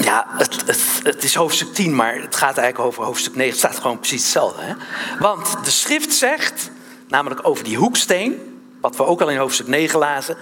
ja, 0.00 0.26
het, 0.28 0.66
het, 0.66 0.80
het, 1.02 1.24
is 1.24 1.34
hoofdstuk 1.34 1.74
10, 1.74 1.94
maar 1.94 2.14
het 2.14 2.36
gaat 2.36 2.58
eigenlijk 2.58 2.88
over 2.88 3.04
hoofdstuk 3.04 3.34
9. 3.34 3.50
Het 3.50 3.58
staat 3.58 3.80
gewoon 3.80 3.98
precies 3.98 4.22
hetzelfde. 4.22 4.62
Hè? 4.62 4.74
Want 5.18 5.64
de 5.64 5.70
schrift 5.70 6.14
zegt, 6.14 6.70
namelijk 7.08 7.40
over 7.48 7.64
die 7.64 7.76
hoeksteen, 7.76 8.53
wat 8.84 8.96
we 8.96 9.04
ook 9.04 9.20
al 9.20 9.30
in 9.30 9.36
hoofdstuk 9.36 9.66
9 9.66 9.98
lazen, 9.98 10.36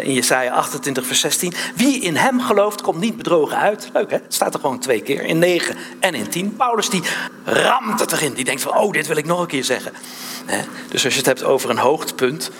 in 0.00 0.12
Jesaja 0.12 0.52
28, 0.52 1.06
vers 1.06 1.20
16. 1.20 1.52
Wie 1.74 2.00
in 2.00 2.16
hem 2.16 2.40
gelooft, 2.40 2.80
komt 2.80 3.00
niet 3.00 3.16
bedrogen 3.16 3.56
uit. 3.56 3.90
Leuk 3.92 4.10
hè? 4.10 4.16
Het 4.16 4.34
staat 4.34 4.54
er 4.54 4.60
gewoon 4.60 4.78
twee 4.78 5.00
keer, 5.00 5.22
in 5.22 5.38
9 5.38 5.76
en 6.00 6.14
in 6.14 6.28
10. 6.28 6.56
Paulus 6.56 6.90
die 6.90 7.02
ramt 7.44 8.00
het 8.00 8.12
erin. 8.12 8.34
Die 8.34 8.44
denkt 8.44 8.62
van, 8.62 8.76
oh, 8.76 8.92
dit 8.92 9.06
wil 9.06 9.16
ik 9.16 9.26
nog 9.26 9.40
een 9.40 9.46
keer 9.46 9.64
zeggen. 9.64 9.92
Dus 10.88 11.04
als 11.04 11.12
je 11.12 11.18
het 11.18 11.28
hebt 11.28 11.44
over 11.44 11.70
een 11.70 11.78
hoogtepunt, 11.78 12.50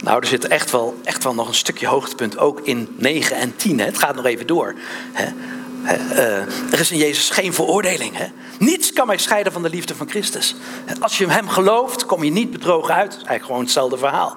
nou, 0.00 0.20
er 0.20 0.26
zit 0.26 0.46
echt 0.46 0.70
wel, 0.70 1.00
echt 1.04 1.24
wel 1.24 1.34
nog 1.34 1.48
een 1.48 1.54
stukje 1.54 1.86
hoogtepunt 1.86 2.38
ook 2.38 2.60
in 2.60 2.94
9 2.98 3.36
en 3.36 3.56
10. 3.56 3.78
Hè? 3.78 3.84
Het 3.84 3.98
gaat 3.98 4.14
nog 4.14 4.24
even 4.24 4.46
door. 4.46 4.74
Uh, 5.84 6.72
er 6.72 6.80
is 6.80 6.90
in 6.90 6.98
Jezus 6.98 7.30
geen 7.30 7.54
veroordeling. 7.54 8.16
Hè? 8.16 8.26
Niets 8.58 8.92
kan 8.92 9.06
mij 9.06 9.18
scheiden 9.18 9.52
van 9.52 9.62
de 9.62 9.70
liefde 9.70 9.94
van 9.94 10.08
Christus. 10.08 10.54
Als 11.00 11.18
je 11.18 11.26
hem 11.26 11.48
gelooft, 11.48 12.06
kom 12.06 12.24
je 12.24 12.30
niet 12.30 12.50
bedrogen 12.50 12.94
uit. 12.94 13.12
Eigenlijk 13.12 13.44
gewoon 13.44 13.60
hetzelfde 13.60 13.98
verhaal. 13.98 14.36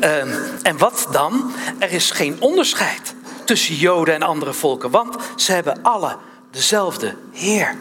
Ehm, 0.00 0.28
en 0.62 0.78
wat 0.78 1.06
dan? 1.10 1.52
Er 1.78 1.92
is 1.92 2.10
geen 2.10 2.36
onderscheid 2.40 3.14
tussen 3.44 3.74
Joden 3.74 4.14
en 4.14 4.22
andere 4.22 4.52
volken, 4.52 4.90
want 4.90 5.16
ze 5.36 5.52
hebben 5.52 5.82
alle 5.82 6.16
dezelfde 6.50 7.14
Heer. 7.32 7.76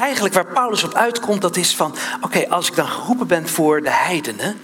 Eigenlijk 0.00 0.34
waar 0.34 0.46
Paulus 0.46 0.84
op 0.84 0.94
uitkomt, 0.94 1.42
dat 1.42 1.56
is 1.56 1.76
van: 1.76 1.94
oké, 2.20 2.48
als 2.48 2.68
ik 2.68 2.76
dan 2.76 2.88
geroepen 2.88 3.26
ben 3.26 3.48
voor 3.48 3.82
de 3.82 3.90
heidenen, 3.90 4.58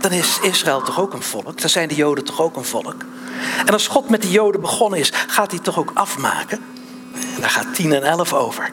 dan 0.00 0.10
is 0.10 0.38
Israël 0.42 0.82
toch 0.82 1.00
ook 1.00 1.12
een 1.12 1.22
volk? 1.22 1.60
Dan 1.60 1.70
zijn 1.70 1.88
de 1.88 1.94
Joden 1.94 2.24
toch 2.24 2.40
ook 2.40 2.56
een 2.56 2.64
volk? 2.64 2.96
En 3.66 3.72
als 3.72 3.86
God 3.86 4.08
met 4.08 4.22
de 4.22 4.30
Joden 4.30 4.60
begonnen 4.60 4.98
is, 4.98 5.12
gaat 5.26 5.50
hij 5.50 5.60
toch 5.60 5.78
ook 5.78 5.90
afmaken? 5.94 6.64
En 7.34 7.40
daar 7.40 7.50
gaat 7.50 7.74
10 7.74 7.92
en 7.92 8.02
11 8.02 8.32
over. 8.32 8.70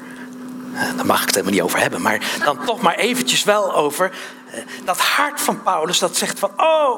Daar 0.95 1.05
mag 1.05 1.19
ik 1.19 1.26
het 1.26 1.36
helemaal 1.36 1.53
niet 1.53 1.63
over 1.63 1.80
hebben, 1.80 2.01
maar 2.01 2.39
dan 2.43 2.65
toch 2.65 2.82
maar 2.82 2.95
eventjes 2.95 3.43
wel 3.43 3.76
over 3.76 4.11
dat 4.84 4.99
hart 4.99 5.41
van 5.41 5.63
Paulus 5.63 5.99
dat 5.99 6.17
zegt 6.17 6.39
van, 6.39 6.51
oh, 6.57 6.97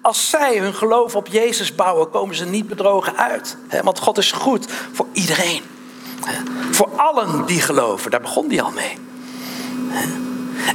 als 0.00 0.30
zij 0.30 0.58
hun 0.58 0.74
geloof 0.74 1.16
op 1.16 1.26
Jezus 1.26 1.74
bouwen, 1.74 2.10
komen 2.10 2.34
ze 2.34 2.44
niet 2.44 2.68
bedrogen 2.68 3.16
uit. 3.16 3.56
Want 3.82 3.98
God 3.98 4.18
is 4.18 4.32
goed 4.32 4.66
voor 4.92 5.06
iedereen. 5.12 5.62
Voor 6.70 6.90
allen 6.96 7.46
die 7.46 7.60
geloven, 7.60 8.10
daar 8.10 8.20
begon 8.20 8.48
hij 8.48 8.62
al 8.62 8.70
mee. 8.70 8.98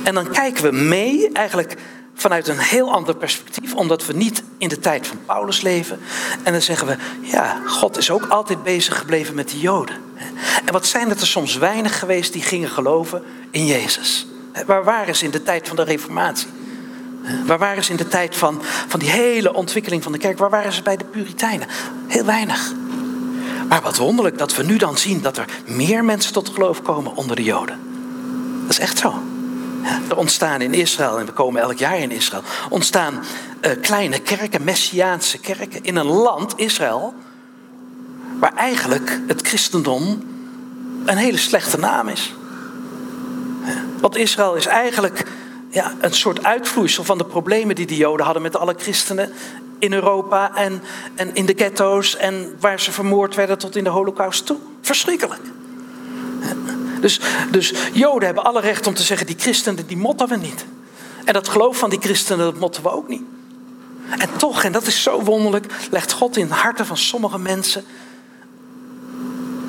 En 0.03 0.13
dan 0.13 0.31
kijken 0.31 0.63
we 0.63 0.71
mee, 0.71 1.31
eigenlijk 1.31 1.75
vanuit 2.13 2.47
een 2.47 2.59
heel 2.59 2.91
ander 2.91 3.15
perspectief, 3.15 3.73
omdat 3.73 4.05
we 4.05 4.13
niet 4.13 4.43
in 4.57 4.67
de 4.67 4.79
tijd 4.79 5.07
van 5.07 5.17
Paulus 5.25 5.61
leven. 5.61 5.99
En 6.43 6.51
dan 6.51 6.61
zeggen 6.61 6.87
we, 6.87 6.95
ja, 7.21 7.61
God 7.67 7.97
is 7.97 8.11
ook 8.11 8.25
altijd 8.27 8.63
bezig 8.63 8.97
gebleven 8.97 9.35
met 9.35 9.49
de 9.49 9.59
Joden. 9.59 10.10
En 10.65 10.73
wat 10.73 10.85
zijn 10.85 11.09
het 11.09 11.21
er 11.21 11.27
soms 11.27 11.57
weinig 11.57 11.99
geweest 11.99 12.33
die 12.33 12.41
gingen 12.41 12.69
geloven 12.69 13.23
in 13.51 13.65
Jezus? 13.65 14.27
Waar 14.65 14.83
waren 14.83 15.15
ze 15.15 15.25
in 15.25 15.31
de 15.31 15.43
tijd 15.43 15.67
van 15.67 15.75
de 15.75 15.83
Reformatie? 15.83 16.47
Waar 17.45 17.59
waren 17.59 17.83
ze 17.83 17.91
in 17.91 17.97
de 17.97 18.07
tijd 18.07 18.35
van, 18.35 18.61
van 18.87 18.99
die 18.99 19.09
hele 19.09 19.53
ontwikkeling 19.53 20.03
van 20.03 20.11
de 20.11 20.17
kerk? 20.17 20.37
Waar 20.37 20.49
waren 20.49 20.73
ze 20.73 20.81
bij 20.81 20.97
de 20.97 21.05
Puritijnen? 21.05 21.67
Heel 22.07 22.25
weinig. 22.25 22.73
Maar 23.67 23.81
wat 23.81 23.97
wonderlijk 23.97 24.37
dat 24.37 24.55
we 24.55 24.63
nu 24.63 24.77
dan 24.77 24.97
zien 24.97 25.21
dat 25.21 25.37
er 25.37 25.45
meer 25.65 26.05
mensen 26.05 26.33
tot 26.33 26.49
geloof 26.49 26.81
komen 26.81 27.15
onder 27.15 27.35
de 27.35 27.43
Joden. 27.43 27.79
Dat 28.61 28.69
is 28.69 28.79
echt 28.79 28.97
zo. 28.97 29.13
Er 30.09 30.17
ontstaan 30.17 30.61
in 30.61 30.73
Israël, 30.73 31.19
en 31.19 31.25
we 31.25 31.31
komen 31.31 31.61
elk 31.61 31.77
jaar 31.77 31.99
in 31.99 32.11
Israël, 32.11 32.43
ontstaan 32.69 33.13
uh, 33.61 33.71
kleine 33.81 34.19
kerken, 34.19 34.63
messiaanse 34.63 35.37
kerken 35.37 35.83
in 35.83 35.95
een 35.95 36.05
land, 36.05 36.53
Israël, 36.55 37.13
waar 38.41 38.55
eigenlijk 38.55 39.19
het 39.27 39.47
christendom 39.47 40.23
een 41.05 41.17
hele 41.17 41.37
slechte 41.37 41.77
naam 41.77 42.07
is. 42.07 42.33
Want 43.99 44.15
Israël 44.15 44.55
is 44.55 44.65
eigenlijk 44.65 45.25
ja, 45.69 45.93
een 45.99 46.13
soort 46.13 46.43
uitvloeisel 46.43 47.03
van 47.03 47.17
de 47.17 47.25
problemen 47.25 47.75
die 47.75 47.85
de 47.85 47.95
Joden 47.95 48.25
hadden 48.25 48.43
met 48.43 48.55
alle 48.55 48.75
christenen 48.77 49.31
in 49.79 49.93
Europa 49.93 50.55
en, 50.55 50.81
en 51.15 51.35
in 51.35 51.45
de 51.45 51.53
ghetto's 51.55 52.15
en 52.15 52.55
waar 52.59 52.79
ze 52.79 52.91
vermoord 52.91 53.35
werden 53.35 53.57
tot 53.57 53.75
in 53.75 53.83
de 53.83 53.89
holocaust 53.89 54.45
toe. 54.45 54.57
Verschrikkelijk. 54.81 55.41
Dus, 57.01 57.19
dus 57.51 57.73
Joden 57.93 58.25
hebben 58.25 58.43
alle 58.43 58.61
recht 58.61 58.87
om 58.87 58.93
te 58.93 59.03
zeggen, 59.03 59.27
die 59.27 59.39
christenen 59.39 59.87
die 59.87 59.97
motten 59.97 60.27
we 60.27 60.35
niet. 60.35 60.65
En 61.25 61.33
dat 61.33 61.47
geloof 61.47 61.77
van 61.77 61.89
die 61.89 61.99
christenen, 62.01 62.45
dat 62.45 62.59
motten 62.59 62.83
we 62.83 62.91
ook 62.91 63.07
niet. 63.07 63.23
En 64.17 64.29
toch, 64.37 64.63
en 64.63 64.71
dat 64.71 64.87
is 64.87 65.03
zo 65.03 65.23
wonderlijk, 65.23 65.65
legt 65.91 66.11
God 66.11 66.37
in 66.37 66.47
de 66.47 66.53
harten 66.53 66.85
van 66.85 66.97
sommige 66.97 67.39
mensen 67.39 67.85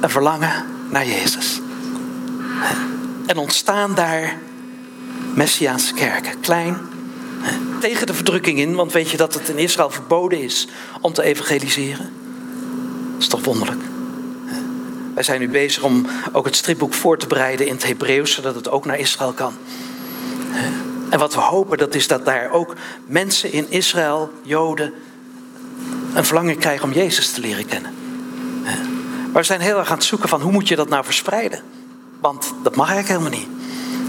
een 0.02 0.10
verlangen 0.10 0.64
naar 0.90 1.06
Jezus. 1.06 1.60
En 3.26 3.36
ontstaan 3.36 3.94
daar 3.94 4.38
Messiaanse 5.34 5.94
kerken, 5.94 6.40
klein, 6.40 6.78
tegen 7.80 8.06
de 8.06 8.14
verdrukking 8.14 8.58
in, 8.58 8.74
want 8.74 8.92
weet 8.92 9.10
je 9.10 9.16
dat 9.16 9.34
het 9.34 9.48
in 9.48 9.58
Israël 9.58 9.90
verboden 9.90 10.42
is 10.42 10.68
om 11.00 11.12
te 11.12 11.22
evangeliseren? 11.22 12.10
Dat 13.12 13.20
is 13.20 13.28
toch 13.28 13.44
wonderlijk? 13.44 13.80
Wij 15.14 15.22
zijn 15.22 15.40
nu 15.40 15.48
bezig 15.48 15.82
om 15.82 16.06
ook 16.32 16.44
het 16.44 16.56
stripboek 16.56 16.94
voor 16.94 17.18
te 17.18 17.26
bereiden 17.26 17.66
in 17.66 17.72
het 17.72 17.86
Hebreeuws, 17.86 18.32
zodat 18.32 18.54
het 18.54 18.70
ook 18.70 18.84
naar 18.84 18.98
Israël 18.98 19.32
kan. 19.32 19.52
En 21.10 21.18
wat 21.18 21.34
we 21.34 21.40
hopen, 21.40 21.78
dat 21.78 21.94
is 21.94 22.06
dat 22.06 22.24
daar 22.24 22.50
ook 22.50 22.74
mensen 23.06 23.52
in 23.52 23.70
Israël, 23.70 24.30
Joden, 24.42 24.92
een 26.14 26.24
verlangen 26.24 26.58
krijgen 26.58 26.84
om 26.84 26.92
Jezus 26.92 27.30
te 27.30 27.40
leren 27.40 27.66
kennen. 27.66 28.01
Maar 29.32 29.40
we 29.40 29.46
zijn 29.46 29.60
heel 29.60 29.78
erg 29.78 29.90
aan 29.90 29.96
het 29.96 30.04
zoeken 30.04 30.28
van 30.28 30.40
hoe 30.40 30.52
moet 30.52 30.68
je 30.68 30.76
dat 30.76 30.88
nou 30.88 31.04
verspreiden? 31.04 31.60
Want 32.20 32.52
dat 32.62 32.76
mag 32.76 32.90
eigenlijk 32.90 33.20
helemaal 33.20 33.38
niet. 33.38 33.60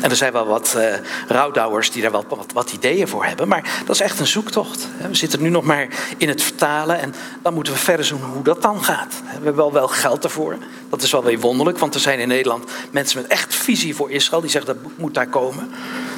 En 0.02 0.10
er 0.10 0.16
zijn 0.16 0.34
wel 0.34 0.46
wat 0.46 0.74
uh, 0.78 0.94
rouwdouwers 1.28 1.92
die 1.92 2.02
daar 2.02 2.12
wel 2.12 2.26
wat, 2.30 2.52
wat, 2.54 2.72
ideeën 2.72 3.08
voor 3.08 3.26
hebben. 3.26 3.48
Maar 3.48 3.82
dat 3.86 3.96
is 3.96 4.02
echt 4.02 4.20
een 4.20 4.28
zoektocht. 4.28 4.88
We 5.10 5.16
zitten 5.16 5.42
nu 5.42 5.50
nog 5.50 5.64
maar 5.64 5.88
in 6.18 6.28
het 6.28 6.44
vertalen. 6.44 7.00
En 7.00 7.14
dan 7.42 7.54
moeten 7.54 7.74
we 7.74 7.80
verder 7.80 8.06
zoeken 8.06 8.28
hoe 8.28 8.44
dat 8.44 8.62
dan 8.62 8.84
gaat. 8.84 9.22
We 9.24 9.30
hebben 9.32 9.56
wel 9.56 9.74
wel 9.74 9.88
geld 9.88 10.24
ervoor. 10.24 10.58
Dat 10.90 11.02
is 11.02 11.12
wel 11.12 11.24
weer 11.24 11.40
wonderlijk. 11.40 11.78
Want 11.78 11.94
er 11.94 12.00
zijn 12.00 12.20
in 12.20 12.28
Nederland 12.28 12.72
mensen 12.92 13.22
met 13.22 13.32
echt 13.32 13.56
visie 13.56 13.96
voor 13.96 14.12
Israël. 14.12 14.42
Die 14.42 14.50
zeggen 14.50 14.76
dat 14.76 14.92
moet 14.96 15.14
daar 15.14 15.28
komen. 15.28 15.72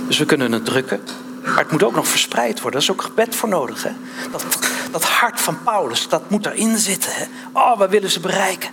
Dus 0.08 0.18
we 0.18 0.26
kunnen 0.26 0.52
het 0.52 0.66
drukken. 0.66 1.02
Maar 1.44 1.58
het 1.58 1.72
moet 1.72 1.84
ook 1.84 1.96
nog 1.96 2.08
verspreid 2.08 2.62
worden. 2.62 2.72
Daar 2.72 2.90
is 2.90 2.92
ook 2.92 3.02
gebed 3.02 3.36
voor 3.36 3.50
nodig. 3.50 3.84
Hè? 3.84 3.92
Dat, 4.32 4.46
dat 4.92 5.04
hart 5.04 5.42
van 5.42 5.64
Paulus, 5.64 6.08
dat 6.08 6.30
moet 6.30 6.46
erin 6.46 6.78
zitten. 6.78 7.12
Hè? 7.14 7.26
Oh, 7.52 7.78
we 7.78 7.88
willen 7.88 8.12
ze 8.12 8.20
bereiken. 8.20 8.70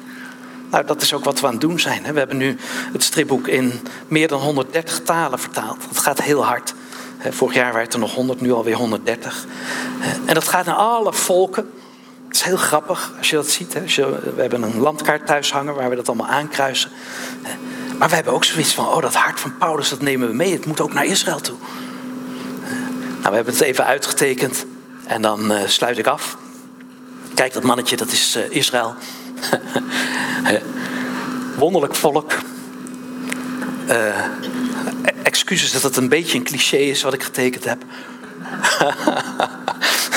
Nou, 0.73 0.85
dat 0.85 1.03
is 1.03 1.15
ook 1.15 1.25
wat 1.25 1.41
we 1.41 1.47
aan 1.47 1.53
het 1.53 1.61
doen 1.61 1.81
zijn. 1.81 2.03
We 2.03 2.19
hebben 2.19 2.37
nu 2.37 2.57
het 2.93 3.03
stripboek 3.03 3.49
in 3.49 3.81
meer 4.09 4.29
dan 4.29 4.41
130 4.41 5.01
talen 5.01 5.39
vertaald. 5.39 5.79
Dat 5.89 5.99
gaat 5.99 6.23
heel 6.23 6.45
hard. 6.45 6.75
Vorig 7.31 7.55
jaar 7.55 7.67
waren 7.67 7.85
het 7.85 7.93
er 7.93 7.99
nog 7.99 8.15
100, 8.15 8.41
nu 8.41 8.53
alweer 8.53 8.77
130. 8.77 9.47
En 10.27 10.35
dat 10.35 10.49
gaat 10.49 10.67
naar 10.67 10.75
alle 10.75 11.13
volken. 11.13 11.71
Het 12.27 12.37
is 12.37 12.43
heel 12.43 12.57
grappig 12.57 13.13
als 13.19 13.31
je 13.31 13.37
dat 13.37 13.49
ziet. 13.49 13.73
we 13.73 14.33
hebben 14.37 14.63
een 14.63 14.79
landkaart 14.79 15.27
thuis 15.27 15.53
hangen 15.53 15.75
waar 15.75 15.91
we 15.91 15.97
dat 15.97 16.09
allemaal 16.09 16.27
aankruisen. 16.29 16.91
Maar 17.99 18.09
we 18.09 18.15
hebben 18.15 18.33
ook 18.33 18.45
zoiets 18.45 18.75
van, 18.75 18.87
oh 18.87 19.03
dat 19.03 19.15
hart 19.15 19.41
van 19.41 19.57
Paulus, 19.59 19.89
dat 19.89 20.01
nemen 20.01 20.29
we 20.29 20.35
mee. 20.35 20.53
Het 20.53 20.67
moet 20.67 20.81
ook 20.81 20.93
naar 20.93 21.05
Israël 21.05 21.41
toe. 21.41 21.57
Nou, 23.09 23.29
we 23.29 23.35
hebben 23.35 23.53
het 23.53 23.63
even 23.63 23.87
uitgetekend. 23.87 24.67
En 25.07 25.23
dan 25.23 25.53
uh, 25.53 25.67
sluit 25.67 25.99
ik 25.99 26.07
af. 26.07 26.37
Kijk, 27.35 27.53
dat 27.53 27.63
mannetje, 27.63 27.97
dat 27.97 28.13
is 28.13 28.37
uh, 28.37 28.43
Israël. 28.51 28.95
Wonderlijk 31.57 31.95
volk. 31.95 32.33
Uh, 33.89 34.27
excuses 35.23 35.73
dat 35.73 35.83
het 35.83 35.97
een 35.97 36.09
beetje 36.09 36.39
een 36.39 36.45
cliché 36.45 36.77
is 36.77 37.03
wat 37.03 37.15
ik 37.15 37.23
getekend 37.23 37.65
heb. 37.65 37.85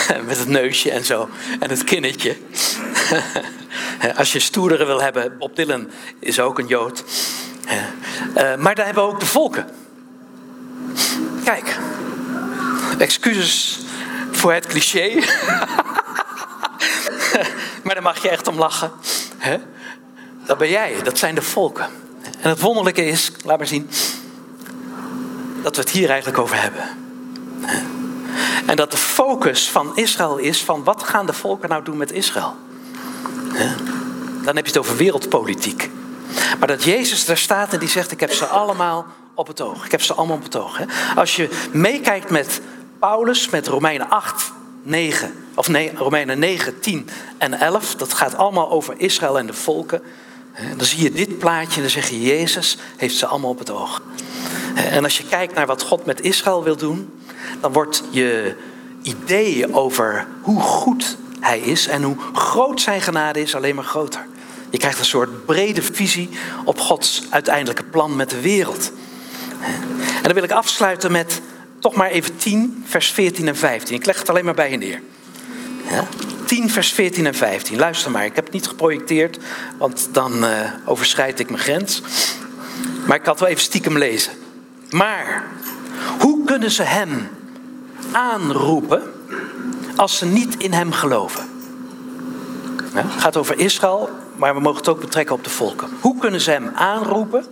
Met 0.28 0.38
het 0.38 0.48
neusje 0.48 0.92
en 0.92 1.06
zo. 1.06 1.30
En 1.60 1.70
het 1.70 1.84
kinnetje. 1.84 2.38
Als 4.18 4.32
je 4.32 4.40
stoerdere 4.40 4.86
wil 4.86 5.02
hebben, 5.02 5.38
Bob 5.38 5.56
Dylan 5.56 5.90
is 6.20 6.40
ook 6.40 6.60
een 6.60 6.68
Jood. 6.68 7.04
Uh, 8.36 8.56
maar 8.56 8.76
daar 8.76 8.86
hebben 8.86 9.04
we 9.04 9.10
ook 9.10 9.20
de 9.20 9.26
volken. 9.26 9.70
Kijk. 11.44 11.78
Excuses 12.98 13.80
voor 14.32 14.54
het 14.54 14.68
cliché. 14.68 15.14
maar 17.84 17.94
daar 17.94 18.04
mag 18.04 18.22
je 18.22 18.30
echt 18.30 18.48
om 18.48 18.58
lachen. 18.58 18.92
Dat 20.46 20.58
ben 20.58 20.70
jij, 20.70 20.96
dat 21.04 21.18
zijn 21.18 21.36
de 21.36 21.42
volken. 21.42 21.88
En 22.40 22.50
het 22.50 22.60
wonderlijke 22.60 23.06
is, 23.06 23.32
laat 23.44 23.58
maar 23.58 23.68
zien, 23.68 23.90
dat 25.62 25.76
we 25.76 25.82
het 25.82 25.92
hier 25.92 26.10
eigenlijk 26.10 26.40
over 26.40 26.62
hebben. 26.62 26.84
En 28.66 28.76
dat 28.76 28.92
de 28.92 28.98
focus 28.98 29.70
van 29.70 29.96
Israël 29.96 30.38
is 30.38 30.64
van 30.64 30.84
wat 30.84 31.04
gaan 31.04 31.26
de 31.26 31.34
volken 31.34 31.70
nou 31.70 31.84
doen 31.84 31.98
met 31.98 32.12
Israël? 32.12 32.56
Dan 34.44 34.56
heb 34.56 34.66
je 34.66 34.72
het 34.72 34.78
over 34.78 34.98
wereldpolitiek. 34.98 35.90
Maar 36.60 36.68
dat 36.68 36.84
Jezus 36.84 37.26
daar 37.26 37.38
staat 37.38 37.74
en 37.74 37.80
die 37.80 37.90
zegt, 37.90 38.12
ik 38.12 38.20
heb 38.20 38.32
ze 38.32 38.46
allemaal 38.46 39.06
op 39.34 39.48
het 39.48 39.62
oog. 39.62 39.86
Ik 39.86 39.92
heb 39.92 40.02
ze 40.02 40.14
allemaal 40.14 40.36
op 40.36 40.44
het 40.44 40.56
oog. 40.56 40.80
Als 41.16 41.36
je 41.36 41.50
meekijkt 41.72 42.30
met 42.30 42.62
Paulus, 43.00 43.50
met 43.50 43.68
Romeinen 43.68 44.10
8, 44.10 44.52
9, 44.86 45.34
of 45.56 45.68
nee, 45.68 45.92
Romeinen 45.96 46.40
9, 46.40 46.80
10 46.80 47.10
en 47.38 47.54
11. 47.54 47.96
Dat 47.96 48.14
gaat 48.14 48.36
allemaal 48.36 48.70
over 48.70 48.94
Israël 48.98 49.40
en 49.40 49.48
de 49.48 49.54
volken. 49.54 50.02
Dan 50.78 50.86
zie 50.86 51.04
je 51.04 51.12
dit 51.12 51.38
plaatje 51.38 51.76
en 51.76 51.82
dan 51.82 51.90
zeg 51.90 52.10
je, 52.10 52.22
Jezus 52.22 52.78
heeft 52.98 53.16
ze 53.16 53.26
allemaal 53.26 53.50
op 53.50 53.60
het 53.60 53.70
oog. 53.70 54.02
En 54.76 55.04
als 55.04 55.18
je 55.18 55.24
kijkt 55.28 55.54
naar 55.54 55.66
wat 55.66 55.82
God 55.82 56.06
met 56.06 56.22
Israël 56.22 56.64
wil 56.64 56.76
doen, 56.76 57.20
dan 57.62 57.74
wordt 57.74 58.04
je 58.12 58.56
idee 59.02 59.74
over 59.74 60.28
hoe 60.42 60.62
goed 60.62 61.18
hij 61.40 61.60
is 61.60 61.88
en 61.88 62.04
hoe 62.04 62.18
groot 62.34 62.82
zijn 62.82 63.02
genade 63.02 63.42
is 63.42 63.56
alleen 63.56 63.76
maar 63.76 63.84
groter. 63.84 64.26
Je 64.70 64.78
krijgt 64.78 65.00
een 65.00 65.06
soort 65.06 65.46
brede 65.46 65.82
visie 65.82 66.30
op 66.64 66.80
Gods 66.80 67.24
uiteindelijke 67.30 67.84
plan 67.84 68.16
met 68.16 68.30
de 68.30 68.42
wereld. 68.42 68.92
En 70.16 70.24
dan 70.24 70.34
wil 70.34 70.44
ik 70.44 70.52
afsluiten 70.52 71.12
met 71.12 71.42
toch 71.86 71.96
maar 71.96 72.10
even 72.10 72.38
10, 72.38 72.84
vers 72.86 73.12
14 73.12 73.48
en 73.48 73.56
15. 73.56 73.96
Ik 73.96 74.06
leg 74.06 74.20
het 74.20 74.30
alleen 74.30 74.46
maar 74.46 74.54
bij 74.54 74.72
je 74.72 74.78
neer. 74.78 75.02
Ja? 75.90 76.08
10, 76.46 76.70
vers 76.70 76.92
14 76.92 77.26
en 77.26 77.34
15. 77.34 77.78
Luister 77.78 78.12
maar, 78.12 78.26
ik 78.26 78.36
heb 78.36 78.44
het 78.44 78.54
niet 78.54 78.68
geprojecteerd, 78.68 79.38
want 79.78 80.10
dan 80.12 80.44
uh, 80.44 80.50
overschrijd 80.86 81.40
ik 81.40 81.50
mijn 81.50 81.62
grens. 81.62 82.02
Maar 83.08 83.18
ik 83.18 83.26
had 83.26 83.40
wel 83.40 83.50
even 83.50 83.62
stiekem 83.62 83.98
lezen. 83.98 84.34
Maar 84.90 85.44
hoe 86.20 86.46
kunnen 86.46 86.72
ze 86.72 86.84
hem 86.84 87.30
aanroepen 88.12 89.02
als 89.96 90.18
ze 90.18 90.26
niet 90.26 90.58
in 90.58 90.74
hem 90.74 90.92
geloven? 90.92 91.46
Ja, 92.94 93.02
het 93.02 93.22
gaat 93.22 93.38
over 93.38 93.60
Israël, 93.60 94.10
maar 94.36 94.54
we 94.54 94.60
mogen 94.60 94.80
het 94.80 94.90
ook 94.90 95.00
betrekken 95.00 95.36
op 95.36 95.44
de 95.44 95.50
volken. 95.50 95.90
Hoe 96.00 96.20
kunnen 96.20 96.42
ze 96.42 96.52
hem 96.52 96.72
aanroepen 96.76 97.46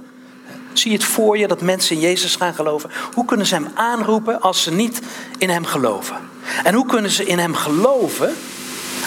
Zie 0.73 0.91
je 0.91 0.97
het 0.97 1.05
voor 1.05 1.37
je 1.37 1.47
dat 1.47 1.61
mensen 1.61 1.95
in 1.95 2.01
Jezus 2.01 2.35
gaan 2.35 2.53
geloven? 2.53 2.89
Hoe 3.13 3.25
kunnen 3.25 3.45
ze 3.45 3.53
hem 3.53 3.67
aanroepen 3.73 4.41
als 4.41 4.63
ze 4.63 4.71
niet 4.71 5.01
in 5.37 5.49
hem 5.49 5.65
geloven? 5.65 6.17
En 6.63 6.73
hoe 6.73 6.85
kunnen 6.85 7.11
ze 7.11 7.25
in 7.25 7.39
hem 7.39 7.55
geloven 7.55 8.33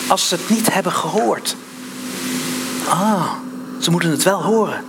als 0.09 0.29
ze 0.29 0.35
het 0.35 0.49
niet 0.49 0.73
hebben 0.73 0.93
gehoord? 0.93 1.57
Ah, 2.89 3.33
ze 3.81 3.91
moeten 3.91 4.11
het 4.11 4.23
wel 4.23 4.43
horen. 4.43 4.85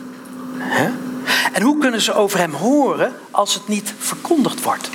En 1.53 1.61
hoe 1.61 1.77
kunnen 1.77 2.01
ze 2.01 2.13
over 2.13 2.39
hem 2.39 2.53
horen 2.53 3.13
als 3.31 3.53
het 3.53 3.67
niet 3.67 3.93
verkondigd 3.99 4.63
wordt? 4.63 4.89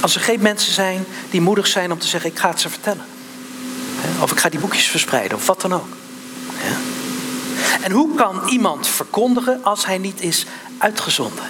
Als 0.00 0.14
er 0.14 0.20
geen 0.20 0.40
mensen 0.40 0.72
zijn 0.72 1.04
die 1.30 1.40
moedig 1.40 1.66
zijn 1.66 1.92
om 1.92 1.98
te 1.98 2.06
zeggen: 2.06 2.30
Ik 2.30 2.38
ga 2.38 2.48
het 2.48 2.60
ze 2.60 2.68
vertellen. 2.68 3.04
Of 4.20 4.30
ik 4.32 4.38
ga 4.38 4.48
die 4.48 4.60
boekjes 4.60 4.86
verspreiden, 4.86 5.36
of 5.36 5.46
wat 5.46 5.60
dan 5.60 5.72
ook. 5.72 5.86
En 7.82 7.92
hoe 7.92 8.14
kan 8.14 8.40
iemand 8.48 8.86
verkondigen 8.86 9.64
als 9.64 9.86
hij 9.86 9.98
niet 9.98 10.20
is 10.20 10.46
uitgezonden? 10.78 11.44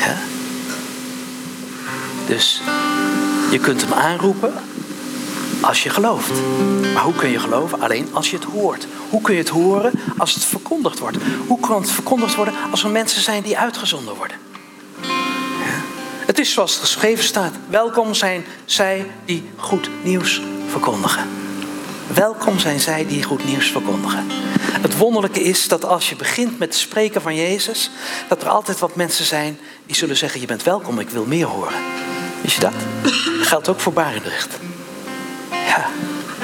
Ja. 0.00 0.16
Dus 2.26 2.60
je 3.50 3.58
kunt 3.58 3.80
hem 3.80 3.92
aanroepen, 3.92 4.52
als 5.60 5.82
je 5.82 5.90
gelooft. 5.90 6.30
Maar 6.94 7.02
hoe 7.02 7.14
kun 7.14 7.30
je 7.30 7.38
geloven? 7.38 7.80
Alleen 7.80 8.08
als 8.12 8.30
je 8.30 8.36
het 8.36 8.44
hoort. 8.44 8.86
Hoe 9.10 9.20
kun 9.20 9.34
je 9.34 9.40
het 9.40 9.48
horen 9.48 9.92
als 10.16 10.34
het 10.34 10.44
verkondigd 10.44 10.98
wordt? 10.98 11.16
Hoe 11.46 11.60
kan 11.60 11.80
het 11.80 11.90
verkondigd 11.90 12.34
worden 12.34 12.54
als 12.70 12.84
er 12.84 12.90
mensen 12.90 13.22
zijn 13.22 13.42
die 13.42 13.58
uitgezonden 13.58 14.14
worden? 14.14 14.36
Het 16.26 16.38
is 16.38 16.52
zoals 16.52 16.72
het 16.72 16.80
geschreven 16.80 17.24
staat. 17.24 17.52
Welkom 17.68 18.14
zijn 18.14 18.44
zij 18.64 19.10
die 19.24 19.50
goed 19.56 19.90
nieuws 20.02 20.42
verkondigen. 20.66 21.41
Welkom 22.14 22.58
zijn 22.58 22.80
zij 22.80 23.06
die 23.06 23.22
goed 23.22 23.44
nieuws 23.44 23.70
verkondigen. 23.70 24.26
Het 24.60 24.96
wonderlijke 24.96 25.42
is 25.42 25.68
dat 25.68 25.84
als 25.84 26.08
je 26.08 26.16
begint 26.16 26.58
met 26.58 26.68
het 26.68 26.78
spreken 26.78 27.22
van 27.22 27.34
Jezus, 27.34 27.90
dat 28.28 28.42
er 28.42 28.48
altijd 28.48 28.78
wat 28.78 28.96
mensen 28.96 29.24
zijn 29.24 29.58
die 29.86 29.96
zullen 29.96 30.16
zeggen: 30.16 30.40
Je 30.40 30.46
bent 30.46 30.62
welkom, 30.62 30.98
ik 30.98 31.08
wil 31.08 31.24
meer 31.24 31.46
horen. 31.46 31.74
Wist 32.40 32.54
je 32.54 32.60
dat? 32.60 32.72
Dat 33.02 33.12
geldt 33.46 33.68
ook 33.68 33.80
voor 33.80 33.92
Barendrecht. 33.92 34.58
Ja, 35.50 35.86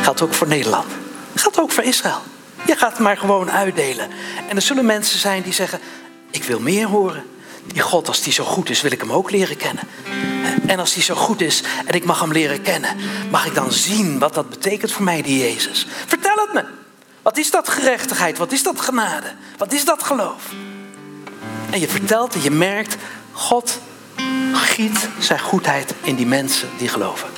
geldt 0.00 0.22
ook 0.22 0.34
voor 0.34 0.48
Nederland. 0.48 0.86
Geldt 1.34 1.60
ook 1.60 1.72
voor 1.72 1.84
Israël. 1.84 2.20
Je 2.66 2.76
gaat 2.76 2.90
het 2.90 3.00
maar 3.00 3.16
gewoon 3.16 3.50
uitdelen. 3.50 4.08
En 4.48 4.56
er 4.56 4.62
zullen 4.62 4.86
mensen 4.86 5.18
zijn 5.18 5.42
die 5.42 5.52
zeggen: 5.52 5.80
Ik 6.30 6.44
wil 6.44 6.60
meer 6.60 6.86
horen. 6.86 7.24
Die 7.72 7.82
God, 7.82 8.08
als 8.08 8.22
die 8.22 8.32
zo 8.32 8.44
goed 8.44 8.70
is, 8.70 8.80
wil 8.80 8.92
ik 8.92 9.00
hem 9.00 9.12
ook 9.12 9.30
leren 9.30 9.56
kennen. 9.56 9.84
En 10.66 10.78
als 10.78 10.94
die 10.94 11.02
zo 11.02 11.14
goed 11.14 11.40
is 11.40 11.62
en 11.86 11.94
ik 11.94 12.04
mag 12.04 12.20
hem 12.20 12.32
leren 12.32 12.62
kennen, 12.62 12.96
mag 13.30 13.46
ik 13.46 13.54
dan 13.54 13.72
zien 13.72 14.18
wat 14.18 14.34
dat 14.34 14.50
betekent 14.50 14.92
voor 14.92 15.04
mij, 15.04 15.22
die 15.22 15.38
Jezus. 15.38 15.86
Vertel 16.06 16.34
het 16.36 16.52
me. 16.52 16.64
Wat 17.22 17.38
is 17.38 17.50
dat 17.50 17.68
gerechtigheid? 17.68 18.38
Wat 18.38 18.52
is 18.52 18.62
dat 18.62 18.80
genade? 18.80 19.26
Wat 19.56 19.72
is 19.72 19.84
dat 19.84 20.02
geloof? 20.02 20.42
En 21.70 21.80
je 21.80 21.88
vertelt 21.88 22.34
en 22.34 22.42
je 22.42 22.50
merkt, 22.50 22.96
God 23.32 23.78
giet 24.52 25.08
zijn 25.18 25.40
goedheid 25.40 25.94
in 26.02 26.14
die 26.14 26.26
mensen 26.26 26.68
die 26.78 26.88
geloven. 26.88 27.28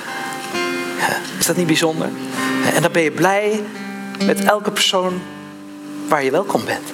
Is 1.38 1.46
dat 1.46 1.56
niet 1.56 1.66
bijzonder? 1.66 2.08
En 2.74 2.82
dan 2.82 2.92
ben 2.92 3.02
je 3.02 3.10
blij 3.10 3.62
met 4.24 4.44
elke 4.44 4.70
persoon 4.70 5.22
waar 6.08 6.24
je 6.24 6.30
welkom 6.30 6.64
bent. 6.64 6.88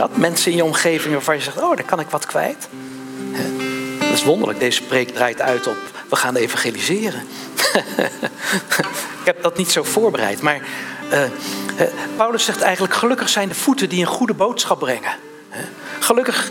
Dat? 0.00 0.16
Mensen 0.16 0.50
in 0.50 0.56
je 0.56 0.64
omgeving 0.64 1.12
waarvan 1.12 1.36
je 1.36 1.42
zegt, 1.42 1.62
oh, 1.62 1.76
daar 1.76 1.84
kan 1.84 2.00
ik 2.00 2.10
wat 2.10 2.26
kwijt. 2.26 2.68
Dat 3.98 4.12
is 4.12 4.24
wonderlijk. 4.24 4.58
Deze 4.58 4.82
preek 4.82 5.08
draait 5.08 5.40
uit 5.40 5.66
op, 5.66 5.76
we 6.08 6.16
gaan 6.16 6.36
evangeliseren. 6.36 7.20
ik 9.20 9.24
heb 9.24 9.42
dat 9.42 9.56
niet 9.56 9.70
zo 9.70 9.82
voorbereid. 9.82 10.42
Maar 10.42 10.60
uh, 11.12 11.22
Paulus 12.16 12.44
zegt 12.44 12.60
eigenlijk, 12.60 12.94
gelukkig 12.94 13.28
zijn 13.28 13.48
de 13.48 13.54
voeten 13.54 13.88
die 13.88 14.00
een 14.00 14.06
goede 14.06 14.34
boodschap 14.34 14.78
brengen. 14.78 15.12
Gelukkig 15.98 16.50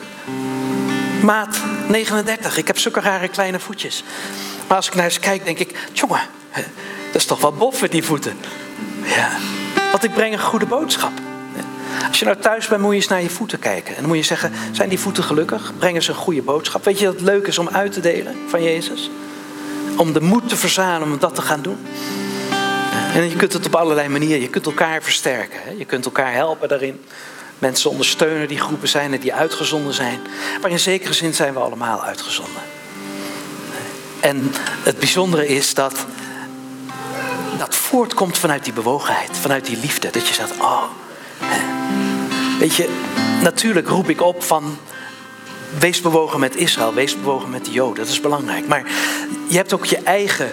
maat 1.22 1.60
39. 1.88 2.58
Ik 2.58 2.68
heb 2.68 2.78
zulke 2.78 3.00
rare 3.00 3.28
kleine 3.28 3.60
voetjes. 3.60 4.04
Maar 4.68 4.78
als 4.78 4.88
ik 4.88 4.96
naar 4.96 5.12
ze 5.12 5.20
kijk, 5.20 5.46
denk 5.46 5.60
ik, 5.60 5.90
jongen, 5.94 6.22
dat 7.06 7.22
is 7.22 7.26
toch 7.26 7.42
wel 7.42 7.54
bof 7.54 7.82
met 7.82 7.92
die 7.92 8.04
voeten. 8.04 8.38
Ja, 9.04 9.30
want 9.92 10.04
ik 10.04 10.14
breng 10.14 10.34
een 10.34 10.40
goede 10.40 10.66
boodschap. 10.66 11.12
Als 12.08 12.20
je 12.20 12.26
nou 12.26 12.38
thuis 12.38 12.68
bent, 12.68 12.82
moet 12.82 12.90
je 12.90 12.96
eens 12.96 13.08
naar 13.08 13.22
je 13.22 13.30
voeten 13.30 13.60
kijken. 13.60 13.96
En 13.96 14.00
dan 14.00 14.08
moet 14.08 14.18
je 14.18 14.24
zeggen, 14.24 14.52
zijn 14.72 14.90
die 14.90 15.00
voeten 15.00 15.24
gelukkig? 15.24 15.72
Brengen 15.78 16.04
ze 16.04 16.10
een 16.10 16.18
goede 16.18 16.42
boodschap? 16.42 16.86
Weet 16.86 17.00
je 17.00 17.06
dat 17.06 17.14
het 17.14 17.24
leuk 17.24 17.48
is 17.48 17.58
om 17.58 17.70
uit 17.70 17.92
te 17.92 18.00
delen 18.00 18.36
van 18.48 18.64
Jezus? 18.64 19.10
Om 19.98 20.14
de 20.14 20.22
moed 20.22 20.50
te 20.50 20.58
verzamelen 20.58 21.12
om 21.14 21.20
dat 21.20 21.36
te 21.36 21.42
gaan 21.42 21.62
doen. 21.62 21.78
En 23.14 23.30
je 23.30 23.36
kunt 23.36 23.54
het 23.54 23.66
op 23.66 23.76
allerlei 23.76 24.08
manieren. 24.08 24.42
Je 24.42 24.50
kunt 24.50 24.66
elkaar 24.66 25.04
versterken. 25.04 25.78
Je 25.78 25.86
kunt 25.86 26.06
elkaar 26.06 26.34
helpen 26.34 26.68
daarin. 26.68 27.02
Mensen 27.60 27.90
ondersteunen 27.90 28.48
die 28.48 28.60
groepen 28.60 28.88
zijn 28.88 29.14
en 29.14 29.20
die 29.20 29.34
uitgezonden 29.34 29.94
zijn. 29.94 30.20
Maar 30.62 30.72
in 30.72 30.80
zekere 30.80 31.14
zin 31.14 31.34
zijn 31.34 31.54
we 31.54 31.60
allemaal 31.60 32.04
uitgezonden. 32.04 32.62
En 34.20 34.52
het 34.84 35.00
bijzondere 35.00 35.48
is 35.48 35.74
dat 35.74 36.06
dat 37.58 37.76
voortkomt 37.76 38.38
vanuit 38.38 38.64
die 38.64 38.74
bewogenheid, 38.74 39.38
vanuit 39.38 39.66
die 39.66 39.78
liefde. 39.78 40.10
Dat 40.12 40.28
je 40.28 40.34
zegt, 40.34 40.52
oh, 40.60 40.84
weet 42.60 42.76
je, 42.76 42.90
natuurlijk 43.42 43.88
roep 43.88 44.10
ik 44.10 44.22
op 44.22 44.44
van 44.44 44.78
wees 45.80 46.02
bewogen 46.02 46.40
met 46.40 46.56
Israël, 46.56 46.94
wees 46.94 47.16
bewogen 47.16 47.50
met 47.50 47.66
de 47.66 47.72
Joden. 47.72 48.04
Dat 48.04 48.14
is 48.14 48.22
belangrijk. 48.22 48.68
Maar 48.68 48.84
je 49.48 49.56
hebt 49.56 49.74
ook 49.74 49.86
je 49.86 49.98
eigen 49.98 50.52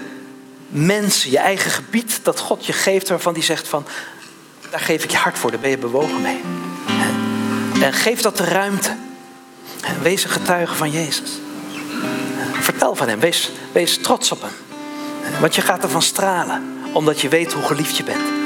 mensen, 0.68 1.30
je 1.30 1.38
eigen 1.38 1.70
gebied 1.70 2.20
dat 2.22 2.40
God 2.40 2.66
je 2.66 2.72
geeft, 2.72 3.09
waarvan 3.09 3.34
die 3.34 3.42
zegt 3.42 3.68
van, 3.68 3.86
daar 4.70 4.80
geef 4.80 5.04
ik 5.04 5.11
je 5.11 5.16
hart 5.16 5.38
voor, 5.38 5.50
daar 5.50 5.61
ben 5.61 5.70
je 5.70 5.78
bewogen 5.78 6.22
mee. 6.22 6.40
En 7.82 7.92
geef 7.92 8.20
dat 8.20 8.36
de 8.36 8.44
ruimte. 8.44 8.96
Wees 10.02 10.24
een 10.24 10.30
getuige 10.30 10.74
van 10.74 10.90
Jezus. 10.90 11.30
Vertel 12.52 12.94
van 12.94 13.09
hem, 13.09 13.20
wees, 13.20 13.50
wees 13.72 13.98
trots 13.98 14.32
op 14.32 14.42
hem. 14.42 14.52
Want 15.40 15.54
je 15.54 15.61
gaat 15.61 15.82
ervan 15.82 16.02
stralen, 16.02 16.78
omdat 16.92 17.20
je 17.20 17.28
weet 17.28 17.52
hoe 17.52 17.62
geliefd 17.62 17.96
je 17.96 18.04
bent. 18.04 18.45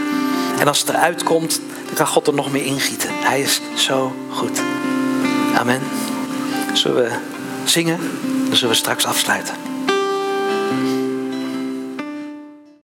En 0.61 0.69
als 0.69 0.81
het 0.81 0.89
eruit 0.89 1.23
komt, 1.23 1.61
dan 1.87 1.95
kan 1.95 2.07
God 2.07 2.27
er 2.27 2.35
nog 2.35 2.53
meer 2.53 2.65
ingieten. 2.65 3.11
Hij 3.13 3.41
is 3.41 3.61
zo 3.75 4.17
goed. 4.31 4.61
Amen. 5.55 5.81
Zullen 6.73 7.03
we 7.03 7.19
zingen? 7.65 7.99
Dan 8.47 8.57
zullen 8.57 8.71
we 8.71 8.81
straks 8.81 9.05
afsluiten. 9.05 9.70